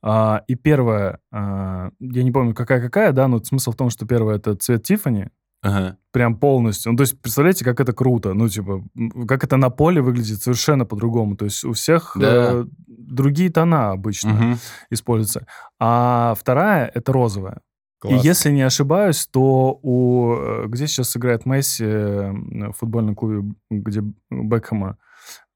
А, 0.00 0.42
и 0.46 0.54
первая, 0.54 1.18
а, 1.32 1.90
я 1.98 2.22
не 2.22 2.30
помню, 2.30 2.54
какая-какая, 2.54 3.12
да, 3.12 3.26
но 3.28 3.42
смысл 3.42 3.72
в 3.72 3.76
том, 3.76 3.90
что 3.90 4.06
первая— 4.06 4.36
это 4.38 4.54
цвет 4.54 4.84
Тиффани, 4.84 5.28
Ага. 5.62 5.96
прям 6.10 6.36
полностью. 6.36 6.92
Ну, 6.92 6.98
то 6.98 7.02
есть, 7.02 7.20
представляете, 7.20 7.64
как 7.64 7.80
это 7.80 7.92
круто. 7.92 8.34
Ну, 8.34 8.48
типа, 8.48 8.82
как 9.28 9.44
это 9.44 9.56
на 9.56 9.70
поле 9.70 10.00
выглядит 10.02 10.42
совершенно 10.42 10.84
по-другому. 10.84 11.36
То 11.36 11.44
есть 11.44 11.64
у 11.64 11.72
всех 11.72 12.16
Да. 12.18 12.52
э, 12.52 12.64
другие 12.88 13.48
тона 13.50 13.92
обычно 13.92 14.32
Мгм. 14.32 14.58
используются. 14.90 15.46
А 15.80 16.34
вторая— 16.38 16.90
это 16.94 17.12
розовая. 17.12 17.60
Класс. 18.00 18.24
И 18.24 18.26
если 18.28 18.50
не 18.50 18.62
ошибаюсь, 18.62 19.28
то 19.28 19.78
у... 19.82 20.34
э, 20.34 20.66
Где 20.66 20.88
сейчас 20.88 21.16
играет 21.16 21.46
Месси 21.46 21.84
в 21.84 22.72
футбольном 22.72 23.14
клубе, 23.14 23.54
где 23.70 24.02
Бекхэма? 24.30 24.96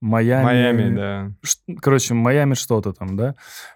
Майами. 0.01 0.45
Майами, 0.45 0.95
да. 0.95 1.33
Короче, 1.81 2.15
Майами 2.15 2.55
что-то 2.55 2.93
там, 2.93 3.17
да? 3.17 3.35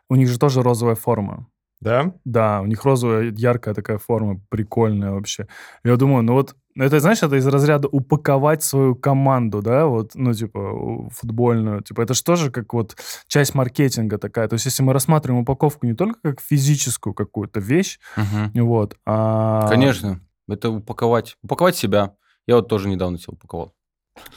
У 0.08 0.14
них 0.14 0.28
же 0.28 0.38
тоже 0.38 0.62
розовая 0.62 0.94
форма. 0.94 1.46
Да? 1.80 2.12
Да, 2.24 2.60
у 2.60 2.66
них 2.66 2.84
розовая 2.84 3.30
яркая 3.30 3.74
такая 3.74 3.98
форма, 3.98 4.40
прикольная 4.50 5.12
вообще. 5.12 5.48
Я 5.82 5.96
думаю, 5.96 6.22
ну 6.22 6.34
вот, 6.34 6.54
это, 6.76 7.00
знаешь, 7.00 7.22
это 7.22 7.36
из 7.36 7.46
разряда 7.46 7.88
упаковать 7.88 8.62
свою 8.62 8.94
команду, 8.94 9.60
да, 9.62 9.86
вот, 9.86 10.12
ну, 10.14 10.32
типа, 10.32 11.08
футбольную. 11.10 11.82
Типа, 11.82 12.02
это 12.02 12.14
же 12.14 12.22
тоже 12.22 12.50
как 12.50 12.72
вот 12.74 12.96
часть 13.26 13.54
маркетинга 13.54 14.18
такая. 14.18 14.46
То 14.48 14.54
есть, 14.54 14.66
если 14.66 14.82
мы 14.82 14.92
рассматриваем 14.92 15.42
упаковку 15.42 15.86
не 15.86 15.94
только 15.94 16.20
как 16.22 16.40
физическую 16.40 17.12
какую-то 17.14 17.60
вещь, 17.60 17.98
Мгм. 18.16 18.66
вот, 18.66 18.96
а... 19.06 19.66
Конечно. 19.68 20.20
Это 20.48 20.70
упаковать. 20.70 21.36
Упаковать 21.42 21.76
себя. 21.76 22.14
Я 22.46 22.56
вот 22.56 22.68
тоже 22.68 22.88
недавно 22.88 23.18
себя 23.18 23.32
упаковал. 23.34 23.72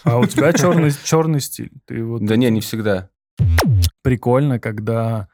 А 0.03 0.17
у 0.17 0.25
тебя 0.25 0.53
черный, 0.53 0.91
черный 1.03 1.39
стиль. 1.41 1.71
Ты 1.85 2.03
вот 2.05 2.23
Да 2.25 2.35
не, 2.35 2.49
не 2.49 2.61
всегда. 2.61 3.09
прикольно, 4.01 4.59
когда 4.59 5.27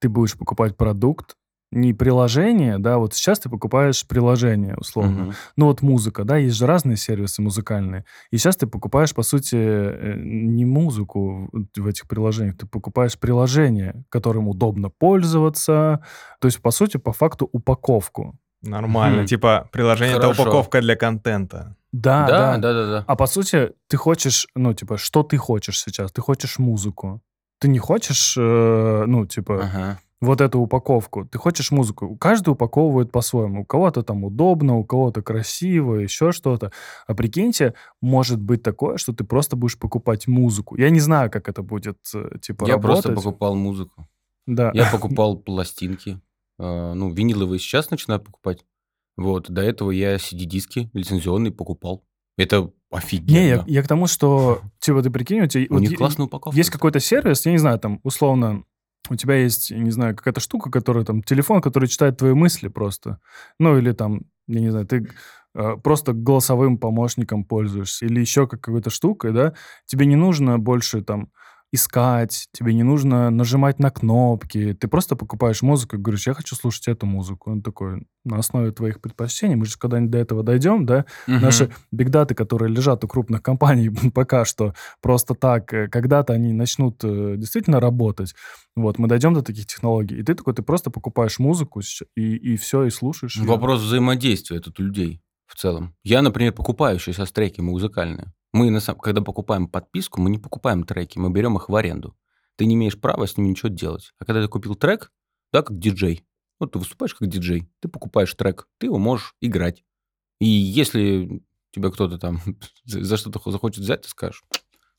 ты 0.00 0.08
будешь 0.08 0.36
покупать 0.36 0.76
продукт, 0.76 1.36
не 1.70 1.92
приложение, 1.92 2.78
да, 2.78 2.98
вот 2.98 3.14
сейчас 3.14 3.40
ты 3.40 3.50
покупаешь 3.50 4.06
приложение, 4.06 4.74
условно. 4.78 5.22
Мгм. 5.24 5.32
Ну 5.56 5.66
вот 5.66 5.82
музыка, 5.82 6.24
да, 6.24 6.36
есть 6.36 6.56
же 6.56 6.66
разные 6.66 6.96
сервисы 6.96 7.42
музыкальные. 7.42 8.04
И 8.30 8.38
сейчас 8.38 8.56
ты 8.56 8.66
покупаешь, 8.66 9.14
по 9.14 9.22
сути, 9.22 9.56
э, 9.56 10.14
не 10.16 10.64
музыку 10.64 11.50
в 11.76 11.86
этих 11.86 12.08
приложениях, 12.08 12.56
ты 12.56 12.66
покупаешь 12.66 13.18
приложение, 13.18 14.04
которым 14.08 14.48
удобно 14.48 14.88
пользоваться. 14.88 16.02
То 16.40 16.46
есть, 16.48 16.60
по 16.62 16.70
сути, 16.70 16.96
по 16.96 17.12
факту 17.12 17.48
упаковку. 17.52 18.38
Нормально. 18.62 19.18
Мгм. 19.18 19.26
Типа, 19.26 19.68
приложение 19.70 20.16
это 20.16 20.22
Хорошо. 20.22 20.42
упаковка 20.42 20.80
для 20.80 20.96
контента. 20.96 21.76
Да, 21.92 22.26
Да, 22.26 22.56
да. 22.56 22.56
да, 22.58 22.72
да, 22.72 22.90
да. 22.90 23.04
А 23.06 23.14
по 23.16 23.26
сути, 23.26 23.72
ты 23.88 23.96
хочешь, 23.96 24.46
ну, 24.54 24.74
типа, 24.74 24.96
что 24.98 25.22
ты 25.22 25.36
хочешь 25.36 25.80
сейчас? 25.80 26.12
Ты 26.12 26.20
хочешь 26.22 26.58
музыку. 26.58 27.20
Ты 27.60 27.68
не 27.68 27.78
хочешь, 27.78 28.36
э, 28.38 29.04
ну, 29.06 29.26
типа, 29.26 29.62
Ага. 29.64 29.98
Вот 30.20 30.40
эту 30.40 30.58
упаковку. 30.58 31.24
Ты 31.24 31.38
хочешь 31.38 31.70
музыку. 31.70 32.16
Каждый 32.16 32.50
упаковывает 32.50 33.12
по-своему. 33.12 33.62
У 33.62 33.64
кого-то 33.64 34.02
там 34.02 34.24
удобно, 34.24 34.76
у 34.76 34.84
кого-то 34.84 35.22
красиво, 35.22 35.94
еще 35.96 36.32
что-то. 36.32 36.72
А 37.06 37.14
прикиньте, 37.14 37.74
может 38.00 38.40
быть 38.40 38.62
такое, 38.62 38.96
что 38.96 39.12
ты 39.12 39.24
просто 39.24 39.56
будешь 39.56 39.78
покупать 39.78 40.26
музыку. 40.26 40.76
Я 40.76 40.90
не 40.90 41.00
знаю, 41.00 41.30
как 41.30 41.48
это 41.48 41.62
будет, 41.62 41.98
э, 42.14 42.38
типа, 42.40 42.64
Я 42.66 42.74
работать. 42.74 43.02
просто 43.02 43.12
покупал 43.12 43.54
музыку. 43.54 44.08
Да. 44.46 44.70
Я 44.74 44.88
покупал 44.92 45.36
пластинки. 45.36 46.20
Э, 46.58 46.92
Ну, 46.94 47.10
виниловые 47.10 47.60
сейчас 47.60 47.90
начинаю 47.90 48.20
покупать. 48.20 48.64
Вот, 49.16 49.50
до 49.50 49.62
этого 49.62 49.90
я 49.90 50.16
CD-диски 50.16 50.90
лицензионные 50.92 51.52
покупал. 51.52 52.04
Это 52.36 52.70
офигенно. 52.90 53.36
Не, 53.36 53.48
я, 53.48 53.64
я 53.66 53.82
к 53.82 53.88
тому, 53.88 54.06
что, 54.06 54.62
типа, 54.80 55.02
ты 55.02 55.10
прикинь, 55.10 55.40
у 55.40 55.46
тебя... 55.46 55.66
У 55.70 55.74
вот 55.74 55.80
них 55.80 55.96
классная 55.96 56.26
упаковка. 56.26 56.56
Есть 56.56 56.70
какой-то 56.70 56.98
сервис, 57.00 57.44
я 57.46 57.52
не 57.52 57.58
знаю, 57.58 57.78
там, 57.78 58.00
условно, 58.02 58.64
у 59.10 59.16
тебя 59.16 59.36
есть, 59.36 59.70
не 59.70 59.90
знаю, 59.90 60.16
какая-то 60.16 60.40
штука, 60.40 60.70
которая 60.70 61.04
там, 61.04 61.22
телефон, 61.22 61.60
который 61.60 61.88
читает 61.88 62.18
твои 62.18 62.34
мысли 62.34 62.68
просто. 62.68 63.18
Ну, 63.58 63.76
или 63.78 63.92
там, 63.92 64.22
я 64.46 64.60
не 64.60 64.70
знаю, 64.70 64.86
ты 64.86 65.08
э, 65.54 65.76
просто 65.82 66.12
голосовым 66.12 66.78
помощником 66.78 67.44
пользуешься, 67.44 68.06
или 68.06 68.20
еще 68.20 68.46
какой-то 68.46 68.90
штукой, 68.90 69.32
да, 69.32 69.54
тебе 69.86 70.06
не 70.06 70.16
нужно 70.16 70.58
больше 70.58 71.02
там 71.02 71.30
искать, 71.72 72.48
тебе 72.52 72.72
не 72.74 72.82
нужно 72.82 73.30
нажимать 73.30 73.78
на 73.78 73.90
кнопки. 73.90 74.72
Ты 74.72 74.88
просто 74.88 75.16
покупаешь 75.16 75.62
музыку 75.62 75.96
и 75.96 75.98
говоришь, 75.98 76.26
я 76.26 76.34
хочу 76.34 76.56
слушать 76.56 76.88
эту 76.88 77.06
музыку. 77.06 77.50
Он 77.50 77.62
такой, 77.62 78.06
на 78.24 78.38
основе 78.38 78.72
твоих 78.72 79.00
предпочтений, 79.00 79.54
мы 79.54 79.66
же 79.66 79.76
когда-нибудь 79.78 80.10
до 80.10 80.18
этого 80.18 80.42
дойдем, 80.42 80.86
да, 80.86 81.04
Мгм. 81.26 81.42
наши 81.42 81.70
бигдаты, 81.92 82.34
которые 82.34 82.72
лежат 82.72 83.04
у 83.04 83.08
крупных 83.08 83.42
компаний 83.42 83.90
пока 84.14 84.44
что 84.44 84.74
просто 85.02 85.34
так, 85.34 85.72
э, 85.74 85.88
когда-то 85.88 86.32
они 86.32 86.52
начнут 86.52 87.02
э, 87.04 87.34
действительно 87.36 87.80
работать. 87.80 88.34
Вот, 88.74 88.98
мы 88.98 89.08
дойдем 89.08 89.34
до 89.34 89.42
таких 89.42 89.66
технологий. 89.66 90.16
И 90.18 90.22
ты 90.22 90.34
такой, 90.34 90.54
ты 90.54 90.62
просто 90.62 90.90
покупаешь 90.90 91.38
музыку 91.38 91.80
и, 92.16 92.36
и 92.36 92.56
все, 92.56 92.84
и 92.84 92.90
слушаешь. 92.90 93.36
Вопрос 93.36 93.82
взаимодействия 93.82 94.60
тут 94.60 94.80
у 94.80 94.82
людей 94.84 95.20
в 95.46 95.54
целом. 95.56 95.94
Я, 96.04 96.22
например, 96.22 96.52
покупаю 96.52 96.98
сейчас 96.98 97.32
треки 97.32 97.60
музыкальные. 97.60 98.32
Мы, 98.52 98.70
на 98.70 98.80
самом, 98.80 99.00
когда 99.00 99.20
покупаем 99.20 99.68
подписку, 99.68 100.20
мы 100.20 100.30
не 100.30 100.38
покупаем 100.38 100.84
треки, 100.84 101.18
мы 101.18 101.30
берем 101.30 101.56
их 101.56 101.68
в 101.68 101.76
аренду. 101.76 102.16
Ты 102.56 102.66
не 102.66 102.74
имеешь 102.74 102.98
права 102.98 103.26
с 103.26 103.36
ними 103.36 103.48
ничего 103.48 103.68
делать. 103.68 104.12
А 104.18 104.24
когда 104.24 104.42
ты 104.42 104.48
купил 104.48 104.74
трек, 104.74 105.12
да, 105.52 105.62
как 105.62 105.78
диджей, 105.78 106.24
вот 106.58 106.72
ты 106.72 106.78
выступаешь 106.78 107.14
как 107.14 107.28
диджей, 107.28 107.70
ты 107.80 107.88
покупаешь 107.88 108.32
трек, 108.34 108.66
ты 108.78 108.86
его 108.86 108.98
можешь 108.98 109.34
играть. 109.40 109.84
И 110.40 110.46
если 110.46 111.42
тебя 111.72 111.90
кто-то 111.90 112.18
там 112.18 112.40
за 112.84 113.16
что-то 113.16 113.50
захочет 113.50 113.80
взять, 113.84 114.02
ты 114.02 114.08
скажешь, 114.08 114.42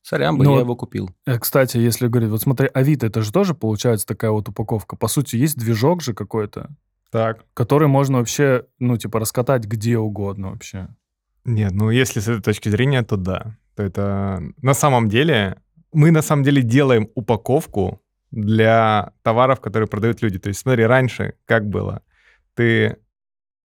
сорян, 0.02 0.38
бы, 0.38 0.44
Ну 0.46 0.54
я 0.56 0.62
его 0.62 0.76
купил. 0.76 1.10
Э, 1.26 1.40
Кстати, 1.40 1.78
если 1.78 2.08
говорить, 2.08 2.30
вот 2.30 2.42
смотри, 2.42 2.70
Авито, 2.74 3.08
это 3.08 3.22
же 3.22 3.32
тоже 3.32 3.54
получается 3.56 4.06
такая 4.06 4.32
вот 4.32 4.48
упаковка. 4.50 4.96
По 4.96 5.08
сути, 5.08 5.36
есть 5.36 5.58
движок 5.58 6.02
же 6.02 6.14
какой-то, 6.14 6.70
Так. 7.12 7.46
который 7.54 7.88
можно 7.88 8.20
вообще, 8.20 8.66
ну, 8.80 8.98
типа, 8.98 9.20
раскатать 9.20 9.66
где 9.66 9.98
угодно 9.98 10.52
вообще. 10.52 10.90
Нет, 11.46 11.72
ну 11.72 11.90
если 11.90 12.20
с 12.20 12.28
этой 12.28 12.42
точки 12.42 12.70
зрения, 12.70 13.04
то 13.04 13.18
да. 13.18 13.58
То 13.76 13.84
это 13.84 14.42
на 14.62 14.74
самом 14.74 15.10
деле 15.10 15.58
мы 15.92 16.12
на 16.12 16.22
самом 16.22 16.44
деле 16.44 16.62
делаем 16.62 17.10
упаковку 17.16 18.02
для 18.32 19.14
товаров, 19.24 19.60
которые 19.60 19.88
продают 19.88 20.22
люди. 20.22 20.38
То 20.38 20.50
есть 20.50 20.60
смотри, 20.62 20.84
раньше 20.86 21.34
как 21.46 21.68
было? 21.68 22.04
Ты 22.54 22.98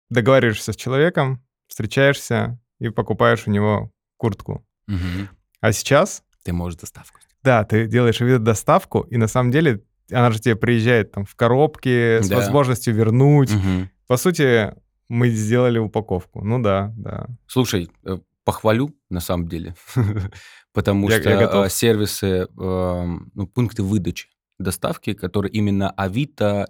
договариваешься 0.10 0.74
с 0.74 0.76
человеком, 0.76 1.44
встречаешься 1.68 2.60
и 2.80 2.90
покупаешь 2.90 3.44
у 3.48 3.52
него 3.52 3.92
куртку. 4.18 4.66
Мгм. 4.88 5.30
А 5.62 5.72
сейчас, 5.74 6.24
Ты 6.44 6.54
можешь 6.54 6.80
доставку. 6.80 7.20
да, 7.44 7.64
ты 7.66 7.88
делаешь 7.88 8.20
вид 8.22 8.42
доставку, 8.44 9.02
и 9.02 9.18
на 9.18 9.28
самом 9.28 9.52
деле 9.52 9.82
она 10.12 10.32
же 10.32 10.40
тебе 10.40 10.56
приезжает 10.56 11.12
там 11.12 11.26
в 11.26 11.36
коробке 11.36 12.22
с 12.24 12.30
Да. 12.30 12.38
возможностью 12.38 12.94
вернуть. 12.96 13.52
Мгм. 13.54 13.90
По 14.08 14.16
сути, 14.18 14.74
мы 15.10 15.30
сделали 15.30 15.78
упаковку. 15.80 16.44
Ну 16.44 16.62
да, 16.62 16.94
да. 16.98 17.28
Слушай, 17.48 17.90
э, 18.06 18.18
похвалю 18.44 18.90
на 19.10 19.20
самом 19.20 19.48
деле, 19.48 19.76
потому 20.74 21.10
Я- 21.10 21.20
что 21.22 21.30
я 21.30 21.66
э, 21.66 21.70
сервисы, 21.70 22.48
эм, 22.60 23.32
ну, 23.34 23.48
пункты 23.48 23.84
выдачи 23.84 24.30
доставки, 24.60 25.14
которые 25.14 25.52
именно 25.52 25.90
Авито 25.92 26.66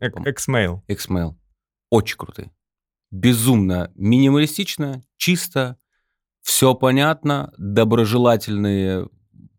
Эк- 0.00 0.12
по-моему, 0.12 0.24
Xmail. 0.24 0.80
XMail, 0.88 1.34
очень 1.90 2.16
крутые. 2.16 2.50
Безумно 3.10 3.90
минималистично, 3.94 5.02
чисто, 5.16 5.76
все 6.40 6.74
понятно, 6.74 7.52
доброжелательные 7.58 9.08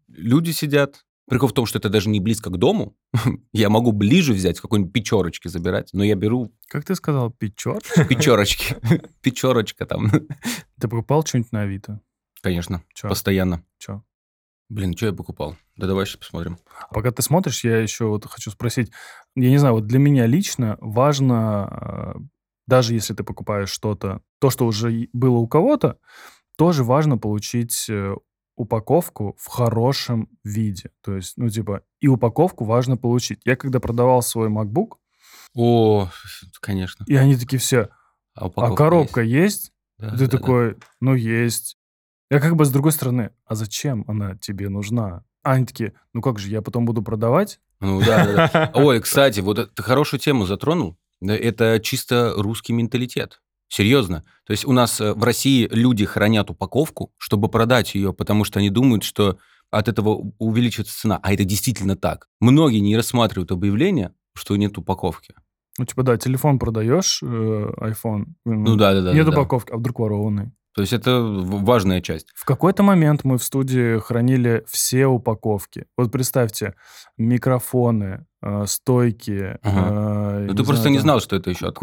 люди 0.07 0.51
сидят. 0.51 1.05
Прикол 1.33 1.49
в 1.49 1.53
том, 1.53 1.65
что 1.65 1.79
это 1.79 1.89
даже 1.89 2.09
не 2.09 2.19
близко 2.19 2.51
к 2.51 2.57
дому. 2.59 2.95
Я 3.53 3.71
могу 3.71 3.91
ближе 3.91 4.33
взять, 4.33 4.59
какой-нибудь 4.59 4.93
печерочке 4.93 5.49
забирать, 5.49 5.89
но 5.91 6.03
я 6.03 6.13
беру 6.13 6.53
Как 6.67 6.85
ты 6.85 6.93
сказал, 6.93 7.31
печер? 7.31 7.79
печерочки. 8.07 8.75
Печерочка 9.23 9.85
там. 9.87 10.11
Ты 10.79 10.87
покупал 10.87 11.25
что-нибудь 11.25 11.51
на 11.51 11.61
Авито? 11.61 12.01
Конечно, 12.43 12.83
Чё? 12.93 13.09
постоянно. 13.09 13.63
Чё? 13.79 14.03
Блин, 14.69 14.95
что 14.95 15.07
я 15.07 15.13
покупал? 15.13 15.55
Да 15.75 15.87
давай 15.87 16.05
сейчас 16.05 16.17
посмотрим. 16.17 16.59
А 16.79 16.93
Пока 16.93 17.09
ты 17.09 17.23
смотришь, 17.23 17.63
я 17.63 17.77
еще 17.79 18.05
вот 18.05 18.25
хочу 18.25 18.51
спросить. 18.51 18.91
Я 19.35 19.49
не 19.49 19.57
знаю, 19.57 19.73
вот 19.73 19.87
для 19.87 19.97
меня 19.97 20.27
лично 20.27 20.77
важно, 20.81 22.13
э, 22.15 22.19
даже 22.67 22.93
если 22.93 23.15
ты 23.15 23.23
покупаешь 23.23 23.71
что-то, 23.71 24.21
то, 24.39 24.51
что 24.51 24.67
уже 24.67 25.09
было 25.13 25.37
у 25.37 25.47
кого-то, 25.47 25.97
тоже 26.57 26.83
важно 26.83 27.17
получить 27.17 27.87
э, 27.89 28.13
упаковку 28.55 29.35
в 29.39 29.47
хорошем 29.47 30.29
виде. 30.43 30.91
То 31.01 31.15
есть, 31.15 31.33
ну, 31.37 31.49
типа, 31.49 31.81
и 31.99 32.07
упаковку 32.07 32.65
важно 32.65 32.97
получить. 32.97 33.41
Я 33.45 33.55
когда 33.55 33.79
продавал 33.79 34.21
свой 34.21 34.49
MacBook, 34.49 34.93
О, 35.55 36.09
конечно. 36.61 37.03
и 37.07 37.15
они 37.15 37.35
такие 37.35 37.59
все, 37.59 37.89
А, 38.35 38.47
а 38.55 38.75
коробка 38.75 39.21
есть? 39.21 39.65
есть? 39.65 39.71
Да, 39.99 40.09
да, 40.11 40.17
ты 40.17 40.25
да. 40.27 40.37
такой, 40.37 40.77
ну, 40.99 41.13
есть. 41.15 41.77
Я 42.31 42.39
как 42.39 42.55
бы 42.55 42.65
с 42.65 42.71
другой 42.71 42.91
стороны, 42.91 43.31
а 43.45 43.55
зачем 43.55 44.05
она 44.07 44.35
тебе 44.37 44.69
нужна? 44.69 45.23
А 45.43 45.51
они 45.53 45.65
такие, 45.65 45.93
ну 46.13 46.21
как 46.21 46.39
же, 46.39 46.49
я 46.49 46.61
потом 46.61 46.85
буду 46.85 47.03
продавать? 47.03 47.59
Ну 47.79 47.99
да, 48.01 48.25
да, 48.25 48.49
да. 48.51 48.71
Ой, 48.75 48.99
кстати, 49.01 49.41
вот 49.41 49.59
это- 49.59 49.71
ты 49.71 49.83
хорошую 49.83 50.19
тему 50.19 50.45
затронул. 50.45 50.97
Да, 51.21 51.35
Это 51.35 51.79
чисто 51.79 52.33
русский 52.35 52.73
менталитет. 52.73 53.41
Серьезно. 53.73 54.23
То 54.45 54.51
есть 54.51 54.65
у 54.65 54.71
нас 54.71 55.01
э, 55.01 55.15
в 55.15 55.23
России 55.23 55.67
люди 55.71 56.05
хранят 56.05 56.51
упаковку, 56.51 57.11
чтобы 57.17 57.49
продать 57.49 57.95
ее, 57.95 58.13
потому 58.13 58.43
что 58.43 58.59
они 58.59 58.69
думают, 58.69 59.03
что 59.03 59.39
от 59.71 59.87
этого 59.87 60.31
увеличится 60.37 60.95
цена. 60.95 61.19
А 61.23 61.33
это 61.33 61.43
действительно 61.43 61.95
так. 61.95 62.27
Многие 62.39 62.81
не 62.81 62.95
рассматривают 62.95 63.51
объявление, 63.51 64.13
что 64.35 64.55
нет 64.57 64.77
упаковки. 64.77 65.33
Ну, 65.79 65.85
типа, 65.85 66.03
да, 66.03 66.17
телефон 66.17 66.59
продаешь, 66.59 67.23
э, 67.23 67.25
iPhone. 67.25 68.25
Ну 68.45 68.75
да, 68.75 68.93
да, 68.93 69.01
да. 69.01 69.13
Нет 69.15 69.25
да, 69.25 69.31
да. 69.31 69.39
упаковки, 69.39 69.71
а 69.71 69.77
вдруг 69.77 69.97
ворованный? 69.97 70.51
То 70.75 70.81
есть 70.81 70.93
это 70.93 71.21
важная 71.21 72.01
часть. 72.01 72.27
В 72.35 72.45
какой-то 72.45 72.81
момент 72.83 73.23
мы 73.23 73.37
в 73.37 73.43
студии 73.43 73.99
хранили 73.99 74.63
все 74.67 75.05
упаковки. 75.05 75.85
Вот 75.97 76.11
представьте, 76.11 76.73
микрофоны, 77.17 78.25
э, 78.41 78.65
стойки. 78.67 79.57
Ага. 79.61 80.39
э, 80.41 80.45
Ну, 80.47 80.53
ты 80.55 80.63
просто 80.63 80.83
знаю, 80.83 80.91
не 80.91 80.97
там 80.97 81.03
знал, 81.03 81.19
что 81.19 81.35
это 81.35 81.49
еще 81.49 81.65
вс- 81.67 81.73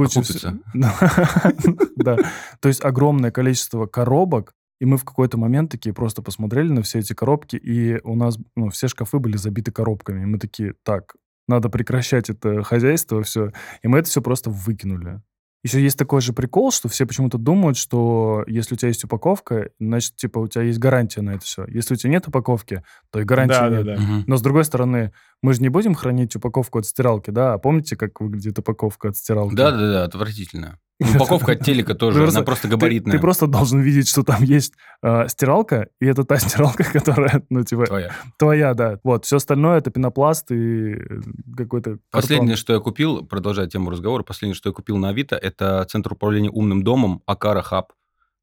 Да. 1.97 2.17
То 2.61 2.69
есть 2.69 2.85
огромное 2.85 3.31
количество 3.31 3.87
коробок, 3.87 4.55
и 4.81 4.87
мы 4.87 4.97
в 4.97 5.05
какой-то 5.05 5.37
момент 5.39 5.71
такие 5.71 5.93
просто 5.95 6.23
посмотрели 6.23 6.71
на 6.73 6.83
все 6.83 6.99
эти 7.01 7.13
коробки, 7.13 7.57
и 7.57 8.01
у 8.03 8.17
нас 8.17 8.39
ну, 8.57 8.71
все 8.71 8.89
шкафы 8.89 9.19
были 9.19 9.37
забиты 9.37 9.73
коробками. 9.73 10.23
И 10.23 10.27
мы 10.27 10.39
такие, 10.39 10.75
так, 10.85 11.15
надо 11.47 11.69
прекращать 11.69 12.31
это 12.31 12.63
хозяйство, 12.63 13.23
все. 13.23 13.53
И 13.83 13.89
мы 13.89 13.99
это 13.99 14.09
все 14.09 14.23
просто 14.23 14.51
выкинули. 14.51 15.21
Еще 15.63 15.83
есть 15.83 15.99
такой 15.99 16.23
же 16.23 16.33
прикол, 16.33 16.73
что 16.73 16.89
все 16.89 17.05
почему-то 17.05 17.37
думают, 17.37 17.77
что 17.77 18.45
если 18.47 18.75
у 18.75 18.79
тебя 18.79 18.89
есть 18.89 19.05
упаковка, 19.05 19.71
значит, 19.79 20.17
типа, 20.17 20.39
у 20.39 20.49
тебя 20.49 20.63
есть 20.65 20.79
гарантия 20.79 21.21
на 21.21 21.31
это 21.33 21.45
все. 21.45 21.67
Если 21.67 21.95
у 21.95 21.97
тебя 21.97 22.13
нет 22.13 22.27
упаковки, 22.29 22.83
то 23.11 23.21
и 23.21 23.25
гарантии 23.25 23.55
Да, 23.55 23.69
нет. 23.69 23.85
да, 23.85 23.97
да. 23.97 24.01
Мгм. 24.01 24.25
Но 24.27 24.37
с 24.37 24.43
другой 24.43 24.65
стороны, 24.65 25.13
мы 25.43 25.53
же 25.53 25.61
не 25.61 25.69
будем 25.69 25.95
хранить 25.95 26.35
упаковку 26.35 26.79
от 26.79 26.87
стиралки, 26.87 27.31
да? 27.31 27.55
А 27.55 27.59
помните, 27.59 27.97
как 27.97 28.21
выглядит 28.21 28.59
упаковка 28.59 29.09
от 29.09 29.17
стиралки? 29.17 29.55
Да, 29.55 29.71
да, 29.71 29.93
да, 29.93 30.05
отвратительно. 30.05 30.79
Упаковка 31.15 31.53
от 31.53 31.65
телека 31.65 31.95
тоже, 31.95 32.19
Просто 32.19 32.41
она 32.41 32.45
просто 32.45 32.69
габаритная. 32.69 33.15
Ты, 33.15 33.19
просто 33.21 33.47
должен 33.47 33.81
видеть, 33.81 34.07
что 34.07 34.23
там 34.23 34.43
есть 34.43 34.75
э, 35.03 35.29
стиралка, 35.29 35.89
и 35.99 36.05
это 36.05 36.25
та 36.25 36.37
стиралка, 36.39 36.85
которая, 36.85 37.43
ну, 37.49 37.65
типа, 37.65 37.87
Твоя. 37.87 38.13
твоя, 38.39 38.75
да. 38.75 38.99
Вот, 39.03 39.25
все 39.25 39.37
остальное 39.37 39.79
это 39.79 39.91
пенопласт 39.91 40.51
и 40.53 40.93
э, 40.93 41.21
какой-то 41.57 41.91
картон. 41.93 42.01
Последнее, 42.11 42.57
что 42.57 42.75
я 42.75 42.81
купил, 42.81 43.25
продолжая 43.25 43.67
тему 43.67 43.89
разговора, 43.89 44.25
последнее, 44.25 44.55
что 44.55 44.69
я 44.69 44.75
купил 44.75 44.99
на 44.99 45.09
Авито, 45.09 45.37
это 45.51 45.85
центр 45.85 46.13
управления 46.13 46.51
умным 46.51 46.83
домом 46.83 47.23
Акара 47.27 47.63
Хаб. 47.63 47.93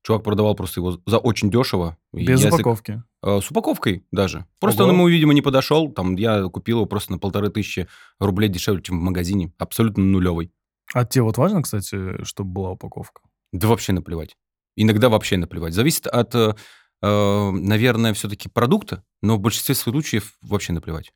Чувак 0.03 0.24
продавал 0.24 0.55
просто 0.55 0.80
его 0.80 1.01
за 1.05 1.18
очень 1.18 1.49
дешево. 1.49 1.97
Без 2.14 2.41
я, 2.41 2.49
упаковки. 2.49 3.03
Э, 3.24 3.39
С 3.41 3.51
упаковкой 3.51 4.05
даже. 4.12 4.45
Просто 4.60 4.84
Ого. 4.84 4.91
он 4.91 4.95
ему, 4.95 5.08
видимо, 5.08 5.34
не 5.34 5.41
подошел. 5.41 5.91
Там 5.91 6.16
я 6.16 6.43
купил 6.43 6.78
его 6.78 6.86
просто 6.86 7.12
на 7.12 7.20
полторы 7.20 7.49
тысячи 7.49 7.88
рублей 8.20 8.47
дешевле, 8.49 8.82
чем 8.82 8.99
в 8.99 9.03
магазине. 9.03 9.51
Абсолютно 9.58 10.03
нулевый. 10.03 10.51
А 10.93 11.03
тебе 11.03 11.24
вот 11.24 11.38
важно, 11.38 11.62
кстати, 11.62 12.24
чтобы 12.24 12.51
была 12.51 12.72
упаковка? 12.72 13.22
Да 13.51 13.68
вообще 13.68 13.91
наплевать. 13.91 14.38
Иногда 14.76 15.10
вообще 15.10 15.38
наплевать. 15.38 15.74
Зависит 15.74 16.08
от, 16.08 16.34
э, 16.36 16.55
э, 17.01 17.51
наверное, 17.51 18.14
все-таки 18.14 18.47
продукта, 18.47 19.03
но 19.22 19.36
в 19.36 19.39
большинстве 19.39 19.76
случаев 19.76 20.38
вообще 20.41 20.72
наплевать. 20.72 21.12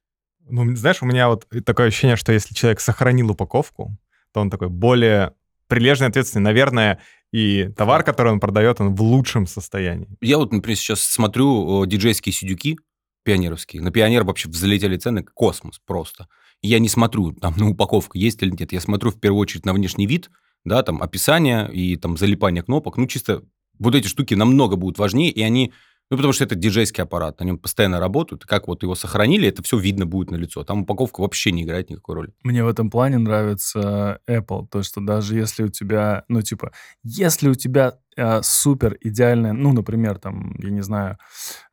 Ну, 0.50 0.76
знаешь, 0.76 1.02
у 1.02 1.06
меня 1.06 1.30
вот 1.30 1.48
такое 1.66 1.88
ощущение, 1.88 2.18
что 2.18 2.34
если 2.34 2.54
человек 2.54 2.82
сохранил 2.82 3.32
упаковку, 3.32 3.96
то 4.34 4.42
он 4.42 4.50
такой 4.50 4.70
более 4.70 5.34
прилежный, 5.72 6.08
ответственный. 6.08 6.44
Наверное, 6.44 7.00
и 7.32 7.70
товар, 7.78 8.04
который 8.04 8.34
он 8.34 8.42
продает, 8.42 8.82
он 8.82 8.94
в 8.94 9.02
лучшем 9.02 9.48
состоянии. 9.48 10.10
Я 10.20 10.38
вот, 10.38 10.52
например, 10.52 10.78
сейчас 10.78 11.00
смотрю 11.00 11.86
диджейские 11.86 12.34
сидюки 12.34 12.78
пионеровские. 13.24 13.82
На 13.82 13.90
пионер 13.90 14.26
вообще 14.26 14.50
взлетели 14.50 14.98
цены, 14.98 15.24
космос 15.24 15.80
просто. 15.86 16.28
И 16.62 16.68
я 16.68 16.80
не 16.80 16.90
смотрю, 16.90 17.32
там, 17.32 17.56
на 17.56 17.70
упаковку 17.70 18.18
есть 18.18 18.44
или 18.44 18.52
нет. 18.52 18.74
Я 18.74 18.82
смотрю 18.82 19.12
в 19.12 19.20
первую 19.22 19.40
очередь 19.40 19.66
на 19.66 19.72
внешний 19.72 20.08
вид, 20.08 20.30
да, 20.66 20.84
там, 20.84 21.02
описание 21.02 21.72
и 21.72 21.96
там 21.96 22.18
залипание 22.18 22.64
кнопок. 22.64 22.98
Ну, 22.98 23.08
чисто 23.08 23.42
вот 23.80 23.96
эти 23.96 24.08
штуки 24.08 24.34
намного 24.34 24.76
будут 24.76 25.00
важнее, 25.00 25.32
и 25.32 25.42
они 25.42 25.72
Ну, 26.12 26.18
потому 26.18 26.34
что 26.34 26.44
это 26.44 26.56
диджейский 26.56 27.04
аппарат, 27.04 27.40
на 27.40 27.46
нем 27.46 27.58
постоянно 27.58 28.02
работают. 28.02 28.46
Как 28.46 28.68
вот 28.68 28.84
его 28.84 28.96
сохранили, 28.96 29.48
это 29.48 29.64
все 29.64 29.78
видно 29.78 30.06
будет 30.06 30.30
на 30.30 30.36
лицо. 30.36 30.66
Там 30.66 30.82
упаковка 30.82 31.22
вообще 31.22 31.54
не 31.54 31.64
играет 31.64 31.90
никакой 31.90 32.16
роли. 32.16 32.34
Мне 32.44 32.66
в 32.66 32.68
этом 32.68 32.90
плане 32.90 33.18
нравится 33.18 34.20
Apple, 34.28 34.68
то, 34.70 34.84
что 34.84 35.00
даже 35.00 35.38
если 35.38 35.64
у 35.64 35.70
тебя, 35.70 36.26
ну, 36.28 36.42
типа, 36.42 36.74
если 37.04 37.48
у 37.48 37.56
тебя 37.56 37.94
э, 38.18 38.42
супер 38.44 38.98
идеальная, 39.00 39.54
ну, 39.54 39.72
например, 39.72 40.20
там, 40.20 40.54
я 40.60 40.70
не 40.70 40.82
знаю, 40.82 41.18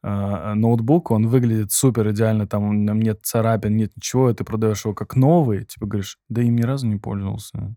э, 0.04 0.54
ноутбук, 0.54 1.10
он 1.10 1.26
выглядит 1.26 1.72
супер 1.72 2.08
идеально, 2.12 2.46
там, 2.46 2.84
нет 2.84 3.18
царапин, 3.24 3.76
нет 3.76 3.90
ничего, 3.96 4.30
и 4.30 4.34
ты 4.34 4.44
продаешь 4.44 4.84
его 4.84 4.94
как 4.94 5.16
новый, 5.16 5.64
типа, 5.64 5.86
говоришь, 5.86 6.16
да 6.28 6.42
им 6.42 6.54
ни 6.54 6.62
разу 6.62 6.86
не 6.86 6.96
пользовался 6.96 7.74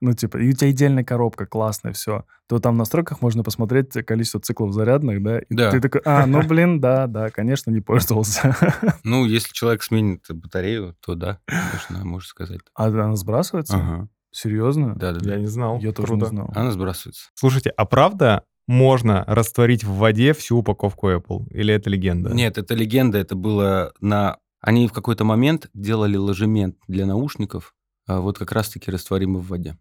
ну, 0.00 0.12
типа, 0.12 0.36
и 0.38 0.48
у 0.48 0.52
тебя 0.52 0.70
идеальная 0.70 1.04
коробка, 1.04 1.46
классная, 1.46 1.92
все, 1.92 2.24
то 2.48 2.58
там 2.58 2.74
в 2.74 2.78
настройках 2.78 3.20
можно 3.20 3.42
посмотреть 3.42 3.92
количество 4.06 4.40
циклов 4.40 4.72
зарядных, 4.72 5.22
да, 5.22 5.38
и 5.40 5.54
Да. 5.54 5.70
ты 5.70 5.80
такой, 5.80 6.00
а, 6.04 6.26
ну, 6.26 6.42
блин, 6.46 6.80
да, 6.80 7.06
да, 7.06 7.30
конечно, 7.30 7.70
не 7.70 7.80
пользовался. 7.80 8.54
Ну, 9.04 9.24
если 9.26 9.52
человек 9.52 9.82
сменит 9.82 10.24
батарею, 10.30 10.96
то 11.00 11.14
да, 11.14 11.40
конечно, 11.46 12.04
можешь 12.04 12.28
сказать. 12.28 12.60
А 12.74 12.86
она 12.86 13.16
сбрасывается? 13.16 13.76
Ага. 13.76 14.08
Серьезно? 14.30 14.94
Да-да-да. 14.94 15.34
Я 15.34 15.40
не 15.40 15.46
знал. 15.46 15.78
Я 15.80 15.92
тоже 15.92 16.08
Круто. 16.08 16.24
не 16.26 16.28
знал. 16.28 16.50
Она 16.54 16.70
сбрасывается. 16.70 17.30
Слушайте, 17.34 17.70
а 17.70 17.84
правда 17.86 18.44
можно 18.66 19.24
растворить 19.26 19.82
в 19.84 19.94
воде 19.94 20.34
всю 20.34 20.58
упаковку 20.58 21.10
Apple? 21.10 21.46
Или 21.50 21.72
это 21.74 21.88
легенда? 21.88 22.30
Нет, 22.34 22.58
это 22.58 22.74
легенда, 22.74 23.18
это 23.18 23.34
было 23.34 23.92
на... 24.00 24.36
Они 24.60 24.86
в 24.86 24.92
какой-то 24.92 25.24
момент 25.24 25.70
делали 25.72 26.16
ложемент 26.16 26.76
для 26.88 27.06
наушников, 27.06 27.74
а 28.06 28.20
вот 28.20 28.38
как 28.38 28.52
раз-таки 28.52 28.90
растворимый 28.90 29.40
в 29.40 29.46
воде. 29.48 29.78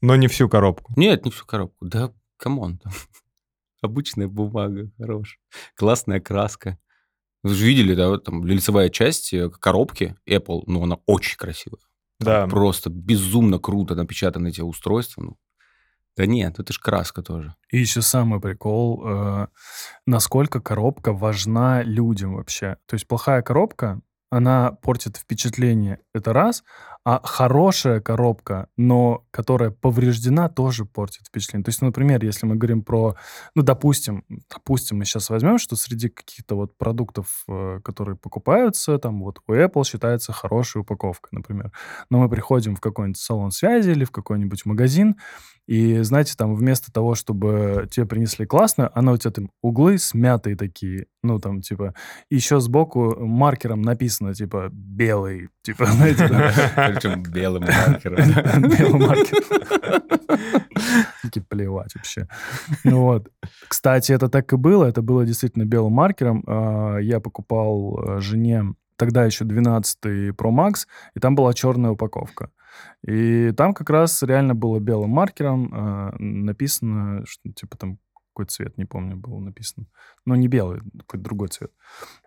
Но 0.00 0.16
не 0.16 0.28
всю 0.28 0.48
коробку. 0.48 0.92
Нет, 0.96 1.24
не 1.24 1.30
всю 1.30 1.46
коробку. 1.46 1.86
Да, 1.86 2.12
come 2.36 2.60
on. 2.60 2.78
там. 2.78 2.92
Обычная 3.82 4.28
бумага, 4.28 4.90
хорош. 4.98 5.38
Классная 5.74 6.20
краска. 6.20 6.78
Вы 7.42 7.54
же 7.54 7.66
видели, 7.66 7.94
да, 7.94 8.08
вот 8.08 8.24
там 8.24 8.44
лицевая 8.44 8.88
часть 8.88 9.32
э, 9.32 9.48
коробки 9.50 10.16
Apple, 10.28 10.62
ну, 10.66 10.82
она 10.82 10.98
очень 11.06 11.36
красивая. 11.36 11.80
Да. 12.18 12.46
Просто 12.46 12.90
безумно 12.90 13.58
круто 13.58 13.94
напечатаны 13.94 14.48
эти 14.48 14.62
устройства. 14.62 15.22
Ну, 15.22 15.36
да 16.16 16.26
нет, 16.26 16.58
это 16.58 16.72
же 16.72 16.80
краска 16.80 17.22
тоже. 17.22 17.54
И 17.70 17.78
еще 17.78 18.00
самый 18.00 18.40
прикол, 18.40 19.02
э, 19.06 19.46
насколько 20.06 20.60
коробка 20.60 21.12
важна 21.12 21.82
людям 21.82 22.34
вообще. 22.36 22.78
То 22.86 22.94
есть 22.94 23.06
плохая 23.06 23.42
коробка, 23.42 24.00
она 24.30 24.72
портит 24.72 25.18
впечатление, 25.18 26.00
это 26.14 26.32
раз, 26.32 26.64
а 27.08 27.20
хорошая 27.22 28.00
коробка, 28.00 28.66
но 28.76 29.24
которая 29.30 29.70
повреждена, 29.70 30.48
тоже 30.48 30.84
портит 30.84 31.28
впечатление. 31.28 31.62
То 31.62 31.68
есть, 31.68 31.80
например, 31.80 32.24
если 32.24 32.46
мы 32.46 32.56
говорим 32.56 32.82
про, 32.82 33.14
ну, 33.54 33.62
допустим, 33.62 34.24
допустим, 34.52 34.98
мы 34.98 35.04
сейчас 35.04 35.30
возьмем, 35.30 35.58
что 35.58 35.76
среди 35.76 36.08
каких-то 36.08 36.56
вот 36.56 36.76
продуктов, 36.76 37.44
э, 37.46 37.78
которые 37.84 38.16
покупаются, 38.16 38.98
там 38.98 39.22
вот 39.22 39.38
у 39.46 39.52
Apple 39.52 39.86
считается 39.86 40.32
хорошей 40.32 40.80
упаковкой, 40.80 41.28
например. 41.30 41.70
Но 42.10 42.18
мы 42.18 42.28
приходим 42.28 42.74
в 42.74 42.80
какой-нибудь 42.80 43.20
салон 43.20 43.52
связи 43.52 43.90
или 43.90 44.04
в 44.04 44.10
какой-нибудь 44.10 44.66
магазин, 44.66 45.14
и, 45.66 45.98
знаете, 46.02 46.34
там 46.36 46.54
вместо 46.54 46.92
того, 46.92 47.16
чтобы 47.16 47.88
тебе 47.90 48.06
принесли 48.06 48.46
классно, 48.46 48.90
она 48.94 49.12
у 49.12 49.16
тебя 49.16 49.32
там 49.32 49.50
углы 49.62 49.98
смятые 49.98 50.56
такие, 50.56 51.06
ну, 51.24 51.40
там, 51.40 51.60
типа, 51.60 51.94
еще 52.30 52.60
сбоку 52.60 53.16
маркером 53.18 53.82
написано, 53.82 54.32
типа, 54.32 54.68
белый, 54.70 55.48
типа, 55.62 55.86
знаете? 55.90 56.28
Причем 57.00 57.22
белым 57.22 57.64
маркером. 57.64 58.68
Белый 58.70 59.06
маркер. 59.06 59.38
Такие 61.22 61.42
плевать 61.44 61.94
вообще. 61.94 62.28
Ну 62.84 63.02
вот. 63.02 63.28
Кстати, 63.68 64.12
это 64.12 64.28
так 64.28 64.52
и 64.52 64.56
было. 64.56 64.84
Это 64.84 65.02
было 65.02 65.24
действительно 65.24 65.64
белым 65.64 65.92
маркером. 65.92 66.44
А, 66.46 66.98
Я 66.98 67.20
покупал 67.20 67.98
э, 68.16 68.20
жене 68.20 68.74
тогда 68.96 69.24
еще 69.24 69.44
12 69.44 70.04
Pro 70.32 70.50
Max, 70.50 70.86
и 71.14 71.20
там 71.20 71.34
была 71.34 71.52
черная 71.52 71.90
упаковка. 71.90 72.50
И 73.06 73.52
там 73.52 73.74
как 73.74 73.90
раз 73.90 74.22
реально 74.22 74.54
было 74.54 74.80
белым 74.80 75.10
маркером 75.10 75.70
а, 75.72 76.14
написано, 76.18 77.24
что 77.26 77.52
типа 77.52 77.76
там 77.76 77.98
какой 78.36 78.46
цвет, 78.46 78.76
не 78.76 78.84
помню, 78.84 79.16
было 79.16 79.38
написано. 79.40 79.86
Но 80.26 80.36
не 80.36 80.46
белый, 80.46 80.82
какой-то 80.98 81.24
другой 81.24 81.48
цвет. 81.48 81.72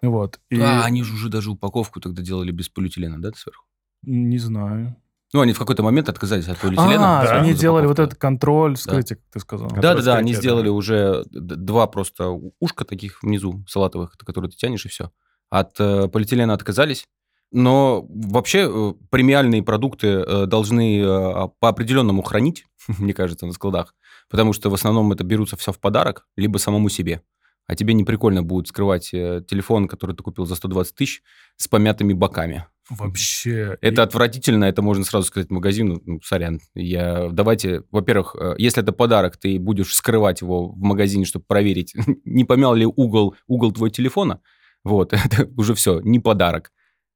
Вот. 0.02 0.40
И 0.50 0.60
А, 0.60 0.84
они 0.84 1.04
же 1.04 1.14
уже 1.14 1.30
даже 1.30 1.52
упаковку 1.52 2.00
тогда 2.02 2.24
делали 2.24 2.52
без 2.52 2.68
полиэтилена, 2.68 3.22
да, 3.22 3.32
сверху? 3.36 3.66
Не 4.04 4.38
знаю. 4.38 4.96
Ну, 5.32 5.42
они 5.42 5.54
в 5.54 5.60
какой-то 5.60 5.84
момент 5.84 6.10
отказались 6.10 6.48
от 6.48 6.58
полиэтилена. 6.58 7.22
А, 7.22 7.26
да, 7.26 7.40
они 7.40 7.54
делали 7.54 7.86
вот 7.86 8.00
этот 8.00 8.18
контроль 8.18 8.76
вскрытия, 8.76 9.18
как 9.18 9.26
ты 9.32 9.40
сказал. 9.40 9.70
Да. 9.70 9.82
Да-да-да, 9.82 10.16
они 10.16 10.34
сделали 10.34 10.66
да. 10.66 10.72
уже 10.72 11.24
два 11.32 11.86
просто 11.86 12.30
ушка 12.60 12.84
таких 12.84 13.22
внизу 13.22 13.64
салатовых, 13.68 14.18
которые 14.18 14.50
ты 14.50 14.58
тянешь, 14.58 14.86
и 14.86 14.90
все. 14.90 15.12
От 15.52 15.80
э, 15.80 16.08
полиэтилена 16.08 16.54
отказались. 16.54 17.06
Но 17.52 18.06
вообще 18.10 18.68
э, 18.70 18.94
премиальные 19.12 19.62
продукты 19.62 20.08
э, 20.08 20.46
должны 20.48 21.00
э, 21.00 21.48
по 21.60 21.70
определенному 21.70 22.24
хранить, 22.24 22.66
мне 22.88 23.14
кажется, 23.14 23.46
на 23.46 23.54
складах, 23.54 23.94
потому 24.30 24.54
что 24.54 24.70
в 24.70 24.74
основном 24.74 25.12
это 25.12 25.24
берутся 25.24 25.58
все 25.58 25.72
в 25.72 25.80
подарок, 25.80 26.26
либо 26.38 26.58
самому 26.58 26.90
себе. 26.90 27.22
А 27.68 27.76
тебе 27.76 27.94
не 27.94 28.04
прикольно 28.04 28.42
будет 28.42 28.68
скрывать 28.68 29.14
э, 29.14 29.44
телефон, 29.48 29.88
который 29.88 30.16
ты 30.16 30.24
купил 30.24 30.46
за 30.46 30.56
120 30.56 30.96
тысяч, 30.96 31.22
с 31.56 31.68
помятыми 31.68 32.14
боками. 32.14 32.66
Вообще. 32.90 33.78
Это 33.82 34.02
И- 34.02 34.06
отвратительно, 34.06 34.66
это 34.66 34.82
можно 34.82 35.04
сразу 35.04 35.28
сказать 35.28 35.50
магазину, 35.52 36.02
ну, 36.06 36.20
сорян. 36.22 36.60
Я, 36.76 37.30
давайте, 37.30 37.84
во-первых, 37.92 38.36
э, 38.40 38.56
если 38.58 38.82
это 38.84 38.92
подарок, 38.94 39.38
ты 39.38 39.60
будешь 39.60 39.94
скрывать 39.94 40.42
его 40.42 40.70
в 40.70 40.78
магазине, 40.80 41.26
чтобы 41.26 41.46
проверить, 41.46 41.94
не 42.26 42.46
помял 42.46 42.74
ли 42.74 42.86
угол, 42.86 43.36
угол 43.48 43.72
твоего 43.72 43.90
телефона, 43.90 44.42
вот, 44.84 45.14
это 45.26 45.48
уже 45.58 45.74
все, 45.76 46.00
не 46.02 46.20
подарок. 46.20 46.72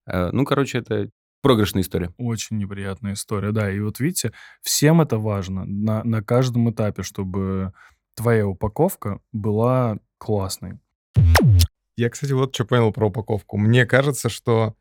Э, 0.05 0.29
Ну, 0.31 0.45
короче, 0.45 0.77
это 0.79 1.09
проигрышная 1.41 1.81
история. 1.81 2.13
Очень 2.17 2.57
неприятная 2.57 3.13
история, 3.13 3.51
да. 3.51 3.71
И 3.71 3.79
вот 3.79 3.99
видите, 3.99 4.31
всем 4.61 5.01
это 5.01 5.17
важно 5.17 5.65
на, 5.65 6.03
на 6.03 6.21
каждом 6.23 6.69
этапе, 6.71 7.03
чтобы 7.03 7.73
твоя 8.15 8.47
упаковка 8.47 9.19
была 9.33 9.97
классной. 10.19 10.79
Я, 11.97 12.09
кстати, 12.09 12.31
вот 12.31 12.55
что 12.55 12.65
понял 12.65 12.91
про 12.91 13.07
упаковку. 13.07 13.57
Мне 13.57 13.85
кажется, 13.85 14.29
что 14.29 14.75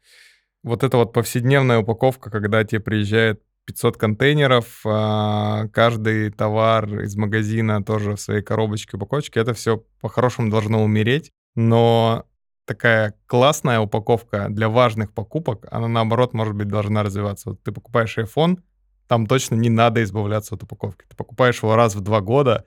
вот 0.62 0.84
эта 0.84 0.96
вот 0.96 1.12
повседневная 1.12 1.78
упаковка, 1.78 2.30
когда 2.30 2.64
тебе 2.64 2.80
приезжает 2.80 3.42
500 3.64 3.96
контейнеров, 3.96 4.80
а, 4.84 5.68
каждый 5.68 6.30
товар 6.30 7.00
из 7.00 7.16
магазина 7.16 7.82
тоже 7.82 8.16
в 8.16 8.20
своей 8.20 8.42
коробочке, 8.42 8.96
упаковочке, 8.96 9.40
это 9.40 9.54
все 9.54 9.84
по-хорошему 10.00 10.50
должно 10.50 10.82
умереть. 10.82 11.30
Но 11.54 12.26
такая 12.64 13.14
классная 13.26 13.80
упаковка 13.80 14.48
для 14.48 14.68
важных 14.68 15.12
покупок, 15.12 15.66
она 15.70 15.88
наоборот, 15.88 16.32
может 16.32 16.54
быть, 16.54 16.68
должна 16.68 17.02
развиваться. 17.02 17.50
Вот 17.50 17.62
ты 17.62 17.72
покупаешь 17.72 18.18
iPhone, 18.18 18.58
там 19.06 19.26
точно 19.26 19.56
не 19.56 19.68
надо 19.68 20.02
избавляться 20.02 20.54
от 20.54 20.62
упаковки. 20.62 21.04
Ты 21.08 21.16
покупаешь 21.16 21.62
его 21.62 21.76
раз 21.76 21.94
в 21.94 22.00
два 22.00 22.20
года, 22.20 22.64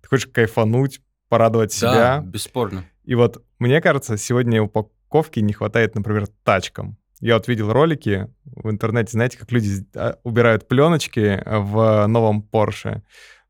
ты 0.00 0.08
хочешь 0.08 0.26
кайфануть, 0.26 1.00
порадовать 1.28 1.72
себя. 1.72 2.18
Да, 2.18 2.20
бесспорно. 2.20 2.84
И 3.04 3.14
вот 3.14 3.42
мне 3.58 3.80
кажется, 3.80 4.16
сегодня 4.16 4.62
упаковки 4.62 5.40
не 5.40 5.52
хватает, 5.52 5.94
например, 5.94 6.26
тачкам. 6.44 6.98
Я 7.20 7.34
вот 7.34 7.48
видел 7.48 7.72
ролики 7.72 8.28
в 8.44 8.70
интернете, 8.70 9.12
знаете, 9.12 9.38
как 9.38 9.50
люди 9.52 9.86
а, 9.94 10.16
убирают 10.22 10.68
пленочки 10.68 11.42
в 11.46 12.06
новом 12.06 12.46
Porsche. 12.52 13.02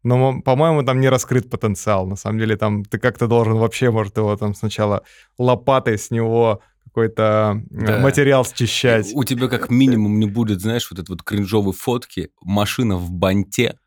Но, 0.02 0.40
по-моему, 0.40 0.84
там 0.84 1.00
не 1.00 1.08
раскрыт 1.08 1.50
потенциал. 1.50 2.06
На 2.06 2.14
самом 2.14 2.38
деле, 2.38 2.56
там 2.56 2.84
ты 2.84 2.98
как-то 2.98 3.26
должен 3.26 3.54
вообще, 3.54 3.90
может, 3.90 4.16
его 4.16 4.36
там 4.36 4.54
сначала 4.54 5.02
лопатой 5.36 5.98
с 5.98 6.12
него 6.12 6.60
какой-то 6.84 7.60
э, 7.72 7.86
Да. 7.86 7.98
материал 7.98 8.44
счищать. 8.46 9.10
У 9.14 9.24
тебя 9.24 9.48
как 9.48 9.68
минимум 9.68 10.20
не 10.20 10.26
будет, 10.26 10.60
знаешь, 10.60 10.88
вот 10.90 11.00
этой 11.00 11.10
вот 11.10 11.22
кринжовой 11.24 11.72
фотки, 11.74 12.30
машина 12.40 12.96
в 12.96 13.10
банте, 13.10 13.78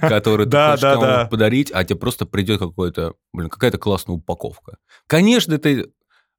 которую 0.00 0.46
ты 0.46 0.50
Да, 0.50 0.70
хочешь 0.72 0.82
да. 0.82 1.28
подарить, 1.30 1.70
а 1.72 1.84
тебе 1.84 1.98
просто 1.98 2.26
придет 2.26 2.58
какой-то, 2.58 3.14
блин, 3.32 3.48
какая-то 3.48 3.78
классная 3.78 4.16
упаковка. 4.16 4.78
Конечно, 5.06 5.54
это... 5.54 5.86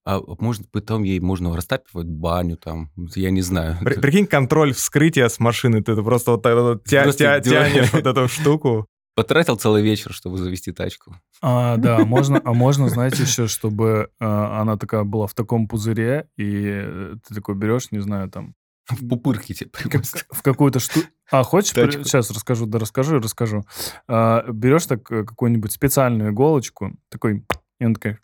А 0.06 0.20
может, 0.39 0.70
потом 0.72 1.04
ей 1.04 1.20
можно 1.22 1.56
растапливать 1.56 2.08
баню 2.08 2.58
там, 2.58 2.91
я 3.16 3.32
не 3.32 3.41
знаю. 3.41 3.78
При- 3.82 3.99
Прикинь, 3.99 4.28
контроль 4.28 4.74
вскрытия 4.74 5.30
с 5.30 5.39
машины. 5.39 5.82
Ты 5.82 5.95
просто 6.04 6.32
вот 6.32 6.41
так 6.43 6.56
вот 6.58 6.84
тя- 6.84 7.04
Просто 7.04 7.24
тя- 7.24 7.39
тянешь 7.39 7.93
вот 7.93 8.06
эту 8.06 8.28
штуку. 8.28 8.88
Потратил 9.16 9.56
целый 9.58 9.84
вечер, 9.84 10.12
чтобы 10.12 10.38
завести 10.39 10.72
тачку. 10.72 11.16
А, 11.41 11.78
да, 11.78 11.99
можно, 12.04 12.41
а 12.43 12.54
можно, 12.54 12.89
знаете, 12.95 13.22
еще, 13.24 13.47
чтобы 13.47 14.10
а, 14.20 14.60
она 14.62 14.76
такая 14.76 15.04
была 15.04 15.28
в 15.28 15.36
таком 15.36 15.68
пузыре, 15.68 16.28
и 16.36 16.66
э, 16.66 17.16
ты 17.28 17.36
такой 17.36 17.54
берешь, 17.56 17.91
не 17.91 17.99
знаю, 17.99 18.30
там, 18.32 18.56
В 18.89 19.08
пупырке 19.08 19.54
тебе 19.54 19.70
как- 19.70 19.84
привозят. 19.91 20.26
в 20.32 20.41
какую-то 20.41 20.80
штуку... 20.80 21.08
А, 21.32 21.43
хочешь? 21.43 21.74
при- 21.74 21.84
Тачку. 21.86 22.04
Сейчас 22.06 22.30
расскажу, 22.32 22.66
да 22.66 22.80
расскажу, 22.80 23.20
расскажу. 23.20 23.64
А, 24.08 24.43
берешь 24.51 24.88
так 24.88 25.10
э, 25.12 25.24
какую-нибудь 25.24 25.72
специальную 25.72 26.32
иголочку, 26.32 26.91
такой, 27.10 27.45
и 27.80 27.84
она 27.86 27.93
такая... 27.93 28.20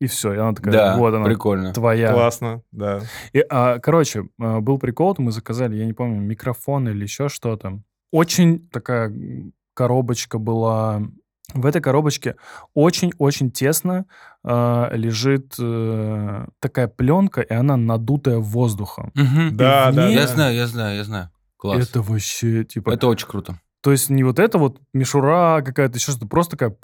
И 0.00 0.06
все, 0.06 0.32
и 0.32 0.36
она 0.38 0.54
такая, 0.54 0.72
Да, 0.72 0.96
вот 0.96 1.14
она, 1.14 1.24
прикольно. 1.26 1.72
твоя. 1.72 2.12
Классно, 2.12 2.62
да. 2.72 3.00
И, 3.32 3.44
а, 3.50 3.78
короче, 3.78 4.24
а, 4.40 4.60
был 4.60 4.78
прикол, 4.78 5.14
мы 5.18 5.30
заказали, 5.30 5.76
я 5.76 5.84
не 5.86 5.92
помню, 5.92 6.20
микрофон 6.20 6.88
или 6.88 7.02
еще 7.02 7.28
что-то. 7.28 7.80
Очень 8.10 8.68
такая 8.70 9.12
коробочка 9.74 10.38
была 10.38 11.02
В 11.52 11.66
этой 11.66 11.82
коробочке 11.82 12.36
очень-очень 12.74 13.50
тесно 13.50 14.04
э, 14.44 14.88
лежит 14.92 15.54
э, 15.58 16.46
такая 16.60 16.86
пленка, 16.86 17.40
и 17.40 17.52
она 17.52 17.76
надутая 17.76 18.38
воздухом. 18.38 19.10
Мгм. 19.14 19.56
Да, 19.56 19.90
И 19.90 19.94
да, 19.96 20.06
ней- 20.06 20.14
Я 20.14 20.20
да. 20.22 20.26
знаю, 20.28 20.54
я 20.54 20.66
знаю, 20.68 20.96
я 20.96 21.04
знаю. 21.04 21.30
Класс. 21.56 21.88
Это 21.88 22.02
вообще, 22.02 22.64
типа... 22.64 22.90
Это 22.90 23.08
очень 23.08 23.26
круто. 23.26 23.58
То 23.82 23.90
есть 23.90 24.10
не 24.10 24.22
вот 24.24 24.38
это 24.38 24.58
вот 24.58 24.80
мишура 24.94 25.60
какая-то, 25.66 25.98
еще 25.98 26.12
что-то, 26.12 26.26
просто 26.28 26.56
такая... 26.56 26.76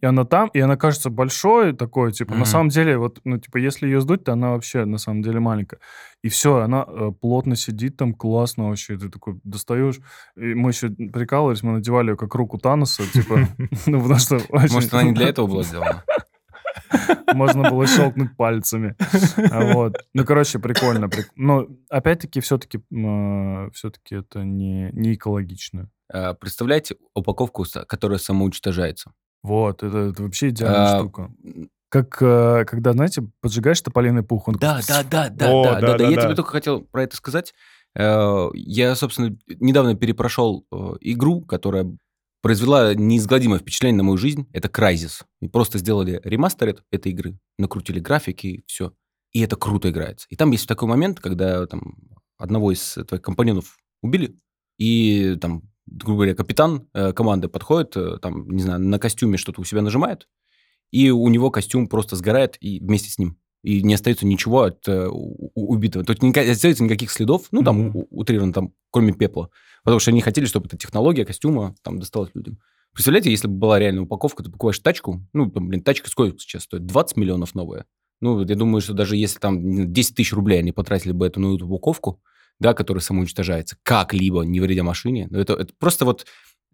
И 0.00 0.06
она 0.06 0.24
там, 0.24 0.48
и 0.54 0.60
она 0.60 0.76
кажется 0.76 1.10
большой 1.10 1.72
такой, 1.72 2.12
типа, 2.12 2.30
на 2.32 2.36
Мгм. 2.38 2.46
самом 2.46 2.68
деле, 2.68 2.98
вот, 2.98 3.20
ну, 3.24 3.36
типа, 3.38 3.56
если 3.56 3.86
ее 3.86 4.00
сдуть, 4.00 4.22
то 4.24 4.32
она 4.32 4.50
вообще, 4.52 4.84
на 4.84 4.98
самом 4.98 5.22
деле, 5.22 5.40
маленькая. 5.40 5.80
И 6.22 6.28
все, 6.28 6.58
она 6.58 6.84
э, 6.86 7.10
плотно 7.20 7.56
сидит 7.56 7.96
там, 7.96 8.14
классно 8.14 8.68
вообще. 8.68 8.96
Ты 8.96 9.08
такой 9.08 9.40
достаешь. 9.42 9.98
И 10.36 10.54
мы 10.54 10.70
еще 10.70 10.90
прикалывались, 10.90 11.62
мы 11.64 11.72
надевали 11.72 12.10
ее 12.10 12.16
как 12.16 12.32
руку 12.36 12.58
Таноса, 12.58 13.02
типа, 13.12 13.40
ну, 13.86 14.00
потому 14.00 14.20
что... 14.20 14.40
Может, 14.50 14.94
она 14.94 15.02
не 15.02 15.12
для 15.12 15.28
этого 15.30 15.46
была 15.48 15.62
сделана? 15.64 16.04
Можно 17.34 17.70
было 17.70 17.86
щелкнуть 17.86 18.36
пальцами. 18.36 18.94
А 19.50 19.72
Вот. 19.74 19.96
Ну, 20.14 20.24
короче, 20.24 20.58
прикольно. 20.58 21.06
прик- 21.06 21.30
Но, 21.36 21.66
опять-таки, 21.90 22.40
все-таки 22.40 22.78
все-таки 23.72 24.14
это 24.16 24.44
не, 24.44 24.90
не 24.92 25.14
экологично. 25.14 25.90
А, 26.12 26.34
Представляете 26.34 26.96
упаковку, 27.14 27.64
которая 27.86 28.18
самоуничтожается? 28.18 29.12
Вот, 29.42 29.82
это, 29.82 29.98
это 29.98 30.22
вообще 30.22 30.48
идеальная 30.50 30.94
А, 30.94 30.98
штука. 31.00 31.30
Как, 31.90 32.18
э, 32.20 32.64
когда, 32.66 32.92
знаете, 32.92 33.22
поджигаешь 33.40 33.80
тополиный 33.80 34.22
пух, 34.22 34.48
он 34.48 34.54
Да, 34.56 34.80
да, 34.86 35.02
да, 35.02 35.28
да, 35.30 35.50
О, 35.52 35.64
да, 35.64 35.74
да, 35.74 35.80
да, 35.80 35.86
да. 35.92 35.98
да, 35.98 36.08
Я 36.10 36.16
да. 36.16 36.22
тебе 36.22 36.34
только 36.34 36.50
хотел 36.50 36.82
про 36.82 37.04
это 37.04 37.16
сказать. 37.16 37.54
Э, 37.96 38.48
Я, 38.54 38.94
собственно, 38.94 39.36
недавно 39.60 39.94
перепрошел 39.94 40.66
э, 40.70 40.76
игру, 41.00 41.40
которая 41.42 41.86
произвела 42.42 42.94
неизгладимое 42.94 43.58
впечатление 43.58 43.96
на 43.98 44.02
мою 44.04 44.18
жизнь. 44.18 44.46
Это 44.52 44.68
Crysis. 44.68 45.24
И 45.40 45.48
просто 45.48 45.78
сделали 45.78 46.20
ремастер 46.24 46.68
эт- 46.68 46.82
этой 46.90 47.12
игры, 47.12 47.38
накрутили 47.58 48.00
графики, 48.00 48.64
все. 48.66 48.92
И 49.32 49.40
это 49.40 49.56
круто 49.56 49.90
играется. 49.90 50.26
И 50.30 50.36
там 50.36 50.50
есть 50.52 50.68
такой 50.68 50.88
момент, 50.88 51.20
когда 51.20 51.66
там 51.66 51.96
одного 52.38 52.72
из 52.72 52.98
твоих 53.08 53.22
компаньонов 53.22 53.76
убили, 54.02 54.38
и 54.78 55.36
там, 55.40 55.62
грубо 55.90 56.18
говоря, 56.18 56.34
капитан 56.34 56.88
э, 56.94 57.12
команды 57.12 57.48
подходит, 57.48 57.96
э, 57.96 58.18
там, 58.20 58.48
не 58.50 58.62
знаю, 58.62 58.80
на 58.80 58.98
костюме 58.98 59.36
что-то 59.38 59.60
у 59.60 59.64
себя 59.64 59.82
нажимает, 59.82 60.28
и 60.90 61.10
у 61.10 61.28
него 61.28 61.50
костюм 61.50 61.86
просто 61.86 62.16
сгорает 62.16 62.56
и 62.60 62.80
вместе 62.80 63.10
с 63.10 63.18
ним. 63.18 63.38
И 63.62 63.82
не 63.82 63.94
остается 63.94 64.24
ничего 64.24 64.62
от 64.62 64.86
э, 64.88 65.08
убитого. 65.08 66.04
Не 66.22 66.32
ка- 66.32 66.44
не 66.44 66.50
остается 66.50 66.84
никаких 66.84 67.10
следов, 67.10 67.48
ну, 67.50 67.62
там, 67.62 67.96
у- 67.96 68.06
утрированно, 68.10 68.52
там, 68.52 68.72
кроме 68.90 69.12
пепла. 69.12 69.50
Потому 69.84 69.98
что 70.00 70.10
они 70.10 70.20
хотели, 70.20 70.46
чтобы 70.46 70.66
эта 70.66 70.76
технология 70.76 71.24
костюма 71.24 71.74
там 71.82 71.98
досталась 71.98 72.30
людям. 72.34 72.58
Представляете, 72.92 73.30
если 73.30 73.48
бы 73.48 73.54
была 73.54 73.78
реальная 73.78 74.02
упаковка, 74.02 74.42
ты 74.42 74.50
покупаешь 74.50 74.78
тачку, 74.78 75.26
ну, 75.32 75.50
там, 75.50 75.68
блин, 75.68 75.82
тачка 75.82 76.08
сколько 76.08 76.38
сейчас 76.38 76.62
стоит? 76.64 76.86
20 76.86 77.16
миллионов 77.16 77.54
новая. 77.54 77.84
Ну, 78.20 78.34
вот 78.34 78.48
я 78.48 78.56
думаю, 78.56 78.80
что 78.80 78.94
даже 78.94 79.16
если 79.16 79.38
там 79.38 79.62
не 79.64 79.74
знаю, 79.74 79.88
10 79.90 80.14
тысяч 80.16 80.32
рублей 80.32 80.58
они 80.60 80.72
потратили 80.72 81.12
бы 81.12 81.26
эту 81.26 81.54
эту 81.54 81.66
упаковку, 81.66 82.20
да, 82.60 82.74
которая 82.74 83.02
самоуничтожается, 83.02 83.76
как-либо, 83.82 84.42
не 84.42 84.60
вредя 84.60 84.82
машине, 84.82 85.28
но 85.30 85.38
это, 85.38 85.54
это 85.54 85.72
просто 85.78 86.04
вот 86.04 86.26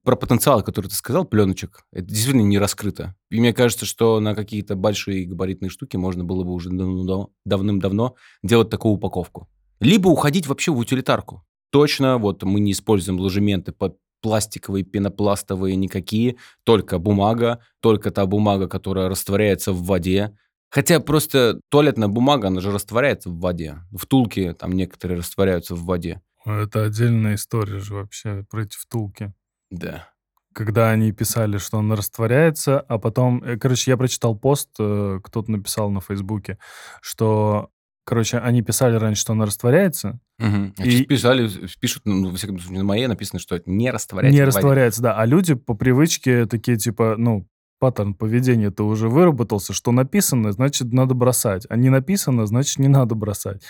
про 0.05 0.16
потенциал, 0.16 0.62
который 0.62 0.89
ты 0.89 0.95
сказал, 0.95 1.24
пленочек, 1.24 1.87
это 1.91 2.07
действительно 2.07 2.43
не 2.43 2.59
раскрыто. 2.59 3.14
И 3.30 3.41
мне 3.41 3.55
кажется, 3.55 3.87
что 3.87 4.20
на 4.20 4.35
какие-то 4.35 4.76
большие 4.76 5.24
габаритные 5.24 5.70
штуки 5.70 5.97
можно 5.97 6.24
было 6.24 6.45
бы 6.45 6.53
уже 6.53 6.68
давно- 6.70 7.30
давным-давно 7.45 8.14
делать 8.43 8.68
такую 8.68 8.95
упаковку. 8.95 9.49
Либо 9.80 10.09
уходить 10.09 10.47
вообще 10.47 10.72
в 10.72 10.78
утилитарку. 10.78 11.45
Точно, 11.70 12.18
вот 12.18 12.43
мы 12.43 12.61
не 12.61 12.72
используем 12.72 13.18
ложементы 13.18 13.72
под 13.72 13.97
пластиковые, 14.20 14.85
пенопластовые 14.85 15.76
никакие, 15.76 16.37
только 16.64 16.99
бумага, 16.99 17.61
только 17.80 18.11
та 18.11 18.24
бумага, 18.24 18.68
которая 18.68 19.09
растворяется 19.09 19.72
в 19.72 19.85
воде. 19.85 20.37
Хотя 20.70 21.00
просто 21.00 21.60
туалетная 21.70 22.08
бумага, 22.08 22.48
она 22.48 22.60
же 22.60 22.72
растворяется 22.72 23.30
в 23.30 23.38
воде. 23.38 23.78
Втулки 23.96 24.54
там 24.58 24.72
некоторые 24.72 25.18
растворяются 25.18 25.74
в 25.74 25.84
воде. 25.84 26.20
Это 26.44 26.84
отдельная 26.84 27.36
история 27.36 27.78
же 27.78 27.94
вообще 27.94 28.44
про 28.50 28.62
эти 28.64 28.76
втулки. 28.76 29.32
Да. 29.70 30.08
Когда 30.52 30.90
они 30.90 31.10
писали, 31.12 31.58
что 31.58 31.78
он 31.78 31.92
растворяется, 31.92 32.80
а 32.80 32.98
потом... 32.98 33.42
э, 33.42 33.56
Короче, 33.56 33.90
я 33.90 33.96
прочитал 33.96 34.36
пост, 34.36 34.68
э, 34.78 35.20
кто-то 35.22 35.50
написал 35.50 35.90
на 35.90 36.00
Фейсбуке, 36.00 36.58
что... 37.00 37.70
Короче, 38.06 38.36
они 38.36 38.60
писали 38.60 38.96
раньше, 38.96 39.22
что 39.22 39.32
она 39.32 39.46
растворяется, 39.46 40.20
Мгм. 40.38 40.74
А 40.78 40.84
И- 40.86 41.04
писали, 41.04 41.48
пишут, 41.80 42.02
ну, 42.04 42.30
во 42.30 42.36
всяком 42.36 42.58
случае, 42.58 42.78
на 42.78 42.84
моей 42.84 43.06
написано, 43.06 43.38
что 43.38 43.54
это 43.56 43.70
не 43.70 43.90
растворяется. 43.90 44.36
не 44.36 44.44
растворяется, 44.44 45.00
да. 45.00 45.16
А 45.16 45.24
люди 45.26 45.54
по 45.54 45.74
привычке 45.74 46.46
такие, 46.46 46.76
типа, 46.76 47.14
ну, 47.16 47.46
паттерн 47.78 48.14
поведения-то 48.14 48.86
уже 48.86 49.08
выработался, 49.08 49.72
что 49.72 49.92
написано, 49.92 50.52
значит, 50.52 50.92
надо 50.92 51.14
бросать. 51.14 51.66
А 51.68 51.76
не 51.76 51.90
написано, 51.90 52.46
значит, 52.46 52.78
не 52.78 52.88
надо 52.88 53.14
бросать. 53.14 53.62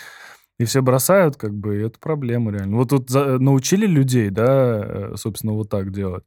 И 0.57 0.63
все 0.65 0.81
бросают, 0.81 1.35
как 1.35 1.53
бы, 1.53 1.77
и 1.77 1.83
это 1.83 1.99
проблема 1.99 2.51
реально. 2.51 2.77
Вот 2.77 2.89
тут 2.89 3.09
за- 3.09 3.39
научили 3.39 3.85
людей, 3.85 4.29
да, 4.29 4.83
э, 4.85 5.13
собственно, 5.17 5.53
вот 5.53 5.69
так 5.69 5.91
делать. 5.91 6.23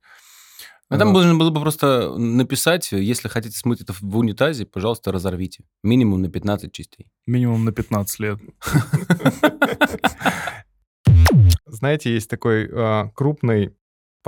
А 0.90 0.96
там 0.96 1.08
можно 1.08 1.34
было 1.34 1.50
бы 1.50 1.60
просто 1.60 2.16
написать, 2.16 2.92
если 2.92 3.28
хотите 3.28 3.58
смыть 3.58 3.82
это 3.82 3.92
в 4.00 4.16
унитазе, 4.16 4.64
пожалуйста, 4.64 5.12
разорвите. 5.12 5.64
Минимум 5.82 6.22
на 6.22 6.30
15 6.30 6.72
частей. 6.72 7.06
Минимум 7.26 7.66
на 7.66 7.72
15 7.72 8.20
лет. 8.20 8.38
Знаете, 11.66 12.12
есть 12.12 12.30
такой 12.30 12.68
а, 12.72 13.10
крупный 13.14 13.74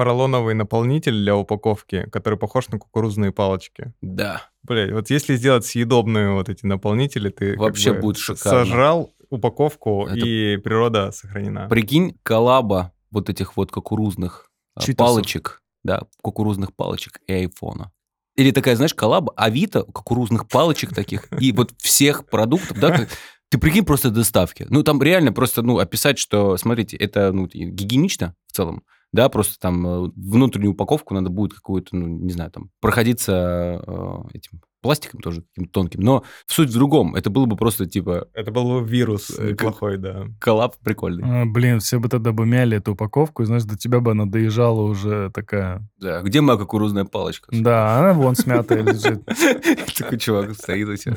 поролоновый 0.01 0.55
наполнитель 0.55 1.13
для 1.13 1.37
упаковки, 1.37 2.09
который 2.11 2.39
похож 2.39 2.69
на 2.71 2.79
кукурузные 2.79 3.33
палочки. 3.33 3.93
Да. 4.01 4.41
Блять, 4.63 4.93
вот 4.93 5.11
если 5.11 5.37
сделать 5.37 5.67
съедобные 5.67 6.33
вот 6.33 6.49
эти 6.49 6.65
наполнители, 6.65 7.29
ты 7.29 7.51
как 7.51 7.61
Вообще 7.61 7.93
бы 7.93 8.01
будет 8.01 8.17
шикарно. 8.17 8.65
сожрал 8.65 9.13
упаковку, 9.29 10.07
Это- 10.07 10.17
и 10.27 10.57
природа 10.57 11.11
сохранена. 11.13 11.69
Прикинь, 11.69 12.17
коллаба 12.23 12.93
вот 13.11 13.29
этих 13.29 13.59
вот 13.59 13.71
кукурузных 13.73 14.47
а, 14.75 14.81
Читосов. 14.81 14.97
палочек, 15.17 15.63
да, 15.85 16.05
кукурузных 16.23 16.75
палочек 16.75 17.21
и 17.27 17.33
айфона. 17.35 17.93
Или 18.37 18.53
такая, 18.53 18.77
знаешь, 18.77 18.95
коллаба 18.95 19.35
Авито, 19.37 19.83
кукурузных 19.83 20.49
палочек 20.49 20.95
таких, 20.95 21.29
и 21.39 21.53
вот 21.53 21.75
всех 21.77 22.25
продуктов, 22.25 22.81
да, 22.81 22.91
как- 22.97 23.09
ты 23.51 23.59
прикинь 23.59 23.85
просто 23.85 24.09
доставки. 24.11 24.67
Ну, 24.71 24.83
там 24.83 25.03
реально 25.03 25.33
просто, 25.35 25.61
ну, 25.61 25.79
описать, 25.79 26.19
что, 26.19 26.57
смотрите, 26.57 26.97
это, 26.97 27.33
ну, 27.33 27.47
гигиенично 27.53 28.35
в 28.47 28.53
целом, 28.57 28.83
да, 29.13 29.29
просто 29.29 29.59
там 29.59 29.87
э, 29.87 30.11
внутреннюю 30.17 30.73
упаковку 30.73 31.15
надо 31.15 31.31
будет 31.31 31.55
какую-то, 31.55 31.97
ну, 31.97 32.07
не 32.07 32.33
знаю, 32.33 32.51
там, 32.51 32.71
проходиться 32.81 33.83
э, 33.87 34.37
этим 34.37 34.61
пластиком 34.83 35.21
тоже 35.21 35.43
каким-то 35.43 35.73
тонким, 35.73 36.01
но 36.01 36.25
суть 36.47 36.71
в 36.71 36.73
другом, 36.73 37.15
это 37.15 37.29
было 37.29 37.45
бы 37.47 37.57
просто, 37.57 37.87
типа, 37.87 38.29
Это 38.33 38.51
был 38.51 38.81
бы 38.81 38.89
вирус 38.89 39.31
Э, 39.39 39.51
неплохой, 39.51 39.99
да. 39.99 40.27
коллаб 40.41 40.77
прикольный. 40.79 41.43
А, 41.43 41.45
блин, 41.45 41.81
все 41.81 41.99
бы 41.99 42.09
тогда 42.09 42.33
бы 42.33 42.47
мяли 42.47 42.79
эту 42.79 42.93
упаковку, 42.93 43.43
и, 43.43 43.47
знаешь, 43.47 43.65
до 43.65 43.77
тебя 43.77 44.01
бы 44.01 44.13
она 44.13 44.25
доезжала 44.25 44.81
уже 44.83 45.31
такая... 45.33 45.87
Да, 45.99 46.23
где 46.23 46.41
моя 46.41 46.59
кукурузная 46.59 47.05
палочка? 47.05 47.49
Да, 47.53 47.99
она 47.99 48.15
вон 48.15 48.37
смятая 48.37 48.83
лежит. 48.83 49.25
Такой 49.99 50.19
чувак 50.19 50.55
стоит 50.55 50.89
у 50.89 50.97
тебя 50.97 51.17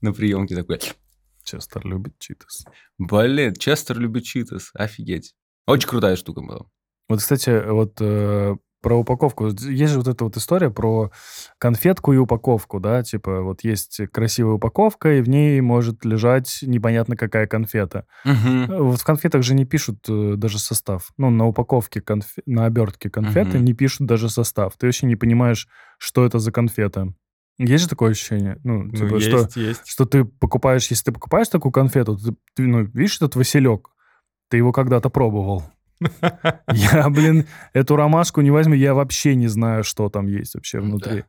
на 0.00 0.12
приемке 0.12 0.56
такой. 0.56 0.80
Честер 1.44 1.86
любит 1.86 2.18
читос. 2.18 2.64
Блин, 2.98 3.54
Честер 3.54 3.98
любит 3.98 4.24
читос. 4.24 4.70
Офигеть. 4.74 5.34
Очень 5.66 5.88
крутая 5.88 6.16
штука 6.16 6.42
была. 6.42 6.66
Вот, 7.10 7.18
кстати, 7.18 7.68
вот 7.68 7.96
э, 8.00 8.56
про 8.82 8.96
упаковку. 8.98 9.48
Есть 9.48 9.92
же 9.92 9.98
вот 9.98 10.08
эта 10.08 10.24
вот 10.24 10.36
история 10.38 10.70
про 10.70 11.10
конфетку 11.58 12.14
и 12.14 12.16
упаковку, 12.16 12.80
да, 12.80 13.02
типа 13.02 13.42
вот 13.42 13.62
есть 13.62 14.00
красивая 14.10 14.54
упаковка, 14.54 15.18
и 15.18 15.20
в 15.20 15.28
ней 15.28 15.60
может 15.60 16.02
лежать 16.06 16.60
непонятно 16.62 17.14
какая 17.16 17.46
конфета. 17.46 18.06
Э, 18.24 18.30
Вот 18.68 19.00
в 19.00 19.04
конфетах 19.04 19.42
же 19.42 19.54
не 19.54 19.66
пишут 19.66 19.98
э, 20.08 20.34
даже 20.36 20.58
состав. 20.58 21.10
Ну, 21.18 21.28
на 21.28 21.46
упаковке, 21.46 22.00
конфе- 22.00 22.42
на 22.46 22.64
обертке 22.64 23.10
конфеты 23.10 23.58
Мгм. 23.58 23.64
не 23.66 23.74
пишут 23.74 24.06
даже 24.06 24.30
состав. 24.30 24.72
Ты 24.78 24.86
вообще 24.86 25.04
не 25.06 25.16
понимаешь, 25.16 25.68
что 25.98 26.24
это 26.24 26.38
за 26.38 26.50
конфета. 26.52 27.12
Есть 27.58 27.82
же 27.84 27.90
такое 27.90 28.12
ощущение? 28.12 28.58
Ну, 28.64 28.84
Ну, 28.84 28.90
типа, 28.92 29.20
что, 29.20 29.36
есть, 29.40 29.56
есть. 29.56 29.82
что 29.84 30.06
ты 30.06 30.24
покупаешь, 30.24 30.86
если 30.90 31.04
ты 31.04 31.12
покупаешь 31.12 31.48
такую 31.48 31.72
конфету, 31.72 32.16
ты, 32.16 32.34
ты, 32.54 32.62
ну, 32.66 32.84
видишь 32.84 33.16
этот 33.16 33.36
василек, 33.36 33.90
ты 34.48 34.56
его 34.56 34.72
когда-то 34.72 35.10
пробовал. 35.10 35.64
Я, 36.72 37.08
блин, 37.10 37.46
эту 37.72 37.96
ромашку 37.96 38.40
не 38.40 38.50
возьму, 38.50 38.74
я 38.74 38.94
вообще 38.94 39.34
не 39.34 39.48
знаю, 39.48 39.84
что 39.84 40.08
там 40.08 40.26
есть 40.26 40.54
вообще 40.54 40.78
Ну 40.80 40.84
внутри. 40.90 41.24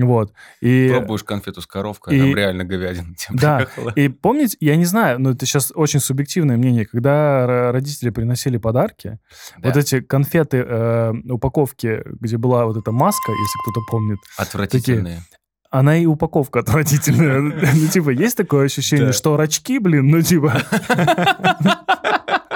Вот. 0.00 0.32
И, 0.60 0.90
Пробуешь 0.92 1.24
конфету 1.24 1.60
с 1.60 1.66
коровкой, 1.66 2.16
и- 2.16 2.20
там 2.20 2.32
реально 2.36 2.64
говядина 2.64 3.14
тебе 3.16 3.36
Да. 3.40 3.56
приехала. 3.56 3.90
и 3.96 4.08
помните, 4.08 4.56
я 4.60 4.76
не 4.76 4.84
знаю, 4.84 5.18
но 5.20 5.30
это 5.32 5.44
сейчас 5.44 5.72
очень 5.74 5.98
субъективное 5.98 6.56
мнение, 6.56 6.86
когда 6.86 7.44
ро- 7.44 7.70
родители 7.72 8.10
приносили 8.10 8.58
подарки, 8.58 9.18
Да. 9.58 9.68
вот 9.70 9.76
эти 9.76 10.00
конфеты, 10.00 10.64
э, 10.64 11.12
упаковки, 11.28 12.02
где 12.20 12.36
была 12.36 12.64
вот 12.66 12.76
эта 12.76 12.92
маска, 12.92 13.32
если 13.32 13.58
кто-то 13.62 13.80
помнит, 13.90 14.18
Отвратительные. 14.36 15.22
она 15.68 15.96
и 15.98 16.06
упаковка 16.06 16.60
отвратительная. 16.60 17.40
Ну, 17.74 17.88
типа, 17.88 18.10
есть 18.10 18.36
такое 18.36 18.66
ощущение, 18.66 19.10
что 19.12 19.36
рачки, 19.36 19.80
блин, 19.80 20.06
ну, 20.10 20.22
типа... 20.22 20.62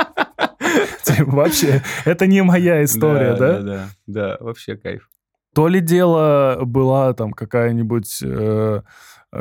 Типа, 1.05 1.31
Вообще, 1.31 1.83
это 2.05 2.27
не 2.27 2.43
моя 2.43 2.85
история, 2.85 3.35
да? 3.35 3.61
Да, 3.61 3.89
да, 4.07 4.37
вообще 4.41 4.77
кайф. 4.77 5.09
То 5.55 5.69
ли 5.69 5.81
дело 5.81 6.61
была 6.65 7.13
там 7.13 7.33
какая-нибудь 7.33 8.23
э, 8.25 8.83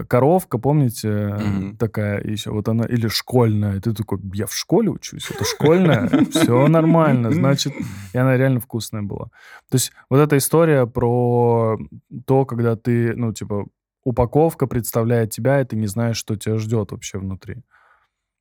коровка, 0.07 0.57
помните, 0.57 1.09
Мгм. 1.09 1.77
такая 1.77 2.21
еще, 2.23 2.51
вот 2.51 2.67
она, 2.67 2.85
или 2.85 3.07
школьная, 3.07 3.77
и 3.77 3.79
ты 3.79 3.93
такой, 3.93 4.19
я 4.33 4.45
в 4.45 4.53
школе 4.53 4.89
учусь, 4.89 5.29
это 5.31 5.43
школьная, 5.45 6.09
все 6.31 6.67
нормально, 6.67 7.31
значит, 7.31 7.73
и 8.13 8.17
она 8.17 8.37
реально 8.37 8.59
вкусная 8.59 9.03
была. 9.03 9.25
То 9.69 9.75
есть 9.75 9.91
вот 10.09 10.19
эта 10.19 10.37
история 10.37 10.85
про 10.85 11.77
то, 12.25 12.45
когда 12.45 12.75
ты, 12.75 13.13
ну, 13.15 13.33
типа, 13.33 13.65
упаковка 14.03 14.67
представляет 14.67 15.31
тебя, 15.31 15.61
и 15.61 15.65
ты 15.65 15.75
не 15.75 15.87
знаешь, 15.87 16.17
что 16.17 16.35
тебя 16.35 16.57
ждет 16.57 16.91
вообще 16.91 17.17
внутри. 17.19 17.63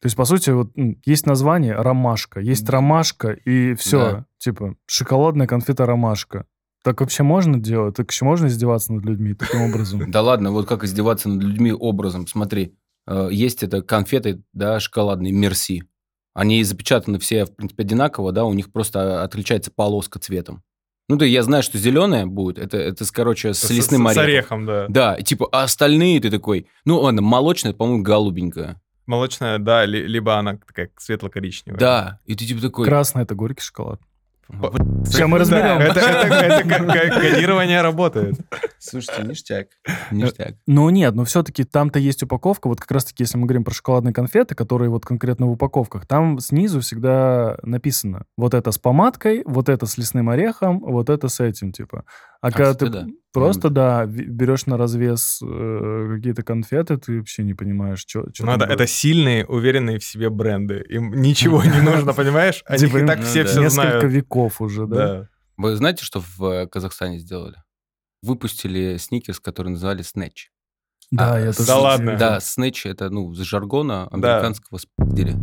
То 0.00 0.06
есть, 0.06 0.16
по 0.16 0.24
сути, 0.24 0.50
вот 0.50 0.70
есть 1.04 1.26
название 1.26 1.74
ромашка, 1.74 2.40
есть 2.40 2.68
ромашка, 2.68 3.32
и 3.32 3.74
все, 3.74 3.98
Да. 3.98 4.26
типа, 4.38 4.74
шоколадная 4.86 5.46
конфета 5.46 5.84
ромашка. 5.84 6.46
Так 6.82 7.00
вообще 7.02 7.22
можно 7.22 7.58
делать? 7.58 7.96
Так 7.96 8.10
еще 8.10 8.24
можно 8.24 8.46
издеваться 8.46 8.94
над 8.94 9.04
людьми 9.04 9.34
таким 9.34 9.60
образом? 9.62 10.10
Да 10.10 10.22
ладно, 10.22 10.50
вот 10.52 10.66
как 10.66 10.84
издеваться 10.84 11.28
над 11.28 11.42
людьми 11.42 11.72
образом. 11.72 12.26
Смотри, 12.26 12.74
э, 13.06 13.28
есть 13.30 13.62
это 13.62 13.82
конфеты, 13.82 14.42
да, 14.54 14.80
шоколадные, 14.80 15.32
мерси. 15.32 15.82
Они 16.32 16.62
запечатаны 16.64 17.18
все, 17.18 17.44
в 17.44 17.54
принципе, 17.54 17.82
одинаково, 17.82 18.32
да, 18.32 18.46
у 18.46 18.54
них 18.54 18.72
просто 18.72 19.22
отличается 19.22 19.70
полоска 19.70 20.18
цветом. 20.18 20.62
Ну 21.10 21.16
да, 21.16 21.26
я 21.26 21.42
знаю, 21.42 21.62
что 21.62 21.76
зеленая 21.76 22.24
будет, 22.24 22.56
это, 22.58 22.78
это 22.78 23.04
с, 23.04 23.10
короче, 23.10 23.52
с, 23.52 23.68
лесным 23.68 24.06
С 24.08 24.16
орехом. 24.16 24.22
орехом, 24.22 24.66
да. 24.66 24.86
Да, 24.88 25.14
и 25.16 25.22
типа, 25.24 25.48
а 25.52 25.64
остальные 25.64 26.20
ты 26.20 26.30
такой, 26.30 26.66
ну 26.86 27.00
ладно, 27.00 27.20
молочная, 27.20 27.74
по-моему, 27.74 28.02
голубенькая. 28.02 28.80
Молочная, 29.10 29.58
да, 29.58 29.84
ли- 29.84 30.06
либо 30.06 30.36
она 30.38 30.56
такая 30.56 30.90
светло-коричневая. 30.96 31.78
Да, 31.80 32.20
и 32.26 32.34
ты 32.36 32.46
типа 32.46 32.60
такой... 32.62 32.86
Красный 32.86 33.22
это 33.22 33.34
горький 33.34 33.62
шоколад. 33.62 34.00
«Вот, 34.52 34.74
Сейчас 35.06 35.28
мы 35.28 35.38
Да, 35.38 35.42
разберем. 35.44 35.78
это, 35.78 36.00
это- 36.00 36.34
это 36.34 36.68
ко- 36.68 36.84
ко- 36.84 37.20
кодирование 37.20 37.82
работает. 37.82 38.34
Слушайте, 38.80 39.22
ништяк. 39.22 39.68
Ништяк. 40.10 40.54
Ну 40.66 40.90
нет, 40.90 41.14
но 41.14 41.24
все-таки 41.24 41.62
там-то 41.62 42.00
есть 42.00 42.22
упаковка. 42.24 42.66
Вот 42.66 42.80
как 42.80 42.90
раз-таки, 42.90 43.22
если 43.22 43.38
мы 43.38 43.46
говорим 43.46 43.62
про 43.62 43.72
шоколадные 43.72 44.12
конфеты, 44.12 44.56
которые 44.56 44.90
вот 44.90 45.04
конкретно 45.04 45.46
в 45.46 45.52
упаковках, 45.52 46.04
там 46.06 46.40
снизу 46.40 46.80
всегда 46.80 47.58
написано 47.62 48.24
вот 48.36 48.54
это 48.54 48.72
с 48.72 48.78
помадкой, 48.78 49.42
вот 49.46 49.68
это 49.68 49.86
с 49.86 49.96
лесным 49.98 50.28
орехом, 50.28 50.80
вот 50.80 51.10
это 51.10 51.28
с 51.28 51.38
этим, 51.38 51.70
типа. 51.72 52.04
А, 52.40 52.50
когда 52.50 52.74
ты 52.74 52.88
да. 52.88 53.06
Просто, 53.32 53.70
да, 53.70 54.06
берешь 54.06 54.66
на 54.66 54.76
развес 54.76 55.40
э, 55.42 56.14
какие-то 56.16 56.42
конфеты, 56.42 56.96
ты 56.96 57.18
вообще 57.18 57.42
не 57.44 57.54
понимаешь, 57.54 58.04
что... 58.06 58.26
Надо, 58.40 58.64
это 58.66 58.86
сильные, 58.86 59.46
уверенные 59.46 59.98
в 59.98 60.04
себе 60.04 60.30
бренды. 60.30 60.84
Им 60.88 61.12
ничего 61.20 61.62
не 61.64 61.80
нужно, 61.80 62.12
понимаешь? 62.12 62.62
Они 62.66 62.78
Типа 62.78 62.98
и 62.98 63.06
так 63.06 63.22
все 63.22 63.44
все 63.44 63.60
Несколько 63.60 63.70
знают. 63.70 64.04
веков 64.04 64.60
уже, 64.60 64.86
да? 64.86 65.28
Вы 65.56 65.76
знаете, 65.76 66.04
что 66.04 66.20
в 66.20 66.42
э, 66.44 66.66
Казахстане 66.66 67.18
сделали? 67.18 67.56
Выпустили 68.22 68.96
сникерс, 68.96 69.40
который 69.40 69.68
называли 69.68 70.02
Snatch. 70.02 70.48
Да, 71.10 71.34
А, 71.34 71.40
я 71.40 71.52
тоже 71.52 71.66
да 71.66 71.78
ладно? 71.78 72.16
Да, 72.16 72.38
Snatch 72.38 72.88
это, 72.88 73.10
ну, 73.10 73.34
с 73.34 73.38
жаргона 73.40 74.06
американского 74.08 74.78
спидили. 74.78 75.36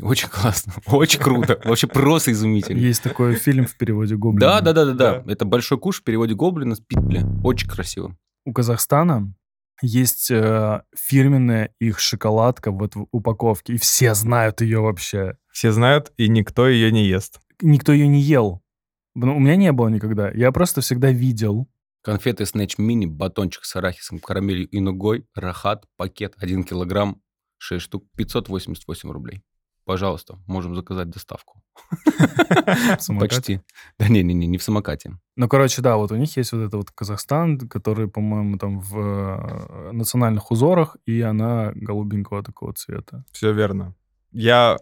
Очень 0.00 0.28
классно, 0.28 0.72
очень 0.86 1.20
круто, 1.20 1.60
вообще 1.64 1.86
просто 1.86 2.32
изумительно. 2.32 2.78
Есть 2.78 3.02
такой 3.02 3.34
фильм 3.34 3.66
в 3.66 3.76
переводе 3.76 4.16
Гоблин. 4.16 4.40
Да, 4.40 4.60
да, 4.60 4.72
да, 4.72 4.84
да, 4.86 4.92
да. 4.94 5.32
Это 5.32 5.44
большой 5.44 5.78
куш 5.78 6.00
в 6.00 6.04
переводе 6.04 6.34
гоблина 6.34 6.74
спидили. 6.74 7.24
Очень 7.42 7.68
красиво. 7.68 8.16
У 8.44 8.52
Казахстана 8.52 9.32
есть 9.82 10.30
э, 10.30 10.82
фирменная 10.96 11.74
их 11.78 11.98
шоколадка 11.98 12.70
вот 12.70 12.94
в 12.94 13.06
упаковке, 13.10 13.74
и 13.74 13.78
все 13.78 14.14
знают 14.14 14.60
ее 14.60 14.80
вообще. 14.80 15.36
Все 15.52 15.72
знают, 15.72 16.12
и 16.16 16.28
никто 16.28 16.68
ее 16.68 16.90
не 16.92 17.06
ест. 17.06 17.40
Никто 17.60 17.92
ее 17.92 18.06
не 18.06 18.20
ел. 18.20 18.62
Ну, 19.14 19.36
у 19.36 19.40
меня 19.40 19.56
не 19.56 19.72
было 19.72 19.88
никогда. 19.88 20.30
Я 20.30 20.50
просто 20.52 20.80
всегда 20.80 21.10
видел. 21.10 21.68
Конфеты 22.02 22.44
Snatch 22.44 22.76
Mini, 22.78 23.06
батончик 23.06 23.64
с 23.64 23.76
арахисом, 23.76 24.18
карамелью 24.18 24.68
и 24.68 24.80
нугой, 24.80 25.26
рахат, 25.34 25.86
пакет 25.96 26.34
1 26.36 26.64
килограмм, 26.64 27.22
6 27.58 27.82
штук, 27.82 28.04
588 28.16 29.10
рублей. 29.10 29.42
Пожалуйста, 29.84 30.38
можем 30.46 30.74
заказать 30.74 31.10
доставку. 31.10 31.62
Почти. 33.20 33.60
Да 33.98 34.08
не-не-не, 34.08 34.46
не 34.46 34.58
в 34.58 34.62
самокате. 34.62 35.18
Ну, 35.36 35.48
короче, 35.48 35.82
да, 35.82 35.96
вот 35.96 36.12
у 36.12 36.16
них 36.16 36.36
есть 36.36 36.52
вот 36.52 36.60
это 36.60 36.76
вот 36.76 36.90
Казахстан, 36.90 37.58
который, 37.68 38.08
по-моему, 38.08 38.58
там 38.58 38.80
в 38.80 38.98
э, 38.98 39.92
национальных 39.92 40.50
узорах, 40.50 40.96
и 41.06 41.20
она 41.20 41.72
голубенького 41.74 42.42
такого 42.42 42.72
цвета. 42.72 43.24
Все 43.32 43.52
верно. 43.52 43.94
Я 44.32 44.78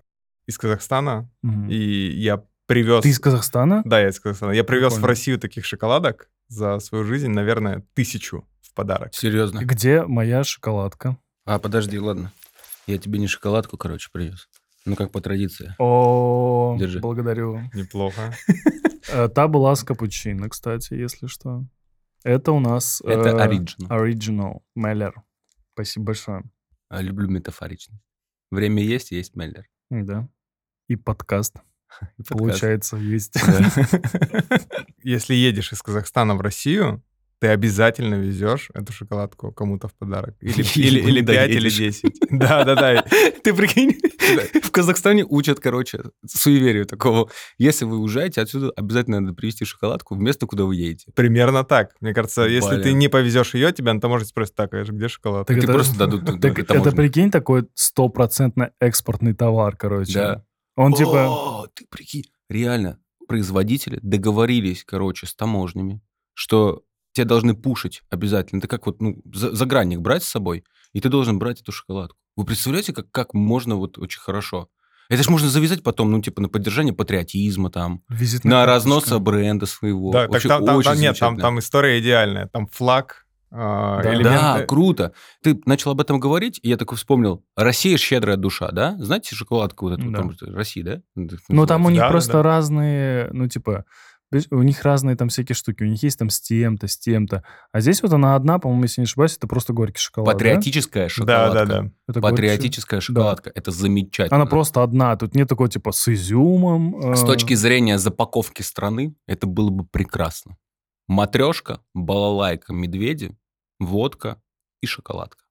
из 0.47 0.59
Казахстана, 0.59 1.31
и 1.69 2.11
я 2.15 2.45
привез... 2.67 3.03
Ты 3.03 3.11
из 3.11 3.19
Казахстана? 3.19 3.83
Да, 3.85 4.01
я 4.01 4.09
из 4.09 4.21
Казахстана. 4.21 4.53
Я 4.53 4.65
привез 4.65 4.97
в. 4.97 5.05
Россию 5.05 5.39
таких 5.39 5.65
шоколадок 5.65 6.31
за 6.49 6.79
свою 6.81 7.05
жизнь, 7.05 7.31
наверное, 7.31 7.85
тысячу 7.95 8.47
в 8.61 8.73
подарок. 8.75 9.15
Серьезно. 9.15 9.61
Где 9.61 10.05
моя 10.05 10.45
шоколадка? 10.45 11.17
А, 11.45 11.59
подожди, 11.59 11.99
ладно. 11.99 12.33
Я 12.87 12.99
тебе 12.99 13.19
не 13.19 13.27
шоколадку, 13.27 13.77
короче, 13.77 14.09
привез. 14.13 14.49
Ну, 14.85 14.97
как 14.97 15.13
по 15.13 15.21
традиции. 15.21 15.75
О, 15.79 16.77
Держи. 16.79 17.01
благодарю. 17.01 17.61
Неплохо. 17.75 18.35
Э, 19.09 19.29
Та 19.29 19.49
была 19.49 19.75
с 19.75 19.83
капучино, 19.83 20.49
кстати, 20.49 20.95
если 20.95 21.27
что. 21.27 21.65
Это 22.23 22.53
у 22.53 22.61
нас... 22.61 23.01
Это 23.05 23.31
э, 23.31 23.37
оригинал. 23.37 23.91
Original 23.91 24.61
Меллер. 24.77 25.13
Спасибо 25.75 26.07
большое. 26.07 26.45
А, 26.89 27.03
Люблю 27.03 27.29
метафоричность. 27.29 28.01
Время 28.53 28.81
есть, 28.81 29.11
есть 29.11 29.35
Меллер. 29.35 29.67
Да. 29.91 30.29
И 30.87 30.95
подкаст, 30.95 31.57
И 32.01 32.23
подкаст. 32.23 32.29
получается, 32.39 32.97
есть. 32.97 33.35
Если 35.03 35.35
едешь 35.35 35.73
из 35.73 35.83
Казахстана 35.83 36.37
в 36.37 36.41
Россию, 36.41 37.03
ты 37.43 37.49
обязательно 37.49 38.15
везешь 38.15 38.69
эту 38.73 38.93
шоколадку 38.93 39.51
кому-то 39.51 39.89
в 39.89 39.95
подарок. 39.95 40.37
Или, 40.41 40.63
или, 40.77 41.01
или 41.01 41.21
Да, 41.23 41.33
5, 41.33 41.51
или 41.51 41.57
едешь. 41.65 42.01
10. 42.03 42.15
Да, 42.31 42.63
да, 42.63 42.77
да. 42.77 43.05
Ты 43.43 43.53
прикинь, 43.53 43.99
в 44.63 44.71
Казахстане 44.71 45.25
учат, 45.29 45.59
короче, 45.59 46.03
суеверию 46.25 46.87
такого. 46.87 47.31
Если 47.59 47.85
вы 47.85 47.99
уезжаете 47.99 48.43
отсюда, 48.43 48.71
обязательно 48.77 49.19
надо 49.19 49.35
привезти 49.35 49.65
шоколадку 49.65 50.15
в 50.15 50.21
место, 50.21 50.47
куда 50.47 50.65
вы 50.67 50.77
едете. 50.77 51.11
Примерно 51.17 51.65
так. 51.65 51.97
Мне 52.01 52.15
кажется, 52.15 52.43
если 52.43 52.81
ты 52.81 52.93
не 52.93 53.09
повезешь 53.09 53.55
ее, 53.55 53.73
тебя 53.73 53.93
на 53.93 54.01
таможне 54.01 54.29
спросят, 54.29 54.55
так, 54.55 54.73
а 54.75 54.85
где 54.85 55.09
шоколад? 55.09 55.49
Так 55.49 55.57
Ты 55.59 55.65
это- 55.65 55.73
просто 55.73 55.99
дадут 55.99 56.25
Так 56.41 56.57
это, 56.61 56.93
прикинь, 56.93 57.33
такой 57.33 57.67
стопроцентно 57.75 58.71
экспортный 58.79 59.35
товар, 59.35 59.77
короче. 59.77 60.15
Да. 60.15 60.45
Он 60.77 60.93
типа... 60.93 61.27
О, 61.29 61.67
ты 61.75 61.87
прикинь, 61.91 62.31
реально, 62.49 63.01
производители 63.27 63.99
договорились, 64.01 64.85
короче, 64.85 65.27
с 65.27 65.35
таможнями, 65.35 66.01
что 66.35 66.85
тебе 67.13 67.25
должны 67.25 67.55
пушить 67.55 68.03
обязательно. 68.11 68.59
Это 68.59 68.69
как 68.69 68.87
вот, 68.87 69.01
ну, 69.01 69.17
за- 69.33 69.55
загранник 69.55 70.01
брать 70.01 70.23
с 70.25 70.29
собой, 70.29 70.65
и 70.93 71.01
ты 71.01 71.09
должен 71.09 71.39
брать 71.39 71.61
эту 71.61 71.73
шоколадку. 71.73 72.17
Вы 72.37 72.45
представляете, 72.45 72.93
как, 72.93 73.11
как 73.11 73.35
можно 73.35 73.77
вот 73.77 73.99
очень 73.99 74.21
хорошо? 74.21 74.69
Это 75.11 75.23
ж 75.23 75.29
можно 75.29 75.49
завязать 75.51 75.83
потом, 75.83 76.11
ну, 76.11 76.23
типа, 76.23 76.41
на 76.41 76.49
поддержание 76.49 76.95
патриотизма 76.95 77.71
там, 77.71 78.03
визитная 78.09 78.51
на 78.53 78.67
карточка. 78.67 78.91
разнос 78.91 79.21
бренда 79.21 79.67
своего. 79.67 80.11
Да, 80.13 80.23
так 80.23 80.31
Вообще 80.31 80.49
там, 80.49 80.65
там- 80.65 80.77
очень 80.77 80.91
там- 80.91 81.01
нет, 81.01 81.19
там, 81.19 81.39
там 81.39 81.59
история 81.59 82.01
идеальная. 82.01 82.47
Там 82.47 82.67
флаг, 82.69 83.27
а, 83.51 84.01
Да. 84.03 84.15
элементы. 84.15 84.31
Да, 84.31 84.65
круто. 84.67 85.13
Ты 85.43 85.61
начал 85.67 85.91
об 85.91 86.01
этом 86.01 86.19
говорить, 86.19 86.59
и 86.63 86.71
я 86.71 86.79
такой 86.79 86.97
вспомнил. 86.97 87.45
Россия 87.57 87.99
щедрая 87.99 88.39
душа, 88.39 88.71
да? 88.71 88.97
Знаете 88.99 89.37
шоколадку 89.37 89.89
вот 89.91 89.99
эту? 89.99 90.11
Да. 90.11 90.19
Там, 90.21 90.33
Россия, 90.55 90.83
да? 90.85 91.03
Ну, 91.51 91.67
там 91.67 91.85
у 91.85 91.91
них 91.91 92.01
Да, 92.01 92.09
просто 92.09 92.33
да. 92.35 92.43
разные, 92.43 93.29
ну, 93.33 93.47
типа, 93.49 93.85
у 94.51 94.63
них 94.63 94.83
разные 94.83 95.17
там 95.17 95.29
всякие 95.29 95.55
штуки. 95.55 95.83
У 95.83 95.87
них 95.87 96.03
есть 96.03 96.19
там 96.19 96.31
с 96.31 96.41
тем-то, 96.41 96.89
с 96.89 96.99
тем-то. 96.99 97.45
А 97.73 97.81
здесь 97.81 98.03
вот 98.03 98.13
она 98.13 98.35
одна, 98.35 98.59
по-моему, 98.59 98.83
если 98.85 99.01
не 99.01 99.05
ошибаюсь, 99.05 99.37
это 99.37 99.47
просто 99.47 99.73
горький 99.73 100.01
шоколад. 100.01 100.29
да? 100.29 100.33
Патриотическая 100.33 101.05
Да, 101.05 101.09
шоколадка. 101.09 101.53
да, 101.53 101.65
да. 101.67 101.91
Это 102.09 102.21
горький 102.21 102.37
Патриотическая 102.37 103.01
шоколадка. 103.01 103.53
Это 103.55 103.71
замечательно. 103.71 104.37
Она 104.37 104.47
просто 104.47 104.83
одна. 104.83 105.17
Тут 105.17 105.35
нет 105.35 105.49
такой, 105.49 105.69
типа, 105.69 105.93
с 105.93 106.09
изюмом. 106.09 107.15
С 107.17 107.23
э, 107.23 107.27
точки 107.27 107.55
зрения 107.55 107.99
запаковки 107.99 108.63
страны, 108.63 109.15
это 109.27 109.47
было 109.47 109.71
бы 109.71 109.85
прекрасно. 109.85 110.57
Матрешка, 111.09 111.81
балалайка, 111.95 112.73
медведи, 112.73 113.37
водка 113.81 114.41
и 114.81 114.87
шоколадка. 114.87 115.45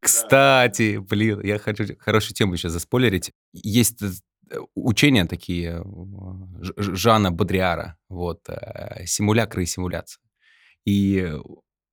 Кстати, 0.00 0.98
блин, 0.98 1.40
я 1.42 1.58
хочу 1.58 1.84
хорошую 1.98 2.34
тему 2.34 2.56
сейчас 2.56 2.72
заспойлерить. 2.72 3.32
Есть 3.52 4.02
э, 4.02 4.10
учения 4.74 5.24
такие 5.24 5.82
э, 5.84 6.62
Жана 6.76 7.30
Бодриара, 7.30 7.96
вот, 8.08 8.40
э, 8.48 9.04
симулякры 9.06 9.62
и 9.62 9.66
симуляция. 9.66 10.22
И 10.84 11.32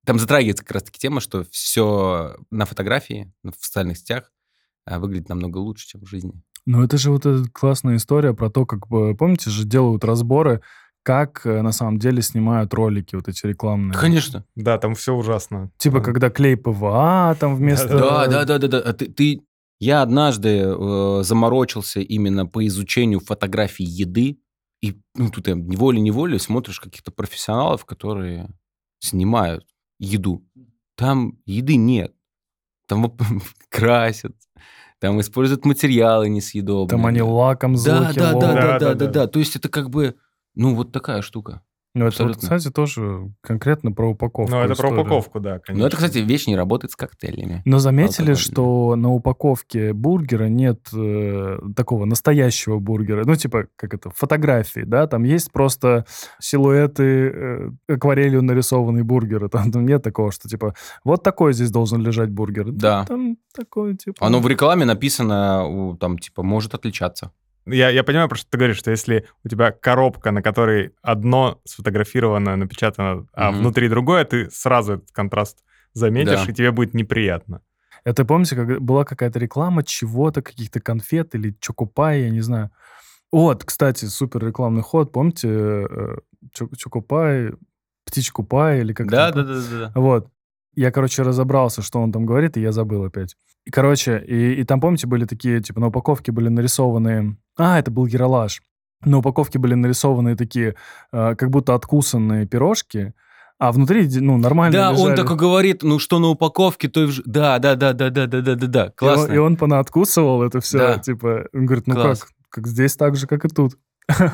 там 0.04 0.18
затрагивается 0.18 0.64
как 0.64 0.72
раз-таки 0.74 0.98
тема, 0.98 1.20
что 1.20 1.44
все 1.50 2.36
на 2.50 2.64
фотографии, 2.64 3.32
в 3.42 3.52
социальных 3.60 3.98
сетях 3.98 4.32
э, 4.86 4.98
выглядит 4.98 5.28
намного 5.28 5.58
лучше, 5.58 5.88
чем 5.88 6.02
в 6.02 6.06
жизни. 6.06 6.32
Ну, 6.64 6.82
это 6.82 6.98
же 6.98 7.10
вот 7.10 7.26
эта 7.26 7.48
классная 7.50 7.96
история 7.96 8.34
про 8.34 8.50
то, 8.50 8.66
как, 8.66 8.88
бы, 8.88 9.14
помните 9.16 9.50
же, 9.50 9.64
делают 9.64 10.04
разборы, 10.04 10.62
как 11.04 11.44
на 11.44 11.70
самом 11.70 12.00
деле 12.00 12.20
снимают 12.20 12.74
ролики 12.74 13.14
вот 13.14 13.28
эти 13.28 13.46
рекламные. 13.46 13.96
Конечно. 13.96 14.44
Да, 14.56 14.76
там 14.76 14.96
все 14.96 15.14
ужасно. 15.14 15.70
Типа, 15.78 15.98
Там- 15.98 16.04
когда 16.04 16.30
клей 16.30 16.56
ПВА 16.56 17.36
там 17.38 17.54
вместо... 17.54 17.86
Да, 17.96 18.26
да, 18.26 18.44
да, 18.44 18.58
да, 18.58 18.66
да. 18.66 18.78
А 18.80 18.92
ты, 18.92 19.06
ты- 19.06 19.42
я 19.78 20.02
однажды 20.02 20.60
э, 20.64 21.22
заморочился 21.22 22.00
именно 22.00 22.46
по 22.46 22.66
изучению 22.66 23.20
фотографий 23.20 23.84
еды, 23.84 24.38
И 24.82 25.00
ну, 25.14 25.30
тут 25.30 25.48
я 25.48 25.54
неволей-неволей 25.54 26.38
смотришь 26.38 26.80
каких-то 26.80 27.10
профессионалов, 27.10 27.84
которые 27.84 28.50
снимают 28.98 29.66
еду. 29.98 30.46
Там 30.96 31.38
еды 31.44 31.76
нет. 31.76 32.14
Там 32.86 33.16
красят, 33.68 34.34
там 34.98 35.20
используют 35.20 35.64
материалы 35.64 36.28
несъедобные. 36.28 36.88
Там 36.88 37.06
они 37.06 37.22
лаком 37.22 37.74
Да, 37.74 37.78
звуки 37.78 38.18
да, 38.18 38.32
да, 38.32 38.40
Да, 38.40 38.54
да, 38.54 38.54
да, 38.54 38.78
да, 38.78 38.94
да. 38.94 39.06
да. 39.06 39.26
То 39.26 39.38
есть 39.38 39.56
это 39.56 39.68
как 39.68 39.90
бы, 39.90 40.16
ну, 40.54 40.74
вот 40.74 40.92
такая 40.92 41.22
штука. 41.22 41.62
Ну, 41.96 42.04
это 42.04 42.24
вот, 42.24 42.36
кстати, 42.36 42.70
тоже 42.70 43.32
конкретно 43.40 43.90
про 43.90 44.10
упаковку. 44.10 44.52
Ну, 44.54 44.60
это 44.60 44.74
про 44.74 44.88
история. 44.88 45.00
упаковку, 45.00 45.40
да, 45.40 45.60
конечно. 45.60 45.80
Но 45.80 45.86
это, 45.86 45.96
кстати, 45.96 46.18
вещь 46.18 46.46
не 46.46 46.54
работает 46.54 46.92
с 46.92 46.96
коктейлями. 46.96 47.62
Но 47.64 47.78
заметили, 47.78 48.34
что 48.34 48.96
на 48.96 49.10
упаковке 49.10 49.94
бургера 49.94 50.44
нет 50.44 50.88
э, 50.92 51.58
такого 51.74 52.04
настоящего 52.04 52.80
бургера. 52.80 53.24
Ну, 53.24 53.34
типа, 53.34 53.68
как 53.76 53.94
это, 53.94 54.10
фотографии, 54.10 54.80
да? 54.80 55.06
Там 55.06 55.24
есть 55.24 55.50
просто 55.52 56.04
силуэты 56.38 57.02
э, 57.02 57.70
акварелью 57.88 58.42
нарисованные 58.42 59.02
бургеры. 59.02 59.48
Там, 59.48 59.72
там 59.72 59.86
нет 59.86 60.02
такого, 60.02 60.30
что, 60.32 60.50
типа, 60.50 60.74
вот 61.02 61.22
такой 61.22 61.54
здесь 61.54 61.70
должен 61.70 62.02
лежать 62.02 62.28
бургер. 62.28 62.72
Да. 62.72 63.06
Там 63.06 63.38
такой, 63.54 63.96
типа... 63.96 64.18
Оно 64.20 64.40
в 64.40 64.48
рекламе 64.48 64.84
написано, 64.84 65.96
там, 65.98 66.18
типа, 66.18 66.42
может 66.42 66.74
отличаться. 66.74 67.32
Я, 67.66 67.90
я 67.90 68.04
понимаю, 68.04 68.28
про 68.28 68.36
что 68.38 68.48
ты 68.50 68.58
говоришь, 68.58 68.76
что 68.78 68.90
если 68.92 69.26
у 69.44 69.48
тебя 69.48 69.72
коробка, 69.72 70.30
на 70.30 70.40
которой 70.42 70.92
одно 71.02 71.60
сфотографировано, 71.64 72.56
напечатано, 72.56 73.26
а 73.32 73.50
Мгм. 73.50 73.60
внутри 73.60 73.88
другое, 73.88 74.24
ты 74.24 74.48
сразу 74.50 74.94
этот 74.94 75.10
контраст 75.12 75.64
заметишь, 75.92 76.44
Да. 76.46 76.50
и 76.52 76.54
тебе 76.54 76.70
будет 76.70 76.94
неприятно. 76.94 77.60
Это 78.04 78.24
помните, 78.24 78.54
как 78.54 78.80
была 78.80 79.04
какая-то 79.04 79.38
реклама 79.40 79.82
чего-то, 79.82 80.42
каких-то 80.42 80.78
конфет 80.80 81.34
или 81.34 81.56
чокопай, 81.60 82.22
я 82.22 82.30
не 82.30 82.40
знаю. 82.40 82.70
Вот, 83.32 83.64
кстати, 83.64 84.04
супер 84.04 84.46
рекламный 84.46 84.82
ход. 84.82 85.10
Помните, 85.10 85.48
э, 85.48 86.16
чо- 86.52 86.70
чокопай, 86.76 87.50
птичку 88.04 88.44
пай 88.44 88.80
или 88.80 88.92
как 88.92 89.10
Да, 89.10 89.32
там? 89.32 89.44
да, 89.44 89.54
да, 89.54 89.60
да, 89.60 89.78
да. 89.92 90.00
Вот. 90.00 90.28
Я, 90.76 90.90
короче, 90.90 91.22
разобрался, 91.22 91.82
что 91.82 92.00
он 92.00 92.12
там 92.12 92.26
говорит, 92.26 92.56
и 92.56 92.60
я 92.60 92.70
забыл 92.70 93.04
опять. 93.04 93.34
И, 93.64 93.70
короче, 93.70 94.22
и, 94.26 94.60
и 94.60 94.64
там, 94.64 94.80
помните, 94.80 95.06
были 95.06 95.24
такие, 95.24 95.60
типа, 95.60 95.80
на 95.80 95.86
упаковке 95.88 96.30
были 96.32 96.48
нарисованы... 96.48 97.36
А, 97.58 97.78
это 97.78 97.90
был 97.90 98.06
Ералаш. 98.06 98.62
На 99.04 99.18
упаковке 99.18 99.58
были 99.58 99.74
нарисованы 99.74 100.36
такие, 100.36 100.74
э, 101.12 101.34
как 101.34 101.50
будто 101.50 101.74
откусанные 101.74 102.46
пирожки, 102.46 103.12
а 103.58 103.72
внутри, 103.72 104.06
ну, 104.20 104.36
нормально 104.36 104.72
Да, 104.76 104.90
он 104.90 104.96
лежали. 105.12 105.16
такой 105.16 105.36
говорит, 105.36 105.82
ну 105.82 105.98
что 105.98 106.18
на 106.18 106.28
упаковке, 106.28 106.88
то 106.88 107.02
и 107.02 107.06
в... 107.06 107.10
ж- 107.10 107.22
Да, 107.24 107.58
да, 107.58 107.74
да, 107.74 107.92
да, 107.94 108.10
да, 108.10 108.26
да, 108.26 108.40
да, 108.42 108.54
да, 108.54 108.66
да. 108.66 108.84
И 108.84 108.86
он, 108.86 108.92
Классно. 108.96 109.32
и 109.32 109.36
он 109.38 109.56
понаоткусывал 109.56 110.42
это 110.42 110.60
все, 110.60 110.78
Да. 110.78 110.98
типа, 110.98 111.46
он 111.54 111.64
говорит, 111.66 111.86
ну 111.86 111.94
Класс. 111.94 112.20
как, 112.20 112.30
как 112.50 112.66
здесь 112.66 112.96
так 112.96 113.16
же, 113.16 113.26
как 113.26 113.44
и 113.46 113.48
тут. 113.48 113.78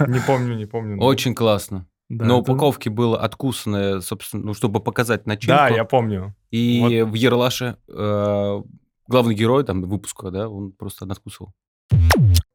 Не 0.09 0.21
помню, 0.27 0.55
не 0.57 0.67
помню. 0.67 1.01
Очень 1.01 1.35
классно. 1.35 1.87
Да, 2.13 2.27
на 2.27 2.33
это- 2.33 2.53
упаковке 2.53 2.91
было 2.91 3.19
откусанное, 3.19 4.01
собственно, 4.01 4.45
ну, 4.45 4.55
чтобы 4.55 4.81
показать 4.81 5.27
начинку. 5.27 5.57
Да, 5.57 5.69
я 5.69 5.85
помню. 5.85 6.35
И 6.51 7.03
в 7.09 7.15
Ералаше 7.15 7.77
э, 7.89 8.63
главный 9.09 9.35
герой 9.35 9.65
там 9.65 9.81
выпуска, 9.83 10.31
да, 10.31 10.49
он 10.49 10.73
просто 10.73 11.07
надкусывал. 11.07 11.53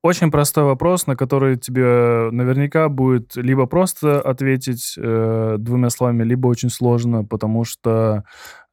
Очень 0.04 0.30
простой 0.32 0.64
вопрос, 0.64 1.08
на 1.08 1.16
который 1.16 1.58
тебе 1.58 2.30
наверняка 2.32 2.88
будет 2.88 3.36
либо 3.36 3.66
просто 3.66 4.22
ответить 4.22 4.94
э, 4.96 5.56
двумя 5.58 5.90
словами, 5.90 6.24
либо 6.24 6.48
очень 6.48 6.70
сложно, 6.70 7.26
потому 7.26 7.64
что 7.64 8.24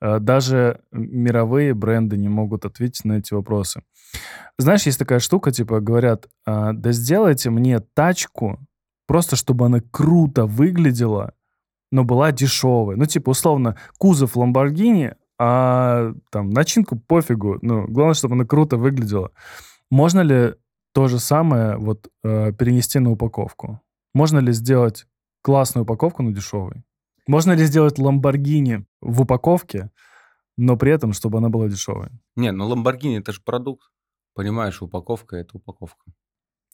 э, 0.02 0.18
даже 0.20 0.80
мировые 0.92 1.72
бренды 1.72 2.18
не 2.18 2.28
могут 2.28 2.66
ответить 2.66 3.04
на 3.06 3.14
эти 3.14 3.32
вопросы. 3.32 3.82
Знаешь, 4.58 4.82
есть 4.82 4.98
такая 4.98 5.18
штука, 5.18 5.50
типа 5.50 5.80
говорят, 5.80 6.28
а, 6.46 6.72
да 6.72 6.92
сделайте 6.92 7.50
мне 7.50 7.80
тачку, 7.80 8.60
просто 9.14 9.36
чтобы 9.36 9.66
она 9.66 9.80
круто 9.92 10.44
выглядела, 10.44 11.34
но 11.92 12.02
была 12.02 12.32
дешевой. 12.32 12.96
Ну, 12.96 13.04
типа, 13.04 13.30
условно, 13.30 13.76
кузов 13.96 14.36
Ламборгини, 14.36 15.14
а 15.38 16.14
там 16.30 16.50
начинку 16.50 16.96
пофигу. 16.96 17.58
Ну, 17.62 17.86
главное, 17.86 18.14
чтобы 18.14 18.34
она 18.34 18.44
круто 18.44 18.76
выглядела. 18.76 19.30
Можно 19.88 20.22
ли 20.22 20.54
то 20.92 21.06
же 21.06 21.20
самое 21.20 21.76
вот 21.76 22.08
э, 22.24 22.52
перенести 22.54 22.98
на 22.98 23.12
упаковку? 23.12 23.80
Можно 24.14 24.40
ли 24.40 24.52
сделать 24.52 25.06
классную 25.42 25.84
упаковку, 25.84 26.24
но 26.24 26.32
дешевой? 26.32 26.82
Можно 27.28 27.52
ли 27.52 27.66
сделать 27.66 28.00
Ламборгини 28.00 28.84
в 29.00 29.20
упаковке, 29.20 29.92
но 30.56 30.76
при 30.76 30.90
этом, 30.90 31.12
чтобы 31.12 31.38
она 31.38 31.50
была 31.50 31.68
дешевой? 31.68 32.08
Не, 32.34 32.50
ну 32.50 32.66
Ламборгини 32.66 33.20
это 33.20 33.32
же 33.32 33.40
продукт. 33.44 33.92
Понимаешь, 34.34 34.82
упаковка 34.82 35.36
это 35.36 35.56
упаковка. 35.56 36.04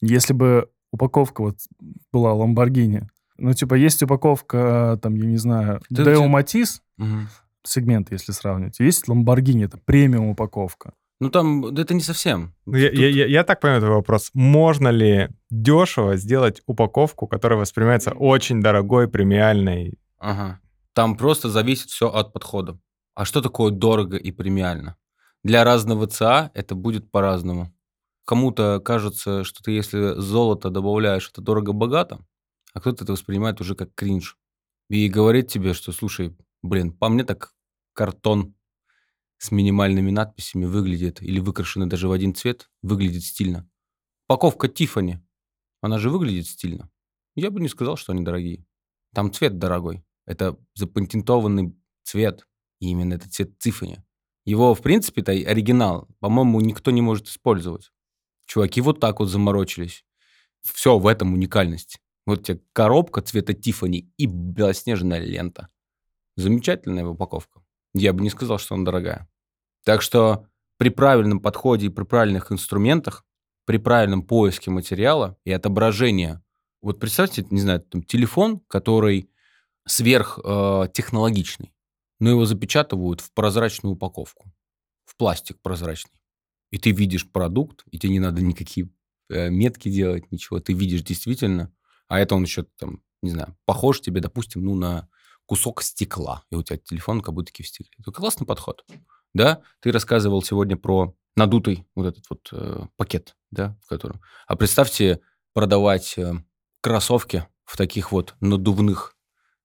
Если 0.00 0.32
бы 0.32 0.70
упаковка 0.92 1.42
вот 1.42 1.56
была 2.12 2.32
Ламборгини, 2.34 3.08
ну, 3.38 3.52
типа, 3.54 3.74
есть 3.74 4.02
упаковка, 4.02 4.98
там, 5.02 5.14
я 5.14 5.24
не 5.26 5.38
знаю, 5.38 5.80
Ты- 5.94 6.04
Део 6.04 6.26
Матис, 6.28 6.82
Мгм. 6.98 7.28
сегмент, 7.62 8.12
если 8.12 8.32
сравнивать. 8.32 8.80
Есть 8.80 9.08
Ламборгини, 9.08 9.64
это 9.64 9.78
премиум 9.84 10.28
упаковка. 10.28 10.92
Ну 11.20 11.28
там, 11.30 11.74
да 11.74 11.82
это 11.82 11.92
не 11.94 12.00
совсем. 12.00 12.54
Ну, 12.66 12.76
я, 12.78 12.88
Тут- 12.90 12.98
я- 12.98 13.08
я- 13.08 13.26
я 13.26 13.44
так 13.44 13.60
понимаю 13.60 13.82
твой 13.82 13.94
вопрос. 13.96 14.30
Можно 14.34 14.88
ли 14.88 15.28
дешево 15.50 16.16
сделать 16.16 16.62
упаковку, 16.66 17.26
которая 17.26 17.58
воспринимается 17.58 18.12
очень 18.12 18.62
дорогой, 18.62 19.06
премиальной? 19.06 19.98
Ага. 20.18 20.60
Там 20.94 21.16
просто 21.16 21.50
зависит 21.50 21.90
все 21.90 22.08
от 22.08 22.32
подхода. 22.32 22.78
А 23.14 23.24
что 23.26 23.42
такое 23.42 23.70
дорого 23.70 24.16
и 24.16 24.32
премиально? 24.32 24.96
Для 25.44 25.62
разного 25.64 26.06
ЦА 26.06 26.50
это 26.54 26.74
будет 26.74 27.10
по-разному. 27.10 27.70
Кому-то 28.30 28.78
кажется, 28.78 29.42
что 29.42 29.60
ты 29.60 29.72
если 29.72 30.14
золото 30.20 30.70
добавляешь, 30.70 31.28
это 31.28 31.40
дорого-богато, 31.40 32.24
а 32.72 32.80
кто-то 32.80 33.02
это 33.02 33.14
воспринимает 33.14 33.60
уже 33.60 33.74
как 33.74 33.92
кринж. 33.96 34.38
И 34.88 35.08
говорит 35.08 35.48
тебе, 35.48 35.74
что, 35.74 35.90
слушай, 35.90 36.36
блин, 36.62 36.92
по 36.92 37.08
мне 37.08 37.24
так 37.24 37.52
картон 37.92 38.54
с 39.38 39.50
минимальными 39.50 40.12
надписями 40.12 40.64
выглядит, 40.64 41.20
или 41.20 41.40
выкрашенный 41.40 41.88
даже 41.88 42.06
в 42.06 42.12
один 42.12 42.32
цвет, 42.32 42.70
выглядит 42.82 43.24
стильно. 43.24 43.68
Упаковка 44.28 44.68
Тифани, 44.68 45.18
она 45.80 45.98
же 45.98 46.08
выглядит 46.08 46.46
стильно. 46.46 46.88
Я 47.34 47.50
бы 47.50 47.60
не 47.60 47.68
сказал, 47.68 47.96
что 47.96 48.12
они 48.12 48.22
дорогие. 48.22 48.64
Там 49.12 49.32
цвет 49.32 49.58
дорогой. 49.58 50.04
Это 50.24 50.56
запатентованный 50.76 51.76
цвет. 52.04 52.46
И 52.78 52.90
именно 52.90 53.14
этот 53.14 53.32
цвет 53.32 53.58
Тиффани. 53.58 54.04
Его, 54.44 54.72
в 54.76 54.82
принципе, 54.82 55.22
это 55.22 55.32
оригинал. 55.32 56.06
По-моему, 56.20 56.60
никто 56.60 56.92
не 56.92 57.02
может 57.02 57.26
использовать. 57.26 57.90
Чуваки 58.50 58.80
вот 58.80 58.98
так 58.98 59.20
вот 59.20 59.28
заморочились. 59.28 60.04
Все 60.60 60.98
в 60.98 61.06
этом 61.06 61.34
уникальность. 61.34 62.00
Вот 62.26 62.44
тебе 62.44 62.60
коробка 62.72 63.22
цвета 63.22 63.54
Тиффани 63.54 64.12
и 64.16 64.26
белоснежная 64.26 65.20
лента. 65.20 65.68
Замечательная 66.34 67.06
упаковка. 67.06 67.62
Я 67.94 68.12
бы 68.12 68.22
не 68.22 68.30
сказал, 68.30 68.58
что 68.58 68.74
она 68.74 68.84
дорогая. 68.84 69.28
Так 69.84 70.02
что 70.02 70.48
при 70.78 70.88
правильном 70.88 71.38
подходе 71.38 71.86
и 71.86 71.90
при 71.90 72.02
правильных 72.02 72.50
инструментах, 72.50 73.24
при 73.66 73.76
правильном 73.76 74.22
поиске 74.22 74.72
материала 74.72 75.36
и 75.44 75.52
отображения 75.52 76.42
вот 76.82 76.98
представьте, 76.98 77.46
не 77.50 77.60
знаю, 77.60 77.82
там, 77.82 78.02
телефон, 78.02 78.58
который 78.66 79.30
сверхтехнологичный, 79.86 81.72
но 82.18 82.30
его 82.30 82.46
запечатывают 82.46 83.20
в 83.20 83.32
прозрачную 83.32 83.94
упаковку, 83.94 84.52
в 85.04 85.16
пластик 85.16 85.60
прозрачный. 85.62 86.19
И 86.70 86.78
ты 86.78 86.92
видишь 86.92 87.30
продукт, 87.30 87.84
и 87.90 87.98
тебе 87.98 88.12
не 88.12 88.20
надо 88.20 88.42
никакие 88.42 88.90
э, 89.28 89.50
метки 89.50 89.88
делать, 89.88 90.30
ничего. 90.30 90.60
Ты 90.60 90.72
видишь 90.72 91.02
действительно, 91.02 91.72
а 92.08 92.20
это 92.20 92.34
он 92.34 92.42
еще 92.42 92.64
там, 92.78 93.02
не 93.22 93.30
знаю, 93.30 93.56
похож 93.64 94.00
тебе, 94.00 94.20
допустим, 94.20 94.64
ну, 94.64 94.74
на 94.74 95.08
кусок 95.46 95.82
стекла, 95.82 96.44
и 96.50 96.54
у 96.54 96.62
тебя 96.62 96.78
телефон 96.78 97.20
как 97.20 97.34
будто 97.34 97.50
в 97.52 97.66
стекле. 97.66 97.90
Это 97.98 98.12
классный 98.12 98.46
подход. 98.46 98.84
Да, 99.34 99.62
ты 99.80 99.92
рассказывал 99.92 100.42
сегодня 100.42 100.76
про 100.76 101.16
надутый 101.36 101.86
вот 101.94 102.06
этот 102.06 102.24
вот 102.30 102.48
э, 102.52 102.86
пакет, 102.96 103.36
да, 103.50 103.76
в 103.84 103.88
котором... 103.88 104.20
А 104.46 104.56
представьте 104.56 105.20
продавать 105.52 106.16
э, 106.18 106.34
кроссовки 106.80 107.46
в 107.64 107.76
таких 107.76 108.12
вот 108.12 108.34
надувных, 108.40 109.16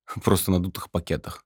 просто 0.24 0.51
надутых 0.51 0.89
пакетах. 0.91 1.45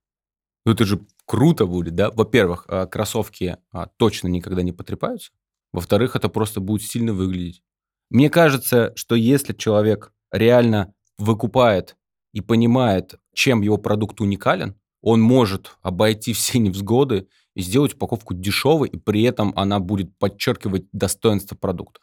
Ну, 0.65 0.73
это 0.73 0.85
же 0.85 1.05
круто 1.25 1.65
будет, 1.65 1.95
да? 1.95 2.11
Во-первых, 2.11 2.65
а, 2.67 2.85
кроссовки 2.85 3.57
а, 3.71 3.87
точно 3.97 4.27
никогда 4.27 4.61
не 4.61 4.71
потрепаются. 4.71 5.31
Во-вторых, 5.71 6.15
это 6.15 6.29
просто 6.29 6.59
будет 6.59 6.83
стильно 6.83 7.13
выглядеть. 7.13 7.63
Мне 8.09 8.29
кажется, 8.29 8.93
что 8.95 9.15
если 9.15 9.53
человек 9.53 10.11
реально 10.31 10.93
выкупает 11.17 11.95
и 12.33 12.41
понимает, 12.41 13.15
чем 13.33 13.61
его 13.61 13.77
продукт 13.77 14.21
уникален, 14.21 14.75
он 15.01 15.21
может 15.21 15.77
обойти 15.81 16.33
все 16.33 16.59
невзгоды 16.59 17.27
и 17.55 17.61
сделать 17.61 17.93
упаковку 17.93 18.33
дешевой, 18.33 18.89
и 18.89 18.97
при 18.97 19.23
этом 19.23 19.53
она 19.55 19.79
будет 19.79 20.17
подчеркивать 20.17 20.85
достоинство 20.91 21.55
продукта, 21.55 22.01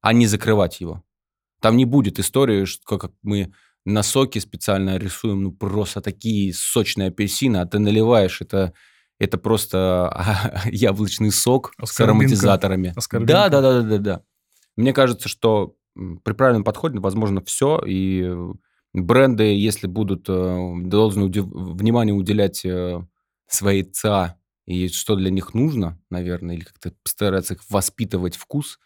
а 0.00 0.12
не 0.12 0.26
закрывать 0.26 0.80
его. 0.80 1.02
Там 1.60 1.76
не 1.76 1.84
будет 1.84 2.18
истории, 2.18 2.64
что 2.64 2.98
как 2.98 3.12
мы 3.22 3.52
на 3.84 4.02
соке 4.02 4.40
специально 4.40 4.96
рисуем, 4.98 5.42
ну, 5.42 5.52
просто 5.52 6.00
такие 6.00 6.52
сочные 6.54 7.08
апельсины, 7.08 7.56
а 7.56 7.66
ты 7.66 7.78
наливаешь, 7.78 8.40
это, 8.40 8.74
это 9.18 9.38
просто 9.38 10.60
яблочный 10.66 11.30
сок 11.30 11.72
с 11.82 12.00
ароматизаторами. 12.00 12.94
Да, 13.12 13.48
да, 13.48 13.60
да, 13.60 13.82
да, 13.82 13.88
да, 13.88 13.98
да. 13.98 14.22
Мне 14.76 14.92
кажется, 14.92 15.28
что 15.28 15.76
при 16.24 16.32
правильном 16.32 16.64
подходе 16.64 17.00
возможно 17.00 17.40
все, 17.44 17.80
и 17.84 18.22
э, 18.22 18.52
бренды, 18.92 19.56
если 19.56 19.86
будут 19.86 20.28
э, 20.28 20.72
должны 20.84 21.28
внимание 21.28 22.14
уделять 22.14 22.64
э, 22.64 23.04
своей 23.48 23.82
ЦА 23.82 24.36
и 24.66 24.88
что 24.88 25.16
для 25.16 25.30
них 25.30 25.54
нужно, 25.54 26.00
наверное, 26.10 26.54
или 26.54 26.62
как-то 26.62 26.92
постараться 27.02 27.54
их 27.54 27.60
воспитывать 27.70 28.36
вкус, 28.36 28.78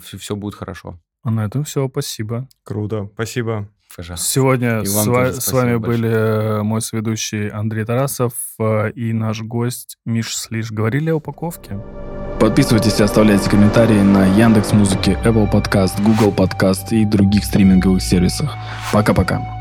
все, 0.00 0.34
будет 0.34 0.56
хорошо. 0.56 1.00
А 1.22 1.30
на 1.30 1.44
этом 1.44 1.62
все, 1.62 1.88
спасибо. 1.88 2.48
Круто, 2.64 3.08
спасибо. 3.14 3.70
Пожалуйста. 3.96 4.26
Сегодня 4.26 4.84
с, 4.84 5.06
ва- 5.06 5.32
с 5.32 5.52
вами 5.52 5.76
большое. 5.76 5.78
были 5.78 6.10
э, 6.10 6.62
мой 6.62 6.80
сведущий 6.80 7.48
Андрей 7.48 7.84
Тарасов 7.84 8.32
э, 8.60 8.90
и 8.92 9.12
наш 9.12 9.42
гость 9.42 9.96
Миш 10.04 10.36
Слиш. 10.36 10.70
Говорили 10.70 11.10
о 11.10 11.16
упаковке. 11.16 11.78
Подписывайтесь 12.38 13.00
и 13.00 13.02
оставляйте 13.02 13.50
комментарии 13.50 14.00
на 14.00 14.24
Яндекс 14.36 14.72
Музыке, 14.72 15.18
Apple 15.24 15.50
Podcast, 15.50 16.00
Google 16.02 16.32
Podcast 16.32 16.90
и 16.90 17.04
других 17.04 17.44
стриминговых 17.44 18.00
сервисах. 18.00 18.54
Пока-пока. 18.92 19.57